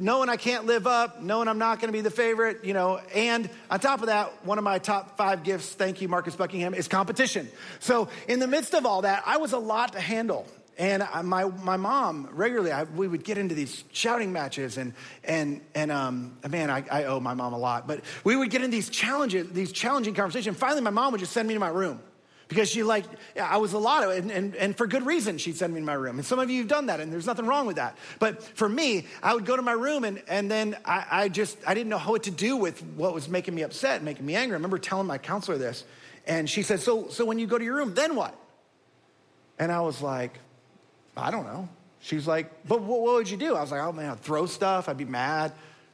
knowing 0.00 0.28
I 0.28 0.36
can't 0.36 0.64
live 0.64 0.86
up, 0.86 1.22
knowing 1.22 1.46
I'm 1.46 1.58
not 1.58 1.78
going 1.80 1.88
to 1.88 1.92
be 1.92 2.00
the 2.00 2.10
favorite, 2.10 2.64
you 2.64 2.72
know, 2.72 3.00
and 3.14 3.48
on 3.70 3.80
top 3.80 4.00
of 4.00 4.06
that, 4.06 4.44
one 4.44 4.58
of 4.58 4.64
my 4.64 4.78
top 4.78 5.16
five 5.16 5.42
gifts, 5.42 5.74
thank 5.74 6.00
you, 6.00 6.08
Marcus 6.08 6.34
Buckingham, 6.34 6.74
is 6.74 6.88
competition. 6.88 7.48
So 7.80 8.08
in 8.26 8.40
the 8.40 8.46
midst 8.46 8.74
of 8.74 8.86
all 8.86 9.02
that, 9.02 9.22
I 9.26 9.36
was 9.36 9.52
a 9.52 9.58
lot 9.58 9.92
to 9.92 10.00
handle. 10.00 10.46
And 10.78 11.04
my, 11.24 11.44
my 11.44 11.76
mom 11.76 12.30
regularly, 12.32 12.72
I, 12.72 12.84
we 12.84 13.06
would 13.06 13.22
get 13.22 13.36
into 13.36 13.54
these 13.54 13.84
shouting 13.92 14.32
matches, 14.32 14.78
and 14.78 14.94
and 15.24 15.60
and 15.74 15.92
um, 15.92 16.38
man, 16.48 16.70
I, 16.70 16.82
I 16.90 17.04
owe 17.04 17.20
my 17.20 17.34
mom 17.34 17.52
a 17.52 17.58
lot. 17.58 17.86
But 17.86 18.00
we 18.24 18.34
would 18.34 18.48
get 18.48 18.62
in 18.62 18.70
these 18.70 18.88
challenges, 18.88 19.50
these 19.50 19.72
challenging 19.72 20.14
conversations. 20.14 20.56
Finally, 20.56 20.80
my 20.80 20.88
mom 20.88 21.12
would 21.12 21.18
just 21.18 21.32
send 21.32 21.48
me 21.48 21.52
to 21.52 21.60
my 21.60 21.68
room 21.68 22.00
because 22.50 22.68
she 22.68 22.82
like 22.82 23.04
i 23.40 23.56
was 23.56 23.72
a 23.72 23.78
lot 23.78 24.02
of 24.02 24.10
and, 24.10 24.30
and, 24.30 24.54
and, 24.56 24.76
for 24.76 24.86
good 24.86 25.06
reason 25.06 25.38
she'd 25.38 25.56
send 25.56 25.72
me 25.72 25.80
to 25.80 25.86
my 25.86 25.94
room. 25.94 26.18
And 26.18 26.26
some 26.26 26.38
of 26.38 26.50
you 26.50 26.58
have 26.58 26.68
done 26.68 26.86
that 26.86 27.00
and 27.00 27.10
there's 27.10 27.26
nothing 27.26 27.46
wrong 27.46 27.64
with 27.64 27.76
that. 27.76 27.96
But 28.18 28.42
for 28.42 28.68
me 28.68 29.06
i 29.22 29.32
would 29.32 29.46
go 29.46 29.56
to 29.56 29.62
my 29.62 29.72
room 29.72 30.04
and, 30.04 30.22
and 30.28 30.50
then 30.50 30.76
I, 30.84 31.06
I 31.10 31.28
just 31.28 31.56
i 31.66 31.72
didn't 31.72 31.88
know 31.88 31.98
what 31.98 32.24
to 32.24 32.30
do 32.30 32.56
with 32.56 32.82
what 32.96 33.14
was 33.14 33.28
making 33.28 33.54
me 33.54 33.62
upset 33.62 34.02
making 34.02 34.26
me 34.26 34.34
angry. 34.34 34.54
I 34.54 34.58
remember 34.58 34.78
telling 34.78 35.06
my 35.06 35.16
counselor 35.16 35.56
this 35.56 35.84
and 36.26 36.50
she 36.50 36.62
said 36.62 36.80
so 36.80 37.08
so 37.08 37.24
when 37.24 37.38
you 37.38 37.46
go 37.46 37.56
to 37.56 37.64
your 37.64 37.76
room 37.76 37.94
then 37.94 38.16
what? 38.16 38.36
And 39.58 39.72
i 39.72 39.80
was 39.80 40.02
like 40.02 40.38
i 41.16 41.30
don't 41.30 41.46
know. 41.46 41.68
She's 42.00 42.26
like 42.26 42.66
but 42.66 42.82
what, 42.82 43.00
what 43.00 43.14
would 43.14 43.30
you 43.30 43.36
do? 43.36 43.54
I 43.54 43.62
was 43.62 43.70
like 43.70 43.80
oh 43.80 43.92
man 43.92 44.10
i'd 44.10 44.20
throw 44.20 44.46
stuff. 44.46 44.88
I'd 44.88 44.98
be 44.98 45.04
mad. 45.04 45.52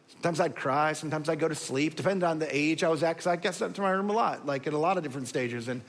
Sometimes 0.09 0.41
I'd 0.41 0.57
cry. 0.57 0.93
Sometimes 0.93 1.29
I'd 1.29 1.41
go 1.41 1.49
to 1.49 1.55
sleep, 1.55 1.97
depending 1.97 2.29
on 2.29 2.39
the 2.39 2.57
age 2.57 2.85
I 2.85 2.89
was 2.89 3.03
at, 3.03 3.15
because 3.15 3.27
I 3.27 3.37
got 3.37 3.55
sent 3.55 3.75
to 3.77 3.83
my 3.83 3.91
room 3.91 4.09
a 4.09 4.13
lot, 4.13 4.47
like 4.47 4.67
at 4.69 4.73
a 4.73 4.79
lot 4.79 4.97
of 4.97 5.03
different 5.03 5.27
stages. 5.29 5.67
And 5.69 5.83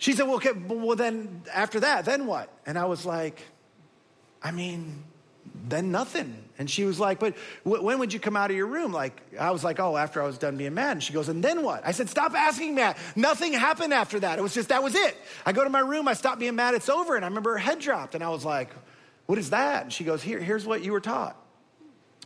she 0.00 0.14
said, 0.14 0.26
well, 0.26 0.36
okay, 0.36 0.52
well, 0.52 0.96
then 0.96 1.42
after 1.52 1.80
that, 1.80 2.06
then 2.06 2.26
what? 2.26 2.50
And 2.64 2.78
I 2.78 2.86
was 2.86 3.04
like, 3.04 3.42
I 4.42 4.50
mean, 4.50 5.04
then 5.68 5.92
nothing. 5.92 6.42
And 6.58 6.70
she 6.70 6.86
was 6.86 6.98
like, 6.98 7.20
but 7.20 7.36
when 7.64 7.98
would 7.98 8.10
you 8.10 8.18
come 8.18 8.34
out 8.34 8.50
of 8.50 8.56
your 8.56 8.66
room? 8.66 8.92
Like, 8.92 9.20
I 9.38 9.50
was 9.50 9.62
like, 9.62 9.78
oh, 9.78 9.98
after 9.98 10.22
I 10.22 10.26
was 10.26 10.38
done 10.38 10.56
being 10.56 10.72
mad. 10.72 10.92
And 10.92 11.02
she 11.02 11.12
goes, 11.12 11.28
and 11.28 11.44
then 11.44 11.62
what? 11.62 11.86
I 11.86 11.92
said, 11.92 12.08
stop 12.08 12.32
asking 12.32 12.76
that. 12.76 12.96
Nothing 13.14 13.52
happened 13.52 13.92
after 13.92 14.18
that. 14.20 14.38
It 14.38 14.42
was 14.42 14.54
just, 14.54 14.70
that 14.70 14.82
was 14.82 14.94
it. 14.94 15.18
I 15.44 15.52
go 15.52 15.64
to 15.64 15.70
my 15.70 15.80
room, 15.80 16.08
I 16.08 16.14
stop 16.14 16.38
being 16.38 16.56
mad, 16.56 16.72
it's 16.72 16.88
over. 16.88 17.14
And 17.14 17.22
I 17.22 17.28
remember 17.28 17.52
her 17.52 17.58
head 17.58 17.78
dropped. 17.78 18.14
And 18.14 18.24
I 18.24 18.30
was 18.30 18.42
like, 18.42 18.70
what 19.26 19.38
is 19.38 19.50
that? 19.50 19.82
And 19.82 19.92
she 19.92 20.04
goes, 20.04 20.22
Here, 20.22 20.40
here's 20.40 20.64
what 20.64 20.82
you 20.82 20.92
were 20.92 21.00
taught. 21.00 21.36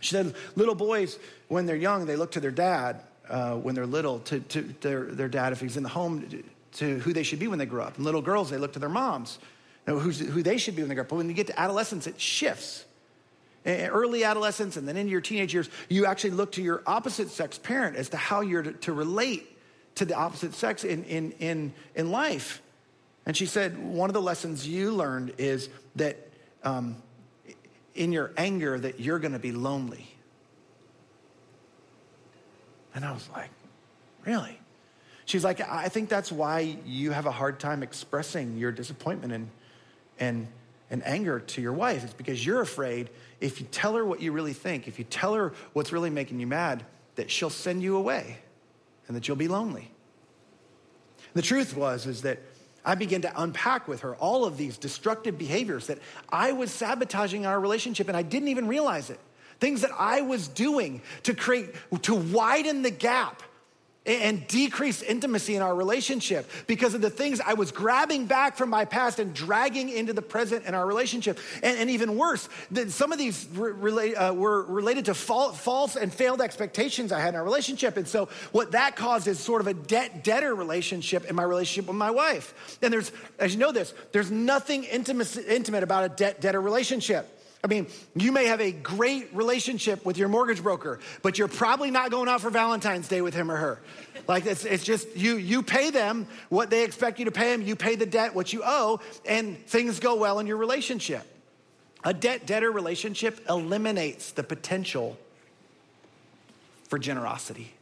She 0.01 0.11
said, 0.11 0.33
little 0.55 0.77
boys, 0.77 1.19
when 1.49 1.67
they're 1.67 1.75
young, 1.75 2.07
they 2.07 2.15
look 2.15 2.31
to 2.33 2.41
their 2.41 2.53
dad 2.53 3.01
uh, 3.29 3.57
when 3.57 3.75
they're 3.75 3.85
little, 3.85 4.21
to, 4.21 4.39
to 4.39 4.63
their, 4.81 5.07
their 5.07 5.29
dad 5.29 5.53
if 5.53 5.61
he's 5.61 5.77
in 5.77 5.83
the 5.83 5.89
home 5.89 6.45
to 6.75 6.99
who 7.01 7.13
they 7.13 7.23
should 7.23 7.39
be 7.39 7.49
when 7.49 7.59
they 7.59 7.67
grow 7.67 7.85
up. 7.85 7.97
And 7.97 8.05
little 8.05 8.23
girls, 8.23 8.51
they 8.51 8.59
look 8.59 8.73
to 8.75 8.79
their 8.79 8.89
moms, 8.89 9.39
who 9.87 10.43
they 10.43 10.59
should 10.59 10.77
be 10.77 10.83
when 10.83 10.89
they 10.89 10.95
grow 10.95 11.03
up. 11.03 11.09
But 11.09 11.17
when 11.17 11.29
you 11.29 11.35
get 11.35 11.47
to 11.49 11.59
adolescence, 11.59 12.07
it 12.07 12.21
shifts. 12.21 12.85
Early 13.67 14.25
adolescence 14.25 14.77
and 14.77 14.87
then 14.87 14.97
into 14.97 15.11
your 15.11 15.23
teenage 15.23 15.55
years, 15.55 15.71
you 15.89 16.05
actually 16.05 16.31
look 16.31 16.53
to 16.53 16.63
your 16.63 16.83
opposite 16.87 17.31
sex 17.31 17.59
parent 17.59 17.97
as 17.97 18.11
to 18.11 18.17
how 18.17 18.43
you're 18.43 18.63
to, 18.63 18.73
to 18.73 18.93
relate 18.93 19.57
to 19.95 20.05
the 20.05 20.15
opposite 20.15 20.55
sex 20.55 20.85
in, 20.85 21.05
in, 21.05 21.33
in, 21.39 21.73
in 21.95 22.11
life. 22.11 22.61
And 23.25 23.35
she 23.37 23.47
said, 23.47 23.79
one 23.79 24.11
of 24.11 24.15
the 24.15 24.21
lessons 24.21 24.69
you 24.69 24.91
learned 24.91 25.35
is 25.39 25.71
that 25.97 26.29
um, 26.63 26.97
in 27.95 28.13
your 28.13 28.33
anger, 28.37 28.79
that 28.79 29.01
you're 29.01 29.19
going 29.19 29.33
to 29.33 29.39
be 29.39 29.53
lonely. 29.53 30.07
And 32.95 33.05
I 33.05 33.13
was 33.13 33.29
like, 33.35 33.51
really? 34.27 34.59
She's 35.27 35.45
like, 35.45 35.61
I 35.61 35.89
think 35.89 36.09
that's 36.09 36.31
why 36.31 36.77
you 36.85 37.11
have 37.11 37.27
a 37.27 37.31
hard 37.31 37.59
time 37.59 37.83
expressing 37.83 38.57
your 38.57 38.73
disappointment 38.73 39.33
and, 39.33 39.49
and, 40.19 40.49
and 40.91 41.07
anger 41.07 41.41
to 41.41 41.63
your 41.63 41.73
wife. 41.73 42.05
It's 42.05 42.13
because 42.13 42.45
you're 42.45 42.61
afraid 42.61 43.11
if 43.41 43.61
you 43.61 43.67
tell 43.71 43.95
her 43.95 44.05
what 44.05 44.21
you 44.21 44.33
really 44.33 44.53
think, 44.53 44.87
if 44.87 44.99
you 44.99 45.05
tell 45.05 45.35
her 45.35 45.53
what's 45.73 45.93
really 45.93 46.11
making 46.11 46.41
you 46.41 46.47
mad, 46.47 46.85
that 47.17 47.31
she'll 47.31 47.51
send 47.51 47.83
you 47.83 47.97
away 47.97 48.39
and 49.07 49.17
that 49.17 49.29
you'll 49.29 49.37
be 49.37 49.49
lonely. 49.49 49.91
The 51.33 51.43
truth 51.43 51.77
was 51.77 52.07
is 52.07 52.23
that 52.23 52.39
I 52.85 52.95
began 52.95 53.23
to 53.23 53.43
unpack 53.43 53.89
with 53.89 54.01
her 54.01 54.15
all 54.17 54.45
of 54.45 54.57
these 54.57 54.77
destructive 54.77 55.39
behaviors 55.39 55.87
that 55.87 55.99
I 56.29 56.53
was 56.53 56.71
sabotaging 56.71 57.47
our 57.47 57.59
relationship 57.59 58.09
and 58.09 58.17
I 58.17 58.23
didn't 58.23 58.49
even 58.49 58.69
realize 58.69 59.11
it. 59.11 59.19
Things 59.59 59.81
that 59.81 59.93
I 59.99 60.21
was 60.21 60.49
doing 60.49 61.01
to 61.23 61.35
create, 61.35 61.75
to 62.03 62.15
widen 62.15 62.83
the 62.83 62.91
gap 62.91 63.43
and 64.07 64.47
decreased 64.49 65.03
intimacy 65.03 65.57
in 65.57 65.63
our 65.63 65.75
relationship 65.75 66.51
because 66.67 66.95
of 66.95 67.01
the 67.01 67.11
things 67.11 67.41
I 67.41 67.55
was 67.55 67.73
grabbing 67.73 68.27
back 68.27 68.57
from 68.57 68.69
my 68.69 68.85
past 68.85 69.19
and 69.19 69.33
dragging 69.33 69.89
into 69.89 70.13
the 70.13 70.23
present 70.23 70.67
in 70.67 70.75
our 70.75 70.87
relationship. 70.87 71.39
And, 71.63 71.79
and 71.79 71.91
even 71.91 72.17
worse, 72.17 72.49
that 72.73 72.91
some 72.91 73.13
of 73.13 73.19
these 73.19 73.47
re- 73.55 74.15
uh, 74.15 74.35
were 74.35 74.65
related 74.65 75.07
to 75.07 75.15
false 75.15 75.97
and 75.97 76.13
failed 76.13 76.43
expectations 76.43 77.13
I 77.13 77.21
had 77.21 77.31
in 77.31 77.37
our 77.37 77.45
relationship. 77.45 77.97
And 77.97 78.07
so 78.07 78.29
what 78.53 78.73
that 78.73 78.97
caused 78.97 79.27
is 79.27 79.39
sort 79.39 79.61
of 79.61 79.67
a 79.67 79.75
debt 79.75 80.23
debtor 80.23 80.55
relationship 80.55 81.25
in 81.25 81.35
my 81.35 81.43
relationship 81.43 81.89
with 81.89 81.97
my 81.97 82.11
wife. 82.11 82.79
And 82.83 82.93
there's, 82.93 83.11
as 83.39 83.55
you 83.55 83.61
know 83.61 83.73
this, 83.73 83.95
there's 84.13 84.31
nothing 84.31 84.85
intimate, 84.85 85.37
intimate 85.39 85.83
about 85.83 86.05
a 86.05 86.09
debt 86.11 86.41
debtor 86.41 86.61
relationship. 86.61 87.34
I 87.65 87.67
mean, 87.67 87.87
you 88.15 88.31
may 88.31 88.45
have 88.45 88.61
a 88.61 88.73
great 88.73 89.35
relationship 89.35 90.05
with 90.05 90.19
your 90.19 90.29
mortgage 90.29 90.63
broker, 90.63 91.01
but 91.23 91.39
you're 91.39 91.49
probably 91.49 91.91
not 91.91 92.11
going 92.11 92.29
out 92.29 92.43
for 92.43 92.51
Valentine's 92.51 93.09
Day 93.09 93.23
with 93.23 93.33
him 93.33 93.51
or 93.51 93.57
her. 93.57 93.81
Like 94.29 94.45
it's, 94.45 94.67
it's 94.67 94.85
just 94.85 95.17
you 95.17 95.37
you 95.37 95.63
pay 95.63 95.89
them 95.89 96.27
what 96.51 96.69
they 96.69 96.85
expect 96.85 97.19
you 97.19 97.25
to 97.25 97.31
pay 97.31 97.57
them, 97.57 97.63
you 97.63 97.75
pay 97.75 97.97
the 97.97 98.05
debt 98.05 98.35
what 98.35 98.53
you 98.53 98.61
owe, 98.63 99.01
and 99.25 99.59
things 99.67 99.99
go 99.99 100.15
well 100.17 100.41
in 100.41 100.47
your 100.47 100.59
relationship. 100.59 101.27
A 102.05 102.13
debt 102.13 102.45
debtor 102.45 102.71
relationship 102.71 103.41
eliminates 103.49 104.33
the 104.33 104.43
potential 104.43 105.17
for 106.91 106.99
generosity. 106.99 107.73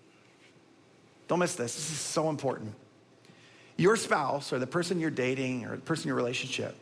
Don't 1.27 1.41
miss 1.41 1.57
this. 1.57 1.75
This 1.75 1.91
is 1.91 1.99
so 1.99 2.31
important. 2.31 2.73
Your 3.77 3.97
spouse 3.97 4.53
or 4.53 4.61
the 4.61 4.67
person 4.67 5.01
you're 5.01 5.11
dating 5.11 5.65
or 5.65 5.75
the 5.75 5.83
person 5.83 6.05
in 6.05 6.09
your 6.09 6.17
relationship 6.17 6.77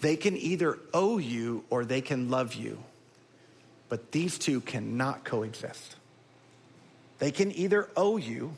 they 0.00 0.16
can 0.16 0.36
either 0.36 0.78
owe 0.92 1.18
you 1.18 1.64
or 1.70 1.84
they 1.84 2.00
can 2.00 2.30
love 2.30 2.54
you. 2.54 2.78
But 3.88 4.12
these 4.12 4.38
two 4.38 4.60
cannot 4.60 5.24
coexist. 5.24 5.96
They 7.18 7.30
can 7.30 7.52
either 7.52 7.88
owe 7.96 8.16
you 8.16 8.56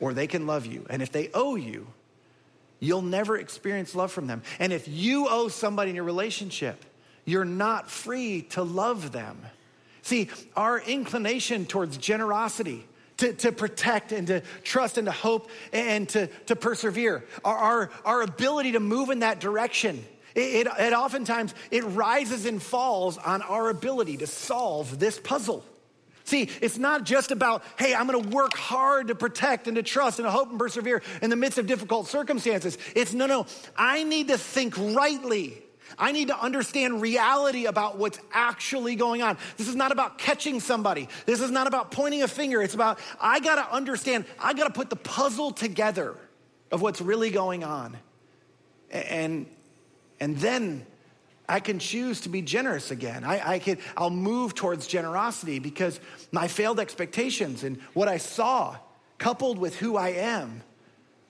or 0.00 0.14
they 0.14 0.26
can 0.26 0.46
love 0.46 0.66
you. 0.66 0.86
And 0.90 1.02
if 1.02 1.12
they 1.12 1.30
owe 1.34 1.56
you, 1.56 1.86
you'll 2.80 3.02
never 3.02 3.36
experience 3.36 3.94
love 3.94 4.10
from 4.10 4.26
them. 4.26 4.42
And 4.58 4.72
if 4.72 4.88
you 4.88 5.28
owe 5.28 5.48
somebody 5.48 5.90
in 5.90 5.96
your 5.96 6.04
relationship, 6.04 6.84
you're 7.24 7.44
not 7.44 7.90
free 7.90 8.42
to 8.50 8.62
love 8.62 9.12
them. 9.12 9.38
See, 10.02 10.30
our 10.56 10.80
inclination 10.80 11.66
towards 11.66 11.98
generosity, 11.98 12.86
to, 13.18 13.34
to 13.34 13.52
protect 13.52 14.12
and 14.12 14.26
to 14.28 14.40
trust 14.64 14.96
and 14.96 15.06
to 15.06 15.12
hope 15.12 15.50
and 15.74 16.08
to, 16.08 16.28
to 16.46 16.56
persevere, 16.56 17.24
our, 17.44 17.56
our, 17.56 17.90
our 18.06 18.22
ability 18.22 18.72
to 18.72 18.80
move 18.80 19.10
in 19.10 19.18
that 19.18 19.40
direction 19.40 20.02
it, 20.34 20.66
it, 20.66 20.72
it 20.78 20.92
oftentimes, 20.92 21.54
it 21.70 21.84
rises 21.84 22.46
and 22.46 22.62
falls 22.62 23.18
on 23.18 23.42
our 23.42 23.70
ability 23.70 24.18
to 24.18 24.26
solve 24.26 24.98
this 24.98 25.18
puzzle. 25.18 25.64
See, 26.24 26.48
it's 26.60 26.78
not 26.78 27.04
just 27.04 27.32
about, 27.32 27.64
hey, 27.76 27.92
I'm 27.92 28.06
gonna 28.06 28.20
work 28.28 28.56
hard 28.56 29.08
to 29.08 29.16
protect 29.16 29.66
and 29.66 29.74
to 29.76 29.82
trust 29.82 30.20
and 30.20 30.26
to 30.26 30.30
hope 30.30 30.50
and 30.50 30.58
persevere 30.58 31.02
in 31.22 31.30
the 31.30 31.36
midst 31.36 31.58
of 31.58 31.66
difficult 31.66 32.06
circumstances. 32.06 32.78
It's 32.94 33.12
no, 33.12 33.26
no, 33.26 33.46
I 33.76 34.04
need 34.04 34.28
to 34.28 34.38
think 34.38 34.78
rightly. 34.78 35.60
I 35.98 36.12
need 36.12 36.28
to 36.28 36.40
understand 36.40 37.02
reality 37.02 37.66
about 37.66 37.98
what's 37.98 38.20
actually 38.32 38.94
going 38.94 39.22
on. 39.22 39.38
This 39.56 39.66
is 39.66 39.74
not 39.74 39.90
about 39.90 40.18
catching 40.18 40.60
somebody. 40.60 41.08
This 41.26 41.40
is 41.40 41.50
not 41.50 41.66
about 41.66 41.90
pointing 41.90 42.22
a 42.22 42.28
finger. 42.28 42.62
It's 42.62 42.74
about, 42.74 43.00
I 43.20 43.40
gotta 43.40 43.68
understand, 43.74 44.24
I 44.38 44.54
gotta 44.54 44.72
put 44.72 44.88
the 44.88 44.96
puzzle 44.96 45.50
together 45.50 46.16
of 46.70 46.80
what's 46.80 47.00
really 47.00 47.30
going 47.30 47.64
on. 47.64 47.96
And 48.92 49.46
and 50.20 50.36
then 50.38 50.86
I 51.48 51.58
can 51.58 51.80
choose 51.80 52.20
to 52.22 52.28
be 52.28 52.42
generous 52.42 52.92
again. 52.92 53.24
I, 53.24 53.54
I 53.54 53.58
can, 53.58 53.78
I'll 53.96 54.10
move 54.10 54.54
towards 54.54 54.86
generosity 54.86 55.58
because 55.58 55.98
my 56.30 56.46
failed 56.46 56.78
expectations 56.78 57.64
and 57.64 57.78
what 57.92 58.06
I 58.06 58.18
saw, 58.18 58.76
coupled 59.18 59.58
with 59.58 59.76
who 59.76 59.96
I 59.96 60.10
am, 60.10 60.62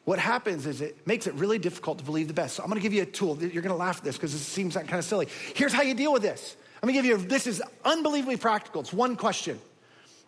what 0.05 0.19
happens 0.19 0.67
is 0.67 0.81
it 0.81 1.07
makes 1.07 1.27
it 1.27 1.35
really 1.35 1.59
difficult 1.59 1.99
to 1.99 2.05
believe 2.05 2.29
the 2.29 2.35
best. 2.35 2.57
So 2.57 2.63
I'm 2.63 2.69
gonna 2.69 2.81
give 2.81 2.93
you 2.93 3.03
a 3.03 3.07
tool. 3.07 3.43
You're 3.43 3.63
gonna 3.63 3.77
laugh 3.77 3.99
at 3.99 4.05
this 4.05 4.17
because 4.17 4.35
it 4.35 4.39
seems 4.39 4.75
kind 4.75 4.93
of 4.93 5.05
silly. 5.05 5.29
Here's 5.55 5.73
how 5.73 5.83
you 5.83 5.95
deal 5.95 6.13
with 6.13 6.23
this. 6.23 6.57
I'm 6.83 6.89
gonna 6.89 7.01
give 7.01 7.05
you, 7.05 7.17
this 7.17 7.47
is 7.47 7.63
unbelievably 7.85 8.39
practical. 8.39 8.81
It's 8.81 8.93
one 8.93 9.17
question. 9.17 9.59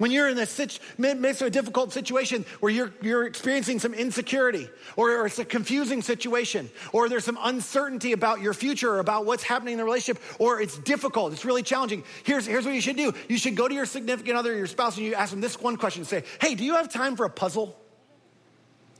When 0.03 0.11
you're 0.11 0.29
in 0.29 0.35
the 0.35 0.81
midst 0.99 1.43
of 1.43 1.47
a 1.47 1.51
difficult 1.51 1.93
situation 1.93 2.45
where 2.59 2.73
you're, 2.73 2.93
you're 3.03 3.25
experiencing 3.25 3.79
some 3.79 3.95
insecurity, 3.95 4.69
or, 4.97 5.27
it's 5.27 5.39
a 5.39 5.45
confusing 5.45 6.03
situation, 6.03 6.71
or 6.93 7.09
there's 7.09 7.25
some 7.25 7.39
uncertainty 7.41 8.11
about 8.11 8.41
your 8.41 8.53
future, 8.53 8.95
or 8.95 8.99
about 8.99 9.27
what's 9.27 9.45
happening 9.45 9.75
in 9.75 9.79
the 9.79 9.85
relationship, 9.85 10.21
or 10.41 10.61
it's 10.61 10.77
difficult, 10.77 11.33
it's 11.33 11.45
really 11.45 11.63
challenging, 11.63 12.03
here's, 12.25 12.45
here's 12.47 12.65
what 12.65 12.75
you 12.75 12.81
should 12.81 12.97
do. 12.97 13.15
You 13.29 13.39
should 13.39 13.55
go 13.55 13.69
to 13.69 13.75
your 13.77 13.87
significant 13.87 14.37
other, 14.37 14.57
your 14.57 14.67
spouse, 14.67 14.97
and 14.97 15.07
you 15.07 15.15
ask 15.15 15.31
them 15.31 15.41
this 15.41 15.61
one 15.61 15.77
question 15.77 16.05
say, 16.05 16.25
Hey, 16.41 16.57
do 16.57 16.65
you 16.65 16.75
have 16.75 16.93
time 16.93 17.15
for 17.15 17.25
a 17.25 17.31
puzzle? 17.31 17.67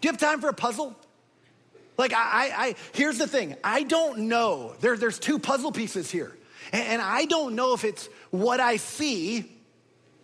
Do 0.01 0.07
you 0.07 0.13
have 0.13 0.21
time 0.21 0.41
for 0.41 0.51
a 0.51 0.55
puzzle? 0.55 0.95
Like, 1.99 2.13
I, 2.13 2.53
I 2.57 2.75
here's 2.93 3.19
the 3.19 3.27
thing 3.27 3.57
I 3.65 3.83
don't 3.83 4.29
know. 4.29 4.77
There, 4.79 4.97
there's 4.97 5.19
two 5.19 5.41
puzzle 5.41 5.73
pieces 5.73 6.13
here. 6.13 6.33
And, 6.71 6.85
and 6.85 7.03
I 7.03 7.25
don't 7.25 7.57
know 7.57 7.75
if 7.75 7.83
it's 7.83 8.09
what 8.31 8.61
I 8.61 8.77
see 8.77 9.52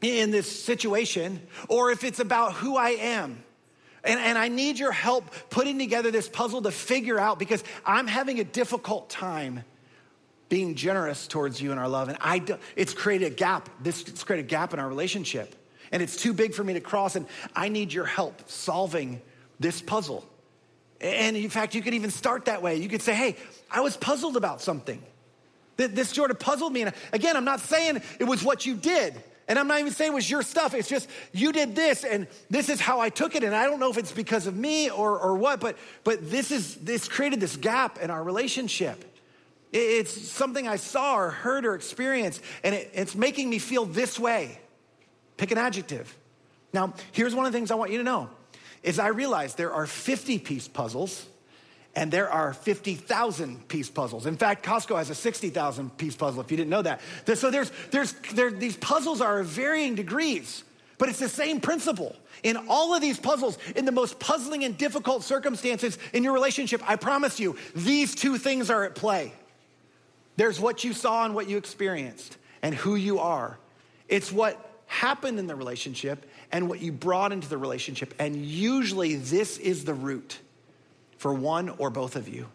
in 0.01 0.30
this 0.30 0.51
situation 0.64 1.40
or 1.68 1.90
if 1.90 2.05
it's 2.05 2.20
about 2.20 2.55
who 2.55 2.76
I 2.76 2.90
am. 2.90 3.42
And, 4.05 4.20
and 4.20 4.38
I 4.38 4.49
need 4.49 4.78
your 4.78 4.92
help 4.92 5.30
putting 5.51 5.78
together 5.78 6.11
this 6.11 6.28
puzzle 6.28 6.62
to 6.62 6.70
figure 6.70 7.18
out 7.18 7.38
because 7.38 7.64
I'm 7.84 8.07
having 8.07 8.40
a 8.40 8.44
difficult 8.44 9.11
time 9.11 9.64
being 10.49 10.76
generous 10.76 11.26
towards 11.26 11.61
you 11.61 11.72
in 11.72 11.78
our 11.78 11.88
love. 11.88 12.09
And 12.09 12.16
I 12.20 12.38
do, 12.38 12.57
it's 12.76 12.94
created 12.94 13.32
a 13.32 13.34
gap. 13.34 13.68
This 13.82 14.03
it's 14.03 14.24
created 14.24 14.46
a 14.46 14.49
gap 14.49 14.72
in 14.72 14.78
our 14.78 14.88
relationship. 14.88 15.55
And 15.92 16.03
it's 16.03 16.16
too 16.16 16.32
big 16.32 16.55
for 16.55 16.64
me 16.64 16.74
to 16.74 16.80
cross. 16.80 17.16
And 17.16 17.26
I 17.55 17.68
need 17.68 17.92
your 17.92 18.05
help 18.05 18.49
solving 18.49 19.20
this 19.59 19.80
puzzle. 19.80 20.24
And 21.01 21.36
in 21.36 21.51
fact, 21.51 21.74
you 21.74 21.82
could 21.82 21.94
even 21.94 22.11
start 22.11 22.46
that 22.46 22.62
way. 22.62 22.76
You 22.76 22.88
could 22.88 23.03
say, 23.03 23.14
hey, 23.14 23.36
I 23.70 23.80
was 23.80 23.96
puzzled 23.96 24.36
about 24.36 24.61
something. 24.61 25.03
This 25.76 26.09
sort 26.09 26.30
of 26.30 26.40
puzzled 26.40 26.72
me. 26.72 26.82
And 26.82 26.92
again, 27.12 27.36
I'm 27.36 27.44
not 27.44 27.61
saying 27.61 28.03
it 28.18 28.24
was 28.24 28.42
what 28.42 28.66
you 28.66 28.74
did. 28.74 29.14
And 29.49 29.59
I'm 29.59 29.66
not 29.66 29.80
even 29.80 29.92
saying 29.92 30.12
it 30.12 30.14
was 30.14 30.30
your 30.30 30.42
stuff. 30.42 30.74
It's 30.74 30.88
just 30.88 31.09
you 31.32 31.53
did 31.53 31.74
this, 31.74 32.05
and 32.05 32.26
this 32.51 32.68
is 32.68 32.80
how 32.80 33.01
I 33.01 33.09
took 33.09 33.34
it. 33.34 33.42
And 33.42 33.55
I 33.55 33.64
don't 33.64 33.80
know 33.80 33.90
if 33.90 33.96
it's 33.96 34.12
because 34.12 34.46
of 34.46 34.55
me 34.55 34.90
or, 34.90 35.18
or 35.18 35.34
what, 35.36 35.59
but 35.59 35.76
but 36.05 36.30
this 36.30 36.51
is 36.51 36.76
this 36.76 37.09
created 37.09 37.40
this 37.40 37.57
gap 37.57 37.99
in 37.99 38.11
our 38.11 38.22
relationship. 38.22 39.05
It's 39.72 40.12
something 40.30 40.68
I 40.68 40.76
saw 40.76 41.16
or 41.16 41.30
heard 41.30 41.64
or 41.64 41.74
experienced, 41.74 42.42
and 42.62 42.74
it, 42.74 42.90
it's 42.94 43.14
making 43.14 43.49
me 43.49 43.59
feel 43.59 43.86
this 43.86 44.18
way. 44.18 44.61
Pick 45.38 45.51
an 45.51 45.59
adjective. 45.59 46.14
Now, 46.72 46.92
here's 47.12 47.34
one 47.34 47.46
of 47.46 47.53
the 47.53 47.59
things 47.59 47.70
I 47.70 47.74
want 47.74 47.90
you 47.90 47.99
to 47.99 48.05
know 48.05 48.28
is 48.82 48.99
I 48.99 49.09
realize 49.09 49.55
there 49.55 49.72
are 49.72 49.86
50 49.86 50.38
piece 50.38 50.68
puzzles 50.68 51.26
and 51.99 52.12
there 52.12 52.30
are 52.30 52.53
50,000 52.53 53.66
piece 53.66 53.90
puzzles. 53.90 54.26
In 54.26 54.36
fact, 54.36 54.64
Costco 54.64 54.96
has 54.99 55.11
a 55.11 55.16
60,000 55.16 55.99
piece 55.99 56.14
puzzle, 56.14 56.40
if 56.40 56.49
you 56.49 56.57
didn't 56.57 56.70
know 56.70 56.82
that. 56.82 57.01
So 57.34 57.51
there's, 57.51 57.72
there's, 57.90 58.12
there, 58.34 58.53
these 58.53 58.76
puzzles 58.76 59.20
are 59.20 59.40
of 59.40 59.46
varying 59.46 59.96
degrees, 59.96 60.62
but 60.99 61.09
it's 61.09 61.18
the 61.18 61.28
same 61.28 61.61
principle. 61.61 62.14
In 62.44 62.57
all 62.68 62.94
of 62.94 63.01
these 63.01 63.18
puzzles, 63.18 63.59
in 63.74 63.84
the 63.84 63.90
most 63.90 64.20
puzzling 64.20 64.62
and 64.62 64.78
difficult 64.78 65.24
circumstances 65.24 65.99
in 66.12 66.22
your 66.22 66.34
relationship, 66.34 66.88
I 66.88 66.94
promise 66.94 67.40
you, 67.40 67.57
these 67.74 68.14
two 68.14 68.38
things 68.38 68.70
are 68.70 68.84
at 68.84 68.94
play. 68.94 69.32
There's 70.36 70.61
what 70.61 70.84
you 70.84 70.92
saw 70.92 71.24
and 71.24 71.34
what 71.34 71.49
you 71.49 71.57
experienced, 71.57 72.36
and 72.62 72.76
who 72.76 72.94
you 72.94 73.18
are. 73.18 73.59
It's 74.07 74.30
what 74.30 74.84
happened 74.86 75.40
in 75.40 75.49
the 75.49 75.57
relationship 75.57 76.30
and 76.53 76.68
what 76.68 76.78
you 76.78 76.92
brought 76.92 77.32
into 77.32 77.49
the 77.49 77.59
relationship. 77.59 78.14
And 78.20 78.36
usually, 78.36 79.16
this 79.16 79.59
is 79.59 79.84
the 79.84 79.94
root 79.94 80.38
for 81.19 81.35
one 81.35 81.69
or 81.69 81.91
both 81.91 82.16
of 82.16 82.29
you. 82.29 82.49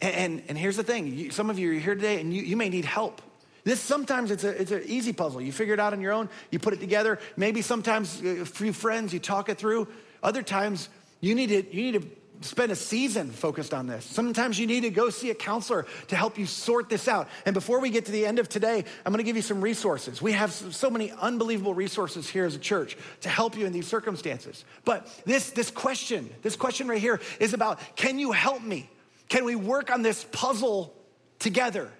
And, 0.00 0.14
and, 0.14 0.42
and 0.48 0.58
here's 0.58 0.76
the 0.76 0.82
thing 0.82 1.14
you, 1.14 1.30
some 1.30 1.50
of 1.50 1.58
you 1.58 1.70
are 1.70 1.78
here 1.78 1.94
today 1.94 2.20
and 2.20 2.34
you, 2.34 2.42
you 2.42 2.56
may 2.56 2.68
need 2.68 2.84
help. 2.84 3.20
This 3.64 3.80
sometimes 3.80 4.30
it's, 4.30 4.44
a, 4.44 4.60
it's 4.60 4.72
an 4.72 4.82
easy 4.86 5.12
puzzle. 5.12 5.40
You 5.40 5.52
figure 5.52 5.74
it 5.74 5.80
out 5.80 5.92
on 5.92 6.00
your 6.00 6.12
own, 6.12 6.28
you 6.50 6.58
put 6.58 6.74
it 6.74 6.80
together. 6.80 7.20
Maybe 7.36 7.62
sometimes 7.62 8.20
a 8.22 8.44
few 8.44 8.72
friends, 8.72 9.12
you 9.12 9.20
talk 9.20 9.48
it 9.48 9.58
through. 9.58 9.86
Other 10.22 10.42
times, 10.42 10.88
you 11.20 11.34
need 11.34 11.48
to, 11.48 11.76
you 11.76 11.92
need 11.92 12.02
to 12.02 12.08
spend 12.44 12.72
a 12.72 12.76
season 12.76 13.30
focused 13.30 13.74
on 13.74 13.86
this. 13.86 14.04
Sometimes 14.04 14.58
you 14.58 14.66
need 14.66 14.82
to 14.82 14.90
go 14.90 15.10
see 15.10 15.30
a 15.30 15.34
counselor 15.34 15.86
to 16.08 16.16
help 16.16 16.38
you 16.38 16.46
sort 16.46 16.88
this 16.88 17.08
out. 17.08 17.28
And 17.46 17.54
before 17.54 17.80
we 17.80 17.90
get 17.90 18.06
to 18.06 18.12
the 18.12 18.26
end 18.26 18.38
of 18.38 18.48
today, 18.48 18.84
I'm 19.04 19.12
going 19.12 19.18
to 19.18 19.24
give 19.24 19.36
you 19.36 19.42
some 19.42 19.60
resources. 19.60 20.20
We 20.20 20.32
have 20.32 20.52
so 20.52 20.90
many 20.90 21.12
unbelievable 21.12 21.74
resources 21.74 22.28
here 22.28 22.44
as 22.44 22.54
a 22.54 22.58
church 22.58 22.96
to 23.22 23.28
help 23.28 23.56
you 23.56 23.66
in 23.66 23.72
these 23.72 23.86
circumstances. 23.86 24.64
But 24.84 25.06
this, 25.24 25.50
this 25.50 25.70
question, 25.70 26.30
this 26.42 26.56
question 26.56 26.88
right 26.88 27.00
here 27.00 27.20
is 27.40 27.54
about 27.54 27.80
can 27.96 28.18
you 28.18 28.32
help 28.32 28.62
me? 28.62 28.90
Can 29.28 29.44
we 29.44 29.56
work 29.56 29.90
on 29.90 30.02
this 30.02 30.24
puzzle 30.32 30.94
together? 31.38 31.90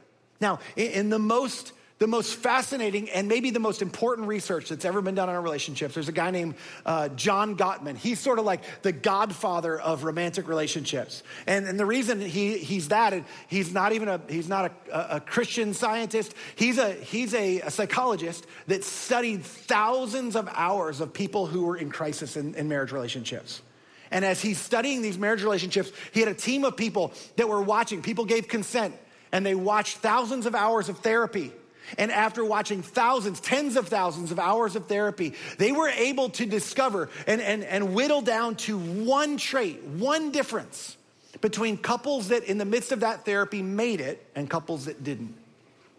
Now, 0.41 0.59
in 0.77 1.09
the 1.09 1.19
most 1.19 1.73
the 2.03 2.09
most 2.09 2.35
fascinating 2.35 3.09
and 3.11 3.29
maybe 3.29 3.51
the 3.51 3.61
most 3.61 3.81
important 3.81 4.27
research 4.27 4.69
that's 4.69 4.85
ever 4.85 5.01
been 5.01 5.15
done 5.15 5.29
on 5.29 5.41
relationships. 5.41 5.95
There's 5.95 6.09
a 6.09 6.13
guy 6.13 6.33
named 6.33 6.57
uh, 6.85 7.11
John 7.11 7.57
Gottman. 7.57 7.97
He's 7.97 8.19
sort 8.19 8.41
of 8.41 8.45
like 8.45 8.65
the 8.83 8.91
godfather 8.91 9.81
of 9.81 10.03
romantic 10.03 10.49
relationships. 10.49 11.23
And, 11.47 11.65
and 11.65 11.79
the 11.79 11.87
reason 11.87 12.21
he, 12.21 12.59
he's 12.59 12.89
that, 12.89 13.23
he's 13.47 13.73
not 13.73 13.93
even 13.93 14.09
a, 14.09 14.21
he's 14.29 14.49
not 14.49 14.73
a, 14.91 15.17
a 15.19 15.21
Christian 15.21 15.75
scientist. 15.75 16.35
He's, 16.57 16.77
a, 16.77 16.93
he's 16.93 17.35
a, 17.35 17.61
a, 17.61 17.71
psychologist 17.71 18.49
that 18.67 18.83
studied 18.83 19.45
thousands 19.45 20.35
of 20.35 20.49
hours 20.55 21.01
of 21.01 21.13
people 21.13 21.47
who 21.47 21.67
were 21.67 21.77
in 21.77 21.89
crisis 21.89 22.37
in, 22.37 22.57
in 22.57 22.69
marriage 22.69 22.91
relationships. 22.91 23.63
And 24.11 24.25
as 24.25 24.43
he's 24.43 24.59
studying 24.59 25.03
these 25.03 25.19
marriage 25.19 25.45
relationships, 25.45 25.93
he 26.11 26.19
had 26.19 26.29
a 26.29 26.35
team 26.35 26.65
of 26.65 26.77
people 26.77 27.13
that 27.37 27.49
were 27.49 27.63
watching. 27.63 28.03
People 28.03 28.25
gave 28.25 28.49
consent 28.49 28.93
and 29.31 29.47
they 29.47 29.55
watched 29.55 29.99
thousands 29.99 30.47
of 30.47 30.57
hours 30.57 30.89
of 30.89 30.99
therapy 30.99 31.53
and 31.99 32.11
after 32.11 32.45
watching 32.45 32.83
thousands, 32.83 33.41
tens 33.41 33.77
of 33.77 33.89
thousands 33.89 34.33
of 34.33 34.39
hours 34.39 34.77
of 34.77 34.87
therapy, 34.87 35.35
they 35.59 35.73
were 35.73 35.89
able 35.89 36.31
to 36.31 36.47
discover 36.47 37.09
and, 37.27 37.41
and, 37.41 37.65
and 37.65 37.95
whittle 37.95 38.23
down 38.23 38.57
to 38.57 38.79
one 38.79 39.37
trait, 39.37 39.83
one 39.83 40.31
difference 40.31 40.97
between 41.41 41.77
couples 41.77 42.29
that 42.29 42.45
in 42.45 42.59
the 42.59 42.65
midst 42.65 42.93
of 42.93 43.01
that 43.01 43.25
therapy 43.25 43.63
made 43.63 44.01
it 44.01 44.25
and 44.35 44.49
couples 44.49 44.87
that 44.87 45.03
didn't. 45.03 45.35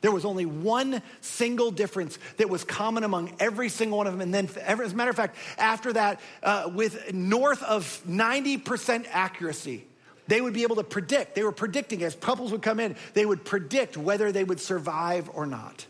There 0.01 0.11
was 0.11 0.25
only 0.25 0.45
one 0.45 1.01
single 1.21 1.71
difference 1.71 2.19
that 2.35 2.49
was 2.49 2.65
common 2.65 3.05
among 3.05 3.33
every 3.39 3.69
single 3.69 3.99
one 3.99 4.07
of 4.07 4.13
them. 4.13 4.19
And 4.19 4.33
then, 4.33 4.49
as 4.61 4.91
a 4.91 4.95
matter 4.95 5.09
of 5.09 5.15
fact, 5.15 5.37
after 5.57 5.93
that, 5.93 6.19
uh, 6.43 6.69
with 6.73 7.13
north 7.13 7.63
of 7.63 8.01
90% 8.05 9.05
accuracy, 9.09 9.85
they 10.27 10.41
would 10.41 10.53
be 10.53 10.63
able 10.63 10.77
to 10.77 10.83
predict. 10.83 11.35
They 11.35 11.43
were 11.43 11.51
predicting 11.51 12.03
as 12.03 12.15
couples 12.15 12.51
would 12.51 12.61
come 12.61 12.79
in, 12.79 12.95
they 13.13 13.25
would 13.25 13.43
predict 13.43 13.97
whether 13.97 14.31
they 14.31 14.43
would 14.43 14.59
survive 14.59 15.29
or 15.33 15.45
not. 15.45 15.85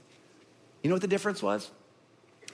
You 0.81 0.89
know 0.89 0.95
what 0.95 1.01
the 1.01 1.07
difference 1.07 1.41
was? 1.41 1.71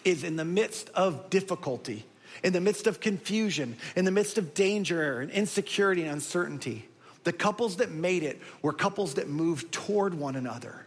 Is 0.06 0.24
in 0.24 0.36
the 0.36 0.46
midst 0.46 0.90
of 0.90 1.30
difficulty, 1.30 2.06
in 2.44 2.54
the 2.54 2.62
midst 2.62 2.88
of 2.88 3.00
confusion, 3.00 3.76
in 3.96 4.06
the 4.06 4.12
midst 4.12 4.38
of 4.38 4.54
danger 4.54 5.20
and 5.20 5.32
insecurity 5.32 6.04
and 6.04 6.12
uncertainty, 6.12 6.88
the 7.24 7.34
couples 7.34 7.78
that 7.78 7.92
made 7.92 8.24
it 8.24 8.40
were 8.62 8.74
couples 8.74 9.16
that 9.16 9.28
moved 9.28 9.72
toward 9.72 10.14
one 10.14 10.36
another. 10.36 10.86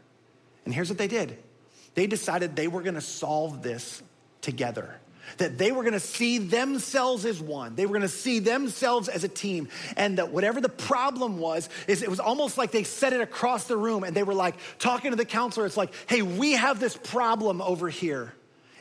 And 0.65 0.73
here's 0.73 0.89
what 0.89 0.99
they 0.99 1.09
did 1.09 1.37
they 1.95 2.07
decided 2.07 2.57
they 2.57 2.69
were 2.69 2.83
gonna 2.83 3.01
solve 3.01 3.63
this 3.63 4.03
together 4.41 4.99
that 5.39 5.59
they 5.59 5.73
were 5.73 5.83
going 5.83 5.93
to 5.93 6.01
see 6.01 6.39
themselves 6.39 7.25
as 7.25 7.41
one. 7.41 7.75
They 7.75 7.87
were 7.87 7.93
going 7.93 8.03
to 8.03 8.09
see 8.09 8.39
themselves 8.39 9.09
as 9.09 9.25
a 9.25 9.29
team. 9.29 9.69
And 9.97 10.19
that 10.19 10.31
whatever 10.31 10.61
the 10.61 10.69
problem 10.69 11.39
was, 11.39 11.69
is 11.87 12.03
it 12.03 12.09
was 12.09 12.21
almost 12.21 12.59
like 12.59 12.71
they 12.71 12.85
set 12.85 13.13
it 13.13 13.21
across 13.21 13.65
the 13.65 13.77
room 13.77 14.05
and 14.05 14.15
they 14.15 14.23
were 14.23 14.35
like 14.35 14.55
talking 14.79 15.11
to 15.11 15.17
the 15.17 15.25
counselor. 15.25 15.67
It's 15.67 15.77
like, 15.77 15.93
hey, 16.07 16.23
we 16.23 16.53
have 16.53 16.81
this 16.81 16.97
problem 16.97 17.61
over 17.61 17.89
here 17.89 18.33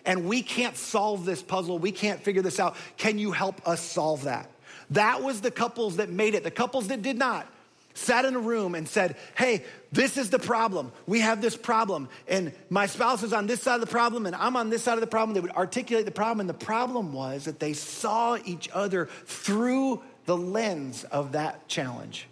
and 0.05 0.25
we 0.25 0.41
can't 0.41 0.77
solve 0.77 1.25
this 1.25 1.41
puzzle. 1.41 1.77
We 1.77 1.91
can't 1.91 2.21
figure 2.21 2.41
this 2.41 2.59
out. 2.59 2.75
Can 2.97 3.17
you 3.17 3.31
help 3.31 3.67
us 3.67 3.81
solve 3.81 4.23
that? 4.23 4.49
That 4.91 5.23
was 5.23 5.41
the 5.41 5.51
couples 5.51 5.97
that 5.97 6.09
made 6.09 6.35
it. 6.35 6.43
The 6.43 6.51
couples 6.51 6.87
that 6.89 7.01
did 7.01 7.17
not 7.17 7.47
sat 7.93 8.25
in 8.25 8.35
a 8.35 8.39
room 8.39 8.75
and 8.75 8.87
said, 8.87 9.15
Hey, 9.35 9.63
this 9.91 10.17
is 10.17 10.29
the 10.29 10.39
problem. 10.39 10.91
We 11.07 11.19
have 11.19 11.41
this 11.41 11.57
problem. 11.57 12.09
And 12.27 12.53
my 12.69 12.85
spouse 12.85 13.23
is 13.23 13.33
on 13.33 13.47
this 13.47 13.61
side 13.61 13.75
of 13.75 13.81
the 13.81 13.87
problem, 13.87 14.25
and 14.25 14.35
I'm 14.35 14.55
on 14.55 14.69
this 14.69 14.83
side 14.83 14.95
of 14.95 15.01
the 15.01 15.07
problem. 15.07 15.33
They 15.33 15.41
would 15.41 15.51
articulate 15.51 16.05
the 16.05 16.11
problem. 16.11 16.41
And 16.41 16.49
the 16.49 16.65
problem 16.65 17.13
was 17.13 17.45
that 17.45 17.59
they 17.59 17.73
saw 17.73 18.37
each 18.45 18.69
other 18.73 19.07
through 19.25 20.01
the 20.25 20.37
lens 20.37 21.03
of 21.05 21.33
that 21.33 21.67
challenge, 21.67 22.27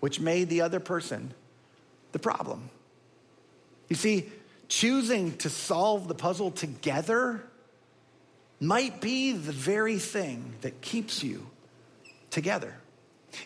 which 0.00 0.20
made 0.20 0.48
the 0.48 0.62
other 0.62 0.80
person 0.80 1.34
the 2.12 2.18
problem. 2.18 2.70
You 3.88 3.96
see, 3.96 4.30
choosing 4.68 5.36
to 5.38 5.50
solve 5.50 6.08
the 6.08 6.14
puzzle 6.14 6.50
together 6.50 7.44
might 8.60 9.00
be 9.00 9.32
the 9.32 9.52
very 9.52 9.98
thing 9.98 10.54
that 10.62 10.80
keeps 10.80 11.22
you 11.22 11.46
together. 12.30 12.74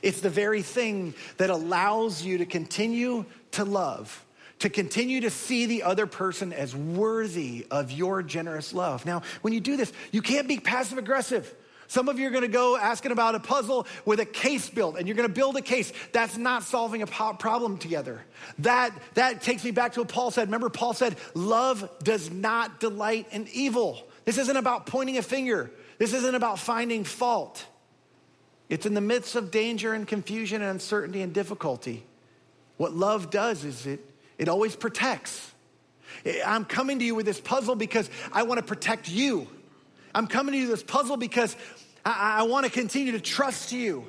It's 0.02 0.20
the 0.20 0.30
very 0.30 0.62
thing 0.62 1.14
that 1.36 1.50
allows 1.50 2.22
you 2.22 2.38
to 2.38 2.46
continue 2.46 3.24
to 3.52 3.64
love, 3.64 4.24
to 4.60 4.68
continue 4.68 5.20
to 5.22 5.30
see 5.30 5.66
the 5.66 5.82
other 5.82 6.06
person 6.06 6.52
as 6.52 6.74
worthy 6.74 7.66
of 7.70 7.90
your 7.90 8.22
generous 8.22 8.72
love. 8.72 9.06
Now, 9.06 9.22
when 9.42 9.52
you 9.52 9.60
do 9.60 9.76
this, 9.76 9.92
you 10.12 10.22
can't 10.22 10.48
be 10.48 10.58
passive 10.58 10.98
aggressive. 10.98 11.54
Some 11.88 12.10
of 12.10 12.18
you 12.18 12.28
are 12.28 12.30
going 12.30 12.42
to 12.42 12.48
go 12.48 12.76
asking 12.76 13.12
about 13.12 13.34
a 13.34 13.40
puzzle 13.40 13.86
with 14.04 14.20
a 14.20 14.26
case 14.26 14.68
built, 14.68 14.98
and 14.98 15.08
you're 15.08 15.16
going 15.16 15.28
to 15.28 15.34
build 15.34 15.56
a 15.56 15.62
case. 15.62 15.90
That's 16.12 16.36
not 16.36 16.62
solving 16.62 17.00
a 17.00 17.06
problem 17.06 17.78
together. 17.78 18.20
That, 18.58 18.92
that 19.14 19.40
takes 19.40 19.64
me 19.64 19.70
back 19.70 19.94
to 19.94 20.00
what 20.00 20.08
Paul 20.08 20.30
said. 20.30 20.48
Remember, 20.48 20.68
Paul 20.68 20.92
said, 20.92 21.16
Love 21.34 21.88
does 22.04 22.30
not 22.30 22.78
delight 22.78 23.28
in 23.32 23.48
evil. 23.54 24.06
This 24.26 24.36
isn't 24.36 24.56
about 24.56 24.84
pointing 24.84 25.16
a 25.16 25.22
finger, 25.22 25.70
this 25.96 26.12
isn't 26.12 26.34
about 26.34 26.58
finding 26.58 27.04
fault. 27.04 27.64
It's 28.68 28.86
in 28.86 28.94
the 28.94 29.00
midst 29.00 29.34
of 29.34 29.50
danger 29.50 29.94
and 29.94 30.06
confusion 30.06 30.62
and 30.62 30.70
uncertainty 30.70 31.22
and 31.22 31.32
difficulty. 31.32 32.04
What 32.76 32.94
love 32.94 33.30
does 33.30 33.64
is 33.64 33.86
it, 33.86 34.00
it 34.38 34.48
always 34.48 34.76
protects. 34.76 35.52
I'm 36.44 36.64
coming 36.64 36.98
to 37.00 37.04
you 37.04 37.14
with 37.14 37.26
this 37.26 37.40
puzzle 37.40 37.74
because 37.74 38.08
I 38.32 38.44
want 38.44 38.58
to 38.58 38.64
protect 38.64 39.10
you. 39.10 39.46
I'm 40.14 40.26
coming 40.26 40.52
to 40.52 40.58
you 40.58 40.68
with 40.68 40.80
this 40.80 40.82
puzzle 40.82 41.16
because 41.16 41.54
I, 42.04 42.38
I 42.38 42.42
want 42.44 42.64
to 42.64 42.72
continue 42.72 43.12
to 43.12 43.20
trust 43.20 43.72
you. 43.72 44.06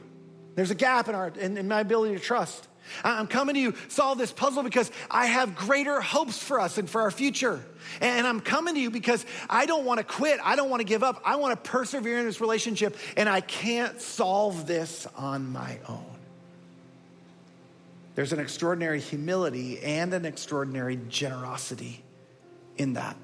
There's 0.56 0.72
a 0.72 0.76
gap 0.76 1.10
in, 1.10 1.16
our, 1.16 1.28
in, 1.28 1.58
in 1.58 1.68
my 1.68 1.82
ability 1.82 2.16
to 2.16 2.22
trust. 2.22 2.68
I'm 3.04 3.28
coming 3.28 3.56
to 3.56 3.62
you 3.62 3.74
solve 3.88 4.18
this 4.18 4.32
puzzle 4.32 4.64
because 4.64 4.92
I 5.10 5.28
have 5.28 5.56
greater 5.56 6.02
hopes 6.02 6.38
for 6.42 6.60
us 6.60 6.78
and 6.78 6.90
for 6.90 7.02
our 7.02 7.12
future. 7.12 7.64
And 8.02 8.28
I'm 8.28 8.40
coming 8.40 8.76
to 8.76 8.80
you 8.80 8.92
because 8.92 9.26
I 9.50 9.66
don't 9.66 9.86
want 9.86 10.00
to 10.00 10.04
quit. 10.04 10.40
I 10.44 10.56
don't 10.56 10.70
want 10.70 10.82
to 10.82 10.86
give 10.86 11.04
up. 11.04 11.22
I 11.26 11.38
want 11.38 11.64
to 11.64 11.70
persevere 11.70 12.20
in 12.20 12.26
this 12.26 12.42
relationship, 12.42 12.98
and 13.18 13.28
I 13.28 13.42
can't 13.42 14.02
solve 14.02 14.68
this 14.68 15.08
on 15.16 15.52
my 15.52 15.80
own. 15.88 16.06
There's 18.16 18.34
an 18.34 18.40
extraordinary 18.40 19.00
humility 19.00 19.80
and 19.80 20.14
an 20.14 20.26
extraordinary 20.26 21.00
generosity 21.08 22.04
in 22.78 22.94
that. 22.94 23.16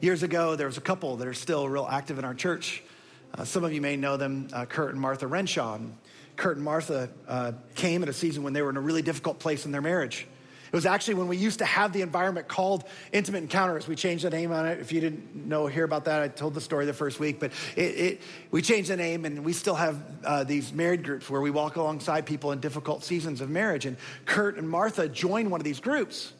Years 0.00 0.22
ago, 0.22 0.54
there 0.54 0.68
was 0.68 0.78
a 0.78 0.82
couple 0.82 1.16
that 1.16 1.26
are 1.26 1.34
still 1.34 1.68
real 1.68 1.88
active 1.90 2.20
in 2.20 2.24
our 2.24 2.34
church. 2.34 2.82
Uh, 3.34 3.44
some 3.44 3.64
of 3.64 3.72
you 3.72 3.80
may 3.80 3.96
know 3.96 4.16
them, 4.16 4.48
uh, 4.52 4.64
Kurt 4.64 4.92
and 4.92 5.00
Martha 5.00 5.26
Renshaw. 5.26 5.78
Kurt 6.38 6.56
and 6.56 6.64
Martha 6.64 7.10
uh, 7.26 7.52
came 7.74 8.02
at 8.02 8.08
a 8.08 8.12
season 8.12 8.44
when 8.44 8.52
they 8.52 8.62
were 8.62 8.70
in 8.70 8.76
a 8.76 8.80
really 8.80 9.02
difficult 9.02 9.40
place 9.40 9.66
in 9.66 9.72
their 9.72 9.82
marriage. 9.82 10.26
It 10.68 10.76
was 10.76 10.86
actually 10.86 11.14
when 11.14 11.28
we 11.28 11.36
used 11.36 11.58
to 11.58 11.64
have 11.64 11.92
the 11.92 12.02
environment 12.02 12.46
called 12.46 12.84
Intimate 13.10 13.38
Encounters. 13.38 13.88
We 13.88 13.96
changed 13.96 14.24
the 14.24 14.30
name 14.30 14.52
on 14.52 14.66
it. 14.66 14.78
If 14.78 14.92
you 14.92 15.00
didn't 15.00 15.34
know, 15.34 15.66
hear 15.66 15.84
about 15.84 16.04
that, 16.04 16.22
I 16.22 16.28
told 16.28 16.54
the 16.54 16.60
story 16.60 16.84
the 16.84 16.92
first 16.92 17.18
week. 17.18 17.40
But 17.40 17.52
it, 17.74 17.80
it, 17.80 18.22
we 18.50 18.62
changed 18.62 18.90
the 18.90 18.96
name, 18.96 19.24
and 19.24 19.44
we 19.44 19.52
still 19.52 19.74
have 19.74 20.00
uh, 20.24 20.44
these 20.44 20.72
married 20.72 21.02
groups 21.02 21.28
where 21.28 21.40
we 21.40 21.50
walk 21.50 21.76
alongside 21.76 22.24
people 22.24 22.52
in 22.52 22.60
difficult 22.60 23.02
seasons 23.02 23.40
of 23.40 23.50
marriage. 23.50 23.86
And 23.86 23.96
Kurt 24.24 24.58
and 24.58 24.68
Martha 24.68 25.08
joined 25.08 25.50
one 25.50 25.60
of 25.60 25.64
these 25.64 25.80
groups. 25.80 26.34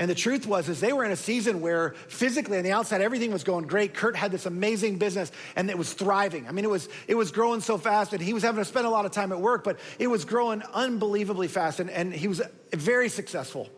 And 0.00 0.08
the 0.08 0.14
truth 0.14 0.46
was, 0.46 0.70
is 0.70 0.80
they 0.80 0.94
were 0.94 1.04
in 1.04 1.10
a 1.10 1.16
season 1.16 1.60
where 1.60 1.90
physically 2.08 2.56
on 2.56 2.64
the 2.64 2.72
outside 2.72 3.02
everything 3.02 3.32
was 3.32 3.44
going 3.44 3.66
great. 3.66 3.92
Kurt 3.92 4.16
had 4.16 4.32
this 4.32 4.46
amazing 4.46 4.96
business 4.96 5.30
and 5.56 5.68
it 5.68 5.76
was 5.76 5.92
thriving. 5.92 6.48
I 6.48 6.52
mean, 6.52 6.64
it 6.64 6.70
was 6.70 6.88
it 7.06 7.16
was 7.16 7.30
growing 7.30 7.60
so 7.60 7.76
fast, 7.76 8.14
and 8.14 8.22
he 8.22 8.32
was 8.32 8.42
having 8.42 8.62
to 8.62 8.64
spend 8.64 8.86
a 8.86 8.90
lot 8.90 9.04
of 9.04 9.12
time 9.12 9.30
at 9.30 9.38
work, 9.38 9.62
but 9.62 9.78
it 9.98 10.06
was 10.06 10.24
growing 10.24 10.62
unbelievably 10.72 11.48
fast, 11.48 11.80
and, 11.80 11.90
and 11.90 12.14
he 12.14 12.28
was 12.28 12.40
very 12.72 13.10
successful. 13.10 13.68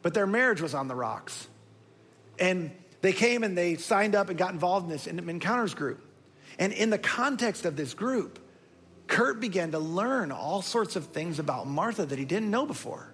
But 0.00 0.14
their 0.14 0.26
marriage 0.26 0.62
was 0.62 0.74
on 0.74 0.88
the 0.88 0.94
rocks. 0.94 1.46
And 2.38 2.70
they 3.02 3.12
came 3.12 3.44
and 3.44 3.56
they 3.56 3.76
signed 3.76 4.14
up 4.14 4.30
and 4.30 4.38
got 4.38 4.52
involved 4.54 4.86
in 4.86 4.90
this 4.90 5.06
encounters 5.06 5.74
group. 5.74 6.02
And 6.58 6.72
in 6.72 6.88
the 6.88 6.98
context 6.98 7.66
of 7.66 7.76
this 7.76 7.92
group, 7.92 8.38
Kurt 9.06 9.38
began 9.38 9.72
to 9.72 9.78
learn 9.78 10.32
all 10.32 10.62
sorts 10.62 10.96
of 10.96 11.08
things 11.08 11.38
about 11.38 11.66
Martha 11.66 12.06
that 12.06 12.18
he 12.18 12.24
didn't 12.24 12.50
know 12.50 12.64
before. 12.64 13.11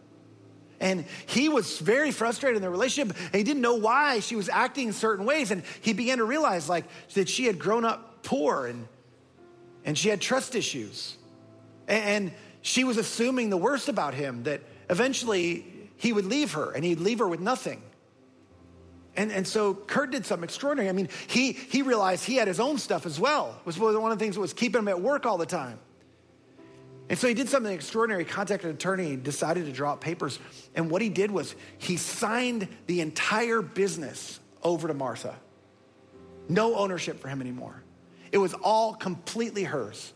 And 0.81 1.05
he 1.27 1.49
was 1.49 1.79
very 1.79 2.11
frustrated 2.13 2.57
in 2.57 2.63
their 2.63 2.71
relationship. 2.71 3.17
And 3.19 3.35
he 3.35 3.43
didn't 3.43 3.63
know 3.63 3.75
why 3.75 4.21
she 4.21 4.37
was 4.37 4.49
acting 4.49 4.89
in 4.89 4.93
certain 4.93 5.25
ways. 5.25 5.51
And 5.51 5.63
he 5.81 5.93
began 5.93 6.19
to 6.19 6.25
realize 6.25 6.69
like 6.69 6.85
that 7.15 7.29
she 7.29 7.47
had 7.47 7.59
grown 7.59 7.85
up 7.85 8.23
poor 8.23 8.67
and, 8.67 8.87
and 9.85 9.99
she 9.99 10.09
had 10.09 10.21
trust 10.21 10.55
issues. 10.55 11.17
And 11.89 12.33
she 12.63 12.85
was 12.85 12.97
assuming 12.97 13.51
the 13.51 13.57
worst 13.57 13.89
about 13.89 14.15
him, 14.15 14.45
that 14.45 14.61
eventually 14.91 15.65
he 15.97 16.13
would 16.13 16.27
leave 16.27 16.53
her 16.53 16.71
and 16.71 16.85
he'd 16.85 17.01
leave 17.01 17.19
her 17.19 17.29
with 17.29 17.41
nothing. 17.41 17.83
And, 19.17 19.33
and 19.33 19.49
so 19.49 19.75
Kurt 19.75 20.13
did 20.13 20.27
something 20.27 20.45
extraordinary. 20.45 20.89
I 20.89 20.93
mean, 20.93 21.09
he, 21.27 21.53
he 21.53 21.83
realized 21.83 22.25
he 22.25 22.37
had 22.37 22.47
his 22.47 22.61
own 22.61 22.79
stuff 22.79 23.05
as 23.05 23.19
well. 23.19 23.57
It 23.59 23.67
was 23.67 23.79
one 23.79 24.13
of 24.13 24.19
the 24.19 24.25
things 24.25 24.37
that 24.37 24.41
was 24.41 24.53
keeping 24.53 24.79
him 24.79 24.87
at 24.87 25.01
work 25.01 25.27
all 25.27 25.39
the 25.39 25.47
time. 25.47 25.81
And 27.11 27.19
so 27.19 27.27
he 27.27 27.35
did 27.35 27.49
something 27.49 27.73
extraordinary. 27.73 28.25
He 28.25 28.31
contacted 28.31 28.69
an 28.69 28.77
attorney, 28.77 29.17
decided 29.17 29.65
to 29.67 29.73
draw 29.73 29.95
up 29.95 30.01
papers. 30.01 30.39
And 30.75 30.91
what 30.91 31.01
he 31.01 31.09
did 31.09 31.31
was 31.31 31.55
he 31.79 31.97
signed 31.97 32.69
the 32.87 33.01
entire 33.01 33.63
business 33.63 34.41
over 34.63 34.89
to 34.89 34.95
Martha. 34.95 35.35
No 36.49 36.77
ownership 36.77 37.21
for 37.21 37.29
him 37.29 37.41
anymore. 37.41 37.83
It 38.31 38.39
was 38.39 38.53
all 38.55 38.95
completely 38.95 39.65
hers. 39.65 40.13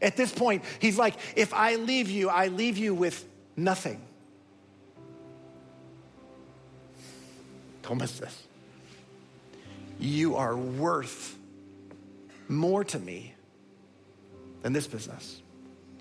At 0.00 0.16
this 0.16 0.32
point, 0.32 0.64
he's 0.78 0.96
like, 0.96 1.14
if 1.36 1.52
I 1.52 1.76
leave 1.76 2.08
you, 2.08 2.30
I 2.30 2.48
leave 2.48 2.78
you 2.78 2.94
with 2.94 3.26
nothing. 3.54 4.00
Don't 7.82 7.98
miss 7.98 8.18
this. 8.18 8.44
You 9.98 10.36
are 10.36 10.56
worth 10.56 11.36
more 12.48 12.82
to 12.84 12.98
me 12.98 13.34
than 14.62 14.72
this 14.72 14.86
business. 14.86 15.42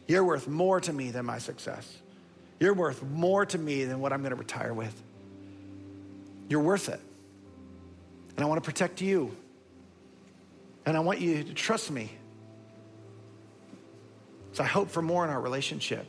You're 0.09 0.23
worth 0.23 0.47
more 0.47 0.81
to 0.81 0.91
me 0.91 1.11
than 1.11 1.27
my 1.27 1.37
success. 1.37 1.87
You're 2.59 2.73
worth 2.73 3.03
more 3.03 3.45
to 3.45 3.57
me 3.59 3.85
than 3.85 3.99
what 3.99 4.11
I'm 4.11 4.21
going 4.21 4.31
to 4.31 4.35
retire 4.35 4.73
with. 4.73 4.99
You're 6.49 6.61
worth 6.61 6.89
it. 6.89 6.99
And 8.35 8.43
I 8.43 8.49
want 8.49 8.61
to 8.61 8.65
protect 8.65 9.01
you. 9.01 9.37
And 10.83 10.97
I 10.97 11.01
want 11.01 11.19
you 11.19 11.43
to 11.43 11.53
trust 11.53 11.91
me. 11.91 12.09
So 14.53 14.63
I 14.63 14.65
hope 14.65 14.89
for 14.89 15.03
more 15.03 15.23
in 15.23 15.29
our 15.29 15.39
relationship. 15.39 16.07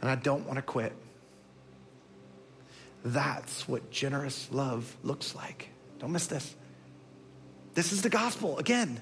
And 0.00 0.08
I 0.08 0.14
don't 0.14 0.46
want 0.46 0.58
to 0.58 0.62
quit. 0.62 0.92
That's 3.04 3.66
what 3.66 3.90
generous 3.90 4.48
love 4.52 4.96
looks 5.02 5.34
like. 5.34 5.70
Don't 5.98 6.12
miss 6.12 6.28
this. 6.28 6.54
This 7.74 7.92
is 7.92 8.02
the 8.02 8.10
gospel 8.10 8.58
again. 8.58 9.00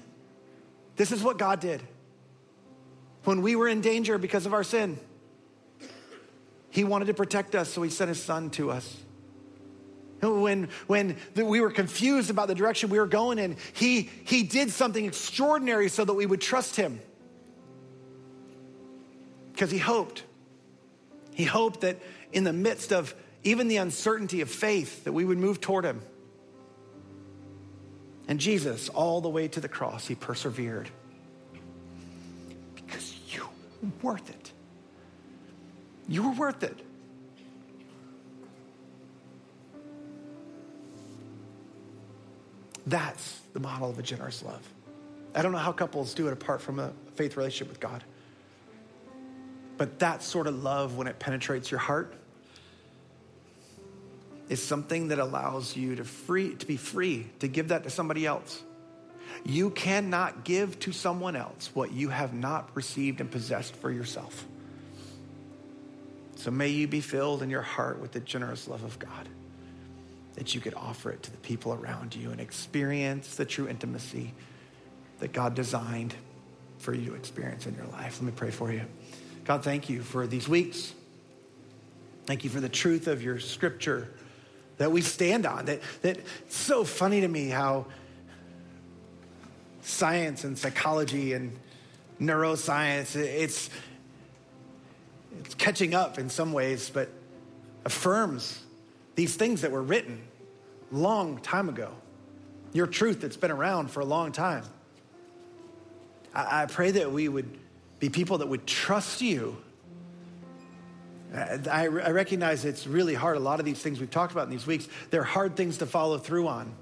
This 0.95 1.11
is 1.11 1.21
what 1.21 1.37
God 1.37 1.59
did. 1.59 1.83
When 3.23 3.41
we 3.41 3.55
were 3.55 3.67
in 3.67 3.81
danger 3.81 4.17
because 4.17 4.45
of 4.45 4.53
our 4.53 4.63
sin, 4.63 4.99
He 6.69 6.83
wanted 6.83 7.05
to 7.05 7.13
protect 7.13 7.55
us, 7.55 7.69
so 7.69 7.81
He 7.81 7.89
sent 7.89 8.09
His 8.09 8.21
Son 8.21 8.49
to 8.51 8.71
us. 8.71 8.97
When, 10.21 10.69
when 10.85 11.17
we 11.35 11.61
were 11.61 11.71
confused 11.71 12.29
about 12.29 12.47
the 12.47 12.53
direction 12.53 12.91
we 12.91 12.99
were 12.99 13.07
going 13.07 13.39
in, 13.39 13.57
he, 13.73 14.09
he 14.23 14.43
did 14.43 14.69
something 14.69 15.03
extraordinary 15.03 15.89
so 15.89 16.05
that 16.05 16.13
we 16.13 16.27
would 16.27 16.41
trust 16.41 16.75
Him. 16.75 16.99
Because 19.51 19.71
He 19.71 19.79
hoped. 19.79 20.23
He 21.33 21.43
hoped 21.43 21.81
that 21.81 21.97
in 22.31 22.43
the 22.43 22.53
midst 22.53 22.93
of 22.93 23.15
even 23.43 23.67
the 23.67 23.77
uncertainty 23.77 24.41
of 24.41 24.49
faith, 24.49 25.05
that 25.05 25.13
we 25.13 25.25
would 25.25 25.39
move 25.39 25.59
toward 25.59 25.85
Him. 25.85 26.01
And 28.27 28.39
Jesus, 28.39 28.89
all 28.89 29.21
the 29.21 29.29
way 29.29 29.47
to 29.47 29.59
the 29.59 29.67
cross, 29.67 30.07
He 30.07 30.13
persevered. 30.13 30.89
Worth 34.01 34.29
it. 34.29 34.51
You 36.07 36.23
were 36.23 36.35
worth 36.35 36.63
it. 36.63 36.79
That's 42.85 43.39
the 43.53 43.59
model 43.59 43.89
of 43.89 43.97
a 43.97 44.01
generous 44.01 44.43
love. 44.43 44.61
I 45.33 45.41
don't 45.41 45.51
know 45.51 45.57
how 45.57 45.71
couples 45.71 46.13
do 46.13 46.27
it 46.27 46.33
apart 46.33 46.61
from 46.61 46.79
a 46.79 46.91
faith 47.15 47.37
relationship 47.37 47.69
with 47.69 47.79
God. 47.79 48.03
But 49.77 49.99
that 49.99 50.21
sort 50.21 50.47
of 50.47 50.61
love, 50.61 50.97
when 50.97 51.07
it 51.07 51.17
penetrates 51.17 51.71
your 51.71 51.79
heart, 51.79 52.13
is 54.49 54.61
something 54.61 55.07
that 55.07 55.19
allows 55.19 55.75
you 55.75 55.95
to 55.95 56.03
free 56.03 56.55
to 56.55 56.65
be 56.65 56.75
free 56.75 57.29
to 57.39 57.47
give 57.47 57.69
that 57.69 57.83
to 57.83 57.89
somebody 57.89 58.25
else. 58.25 58.61
You 59.43 59.69
cannot 59.69 60.43
give 60.43 60.79
to 60.81 60.91
someone 60.91 61.35
else 61.35 61.71
what 61.73 61.91
you 61.91 62.09
have 62.09 62.33
not 62.33 62.69
received 62.75 63.21
and 63.21 63.29
possessed 63.29 63.75
for 63.75 63.91
yourself. 63.91 64.45
So 66.35 66.51
may 66.51 66.69
you 66.69 66.87
be 66.87 67.01
filled 67.01 67.43
in 67.43 67.49
your 67.49 67.61
heart 67.61 67.99
with 67.99 68.13
the 68.13 68.19
generous 68.19 68.67
love 68.67 68.83
of 68.83 68.97
God 68.97 69.29
that 70.35 70.55
you 70.55 70.61
could 70.61 70.73
offer 70.73 71.11
it 71.11 71.21
to 71.23 71.31
the 71.31 71.37
people 71.37 71.73
around 71.73 72.15
you 72.15 72.31
and 72.31 72.39
experience 72.39 73.35
the 73.35 73.45
true 73.45 73.67
intimacy 73.67 74.33
that 75.19 75.33
God 75.33 75.55
designed 75.55 76.15
for 76.79 76.93
you 76.93 77.11
to 77.11 77.15
experience 77.15 77.67
in 77.67 77.75
your 77.75 77.85
life. 77.87 78.19
Let 78.19 78.23
me 78.23 78.33
pray 78.35 78.49
for 78.49 78.71
you. 78.71 78.81
God, 79.43 79.63
thank 79.63 79.89
you 79.89 80.01
for 80.01 80.25
these 80.25 80.47
weeks. 80.47 80.93
Thank 82.25 82.43
you 82.43 82.49
for 82.49 82.59
the 82.59 82.69
truth 82.69 83.07
of 83.07 83.21
your 83.21 83.39
scripture 83.39 84.09
that 84.77 84.91
we 84.91 85.01
stand 85.01 85.45
on. 85.45 85.65
That, 85.65 85.81
that 86.01 86.17
it's 86.17 86.55
so 86.55 86.83
funny 86.83 87.21
to 87.21 87.27
me 87.27 87.49
how 87.49 87.85
science 89.81 90.43
and 90.43 90.57
psychology 90.57 91.33
and 91.33 91.57
neuroscience, 92.19 93.15
it's, 93.15 93.69
it's 95.39 95.55
catching 95.55 95.93
up 95.93 96.19
in 96.19 96.29
some 96.29 96.53
ways, 96.53 96.89
but 96.89 97.09
affirms 97.85 98.61
these 99.15 99.35
things 99.35 99.61
that 99.61 99.71
were 99.71 99.81
written 99.81 100.21
long 100.91 101.37
time 101.39 101.69
ago, 101.69 101.91
your 102.73 102.87
truth 102.87 103.21
that's 103.21 103.37
been 103.37 103.51
around 103.51 103.89
for 103.91 104.01
a 104.01 104.05
long 104.05 104.31
time. 104.31 104.63
I, 106.33 106.63
I 106.63 106.65
pray 106.65 106.91
that 106.91 107.11
we 107.11 107.27
would 107.27 107.57
be 107.99 108.09
people 108.09 108.39
that 108.39 108.47
would 108.47 108.65
trust 108.65 109.21
you. 109.21 109.57
I, 111.33 111.59
I 111.71 111.87
recognize 111.87 112.65
it's 112.65 112.85
really 112.85 113.13
hard. 113.13 113.37
A 113.37 113.39
lot 113.39 113.59
of 113.59 113.65
these 113.65 113.79
things 113.79 113.99
we've 113.99 114.11
talked 114.11 114.33
about 114.33 114.45
in 114.45 114.49
these 114.51 114.67
weeks, 114.67 114.87
they're 115.11 115.23
hard 115.23 115.55
things 115.55 115.77
to 115.77 115.85
follow 115.85 116.17
through 116.17 116.47
on. 116.47 116.73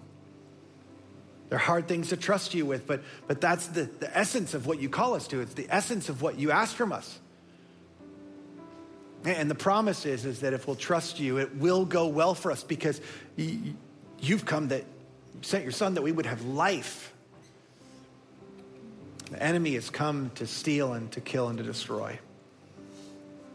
They're 1.49 1.57
hard 1.57 1.87
things 1.87 2.09
to 2.09 2.17
trust 2.17 2.53
you 2.53 2.65
with, 2.65 2.85
but, 2.85 3.01
but 3.27 3.41
that's 3.41 3.67
the, 3.67 3.89
the 3.99 4.15
essence 4.15 4.53
of 4.53 4.67
what 4.67 4.79
you 4.79 4.87
call 4.87 5.15
us 5.15 5.27
to. 5.29 5.41
It's 5.41 5.55
the 5.55 5.67
essence 5.69 6.07
of 6.07 6.21
what 6.21 6.37
you 6.37 6.51
ask 6.51 6.75
from 6.75 6.91
us. 6.91 7.19
And 9.25 9.49
the 9.49 9.55
promise 9.55 10.05
is, 10.05 10.25
is 10.25 10.41
that 10.41 10.53
if 10.53 10.67
we'll 10.67 10.75
trust 10.75 11.19
you, 11.19 11.37
it 11.37 11.55
will 11.55 11.85
go 11.85 12.07
well 12.07 12.35
for 12.35 12.51
us 12.51 12.63
because 12.63 13.01
you've 13.35 14.45
come 14.45 14.69
that 14.69 14.85
sent 15.41 15.63
your 15.63 15.71
son 15.71 15.95
that 15.95 16.01
we 16.01 16.11
would 16.11 16.25
have 16.25 16.45
life. 16.45 17.11
The 19.31 19.41
enemy 19.41 19.73
has 19.73 19.89
come 19.89 20.31
to 20.35 20.47
steal 20.47 20.93
and 20.93 21.11
to 21.11 21.21
kill 21.21 21.49
and 21.49 21.57
to 21.57 21.63
destroy. 21.63 22.17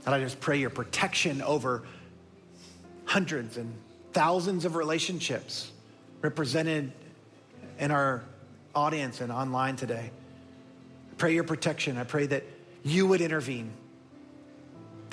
And 0.04 0.14
I 0.14 0.20
just 0.20 0.40
pray 0.40 0.58
your 0.58 0.70
protection 0.70 1.42
over 1.42 1.82
hundreds 3.06 3.56
and 3.56 3.72
thousands 4.12 4.64
of 4.64 4.76
relationships 4.76 5.70
represented 6.20 6.92
in 7.78 7.90
our 7.90 8.22
audience 8.74 9.20
and 9.20 9.30
online 9.30 9.76
today. 9.76 10.10
I 11.12 11.14
pray 11.16 11.34
your 11.34 11.44
protection. 11.44 11.96
I 11.96 12.04
pray 12.04 12.26
that 12.26 12.44
you 12.82 13.06
would 13.06 13.20
intervene 13.20 13.72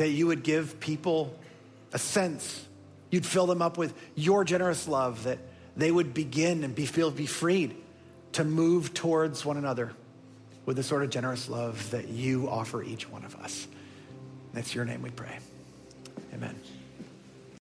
that 0.01 0.09
you 0.09 0.25
would 0.25 0.41
give 0.41 0.79
people 0.79 1.37
a 1.93 1.99
sense, 1.99 2.67
you'd 3.11 3.25
fill 3.25 3.45
them 3.45 3.61
up 3.61 3.77
with 3.77 3.93
your 4.15 4.43
generous 4.43 4.87
love, 4.87 5.25
that 5.25 5.37
they 5.77 5.91
would 5.91 6.11
begin 6.11 6.63
and 6.63 6.73
be 6.73 6.87
feel 6.87 7.11
be 7.11 7.27
freed 7.27 7.75
to 8.31 8.43
move 8.43 8.95
towards 8.95 9.45
one 9.45 9.57
another 9.57 9.91
with 10.65 10.77
the 10.77 10.83
sort 10.83 11.03
of 11.03 11.11
generous 11.11 11.49
love 11.49 11.91
that 11.91 12.07
you 12.07 12.49
offer 12.49 12.81
each 12.81 13.07
one 13.09 13.23
of 13.23 13.35
us. 13.35 13.67
That's 14.53 14.73
your 14.73 14.85
name 14.85 15.03
we 15.03 15.11
pray. 15.11 15.37
Amen. 16.33 16.55